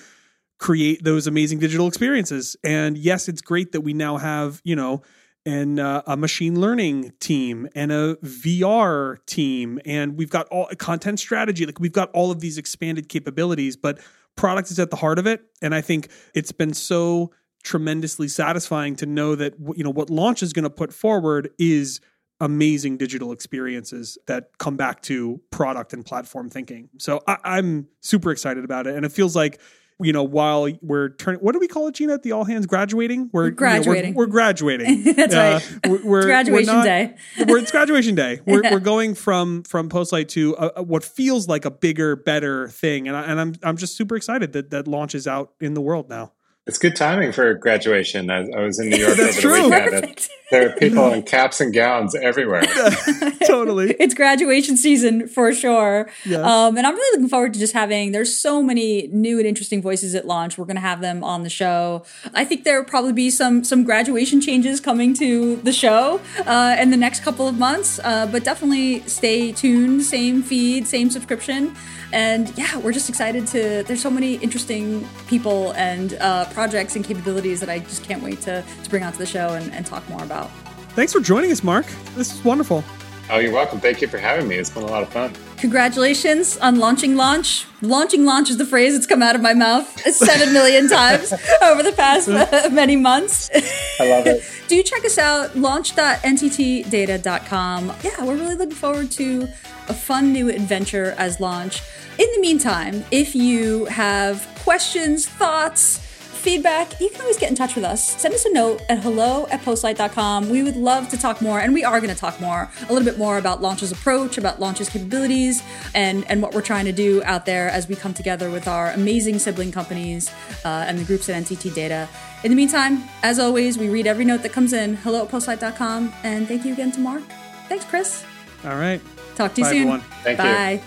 create 0.59 1.05
those 1.05 1.25
amazing 1.25 1.59
digital 1.59 1.87
experiences 1.87 2.57
and 2.65 2.97
yes 2.97 3.29
it's 3.29 3.41
great 3.41 3.71
that 3.71 3.81
we 3.81 3.93
now 3.93 4.17
have 4.17 4.59
you 4.65 4.75
know 4.75 5.01
and 5.47 5.79
uh, 5.79 6.01
a 6.05 6.17
machine 6.17 6.59
learning 6.59 7.13
team 7.21 7.69
and 7.73 7.89
a 7.89 8.15
VR 8.17 9.25
team, 9.27 9.79
and 9.85 10.17
we've 10.17 10.29
got 10.29 10.45
all 10.49 10.67
content 10.77 11.21
strategy. 11.21 11.65
Like 11.65 11.79
we've 11.79 11.93
got 11.93 12.11
all 12.11 12.31
of 12.31 12.41
these 12.41 12.57
expanded 12.57 13.07
capabilities, 13.07 13.77
but 13.77 13.97
product 14.35 14.71
is 14.71 14.77
at 14.77 14.89
the 14.89 14.97
heart 14.97 15.17
of 15.17 15.25
it. 15.25 15.45
And 15.61 15.73
I 15.73 15.79
think 15.79 16.09
it's 16.33 16.51
been 16.51 16.73
so 16.73 17.31
tremendously 17.63 18.27
satisfying 18.27 18.97
to 18.97 19.05
know 19.05 19.35
that 19.35 19.53
you 19.75 19.85
know 19.85 19.89
what 19.89 20.09
launch 20.09 20.43
is 20.43 20.51
going 20.51 20.63
to 20.63 20.69
put 20.69 20.91
forward 20.91 21.49
is 21.57 22.01
amazing 22.41 22.97
digital 22.97 23.31
experiences 23.31 24.17
that 24.27 24.49
come 24.57 24.75
back 24.75 25.01
to 25.03 25.39
product 25.49 25.93
and 25.93 26.05
platform 26.05 26.49
thinking. 26.49 26.89
So 26.97 27.23
I, 27.25 27.37
I'm 27.45 27.87
super 28.01 28.31
excited 28.31 28.65
about 28.65 28.85
it, 28.85 28.97
and 28.97 29.05
it 29.05 29.13
feels 29.13 29.33
like 29.33 29.61
you 29.99 30.13
know, 30.13 30.23
while 30.23 30.69
we're 30.81 31.09
turning, 31.09 31.41
what 31.41 31.53
do 31.53 31.59
we 31.59 31.67
call 31.67 31.87
it, 31.87 31.95
Gina? 31.95 32.13
At 32.13 32.23
the 32.23 32.31
all 32.31 32.43
hands 32.43 32.67
graduating? 32.67 33.29
We're 33.33 33.49
graduating. 33.49 34.05
You 34.05 34.11
know, 34.11 34.17
we're, 34.17 34.25
we're, 34.25 34.31
graduating. 34.31 35.03
That's 35.15 35.33
uh, 35.33 35.59
right. 35.59 35.91
We're, 35.91 36.05
we're 36.05 36.21
graduation 36.23 36.75
not, 36.75 36.83
day. 36.83 37.15
we're, 37.47 37.57
it's 37.57 37.71
graduation 37.71 38.15
day. 38.15 38.39
We're, 38.45 38.63
yeah. 38.63 38.73
we're 38.73 38.79
going 38.79 39.15
from 39.15 39.63
from 39.63 39.89
Postlight 39.89 40.29
to 40.29 40.55
a, 40.57 40.71
a, 40.77 40.83
what 40.83 41.03
feels 41.03 41.47
like 41.47 41.65
a 41.65 41.71
bigger, 41.71 42.15
better 42.15 42.69
thing, 42.69 43.07
and, 43.07 43.17
I, 43.17 43.23
and 43.23 43.39
I'm 43.39 43.55
I'm 43.63 43.77
just 43.77 43.97
super 43.97 44.15
excited 44.15 44.53
that 44.53 44.69
that 44.69 44.87
launches 44.87 45.27
out 45.27 45.53
in 45.59 45.73
the 45.73 45.81
world 45.81 46.09
now. 46.09 46.33
It's 46.67 46.77
good 46.77 46.97
timing 46.97 47.31
for 47.31 47.53
graduation. 47.53 48.29
I, 48.29 48.45
I 48.49 48.63
was 48.63 48.77
in 48.77 48.89
New 48.89 48.97
York 48.97 49.11
over 49.19 49.31
the 49.31 49.41
true. 49.41 49.69
weekend. 49.69 50.27
There 50.49 50.69
are 50.69 50.73
people 50.73 51.13
in 51.13 51.23
caps 51.23 51.59
and 51.59 51.73
gowns 51.73 52.15
everywhere. 52.15 52.63
totally. 53.47 53.95
It's 53.99 54.13
graduation 54.13 54.77
season 54.77 55.27
for 55.27 55.53
sure. 55.53 56.09
Yes. 56.25 56.45
Um, 56.45 56.77
and 56.77 56.87
I'm 56.87 56.93
really 56.93 57.17
looking 57.17 57.29
forward 57.29 57.53
to 57.53 57.59
just 57.59 57.73
having, 57.73 58.11
there's 58.11 58.37
so 58.37 58.63
many 58.63 59.07
new 59.07 59.37
and 59.37 59.47
interesting 59.47 59.81
voices 59.81 60.15
at 60.15 60.25
launch. 60.25 60.57
We're 60.57 60.65
going 60.65 60.75
to 60.75 60.81
have 60.81 61.01
them 61.01 61.23
on 61.23 61.43
the 61.43 61.49
show. 61.49 62.03
I 62.33 62.45
think 62.45 62.63
there 62.63 62.79
will 62.79 62.89
probably 62.89 63.13
be 63.13 63.29
some, 63.29 63.63
some 63.63 63.83
graduation 63.83 64.39
changes 64.39 64.79
coming 64.79 65.13
to 65.15 65.57
the 65.57 65.73
show 65.73 66.21
uh, 66.45 66.75
in 66.79 66.91
the 66.91 66.97
next 66.97 67.23
couple 67.23 67.47
of 67.47 67.57
months. 67.57 67.99
Uh, 68.03 68.27
but 68.27 68.43
definitely 68.43 69.01
stay 69.07 69.51
tuned. 69.51 70.03
Same 70.03 70.43
feed, 70.43 70.87
same 70.87 71.09
subscription. 71.09 71.75
And 72.13 72.57
yeah, 72.57 72.77
we're 72.77 72.93
just 72.93 73.09
excited 73.09 73.47
to. 73.47 73.83
There's 73.83 74.01
so 74.01 74.09
many 74.09 74.35
interesting 74.35 75.05
people 75.27 75.73
and 75.73 76.13
uh, 76.21 76.45
projects 76.57 76.95
and 76.95 77.05
capabilities 77.05 77.59
that 77.59 77.69
I 77.69 77.77
just 77.77 78.03
can't 78.03 78.23
wait 78.23 78.41
to, 78.41 78.65
to 78.83 78.89
bring 78.89 79.03
onto 79.03 79.19
the 79.19 79.27
show 79.27 79.49
and, 79.49 79.71
and 79.73 79.85
talk 79.85 80.09
more 80.09 80.23
about. 80.23 80.49
Thanks 80.95 81.13
for 81.13 81.19
joining 81.19 81.51
us, 81.51 81.63
Mark. 81.63 81.85
This 82.15 82.33
is 82.33 82.43
wonderful. 82.43 82.83
Oh, 83.29 83.37
you're 83.37 83.53
welcome. 83.53 83.79
Thank 83.79 84.01
you 84.01 84.07
for 84.07 84.17
having 84.17 84.47
me. 84.47 84.55
It's 84.55 84.71
been 84.71 84.81
a 84.81 84.87
lot 84.87 85.03
of 85.03 85.09
fun. 85.09 85.33
Congratulations 85.57 86.57
on 86.57 86.79
launching 86.79 87.15
launch. 87.15 87.67
Launching 87.83 88.25
launch 88.25 88.49
is 88.49 88.57
the 88.57 88.65
phrase 88.65 88.93
that's 88.93 89.05
come 89.05 89.21
out 89.21 89.35
of 89.35 89.41
my 89.43 89.53
mouth 89.53 89.87
seven 90.11 90.51
million 90.51 90.89
times 90.89 91.31
over 91.61 91.83
the 91.83 91.91
past 91.91 92.27
many 92.71 92.95
months. 92.95 93.51
I 93.99 94.09
love 94.09 94.25
it. 94.25 94.43
Do 94.67 94.81
check 94.81 95.05
us 95.05 95.19
out, 95.19 95.55
launch.nttdata.com. 95.55 97.93
Yeah, 98.03 98.23
we're 98.23 98.35
really 98.35 98.55
looking 98.55 98.73
forward 98.73 99.11
to 99.11 99.43
a 99.89 99.93
fun 99.93 100.33
new 100.33 100.49
adventure 100.49 101.13
as 101.19 101.39
launch. 101.39 101.83
In 102.17 102.25
the 102.33 102.41
meantime, 102.41 103.05
if 103.11 103.35
you 103.35 103.85
have 103.85 104.47
questions, 104.63 105.27
thoughts, 105.27 106.06
feedback, 106.37 106.99
you 107.01 107.09
can 107.09 107.21
always 107.21 107.37
get 107.37 107.49
in 107.49 107.55
touch 107.55 107.75
with 107.75 107.83
us. 107.83 108.19
Send 108.21 108.33
us 108.33 108.45
a 108.45 108.53
note 108.53 108.81
at 108.89 108.99
hello 108.99 109.47
at 109.49 109.61
postlight.com. 109.61 110.49
We 110.49 110.63
would 110.63 110.75
love 110.75 111.09
to 111.09 111.17
talk 111.17 111.41
more, 111.41 111.59
and 111.59 111.73
we 111.73 111.83
are 111.83 111.99
going 111.99 112.13
to 112.13 112.19
talk 112.19 112.39
more, 112.39 112.69
a 112.87 112.93
little 112.93 113.03
bit 113.03 113.17
more 113.17 113.37
about 113.37 113.61
Launch's 113.61 113.91
approach, 113.91 114.37
about 114.37 114.59
Launch's 114.59 114.89
capabilities, 114.89 115.63
and, 115.93 116.25
and 116.29 116.41
what 116.41 116.53
we're 116.53 116.61
trying 116.61 116.85
to 116.85 116.91
do 116.91 117.21
out 117.23 117.45
there 117.45 117.69
as 117.69 117.87
we 117.87 117.95
come 117.95 118.13
together 118.13 118.49
with 118.49 118.67
our 118.67 118.91
amazing 118.91 119.39
sibling 119.39 119.71
companies 119.71 120.29
uh, 120.65 120.85
and 120.87 120.99
the 120.99 121.03
groups 121.03 121.29
at 121.29 121.43
NTT 121.43 121.73
Data. 121.73 122.07
In 122.43 122.51
the 122.51 122.55
meantime, 122.57 123.03
as 123.23 123.39
always, 123.39 123.77
we 123.77 123.89
read 123.89 124.07
every 124.07 124.25
note 124.25 124.43
that 124.43 124.51
comes 124.53 124.73
in, 124.73 124.95
hello 124.97 125.25
at 125.25 125.31
postlight.com, 125.31 126.13
and 126.23 126.47
thank 126.47 126.65
you 126.65 126.73
again 126.73 126.91
to 126.91 126.99
Mark. 126.99 127.23
Thanks, 127.67 127.85
Chris. 127.85 128.23
All 128.63 128.75
right. 128.77 129.01
Talk 129.35 129.53
to 129.55 129.61
you 129.61 129.65
Bye, 129.65 129.71
soon. 129.71 129.77
Everyone. 129.79 130.01
Thank 130.23 130.37
Bye. 130.37 130.81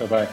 you. 0.00 0.06
Bye 0.06 0.26
bye. 0.26 0.32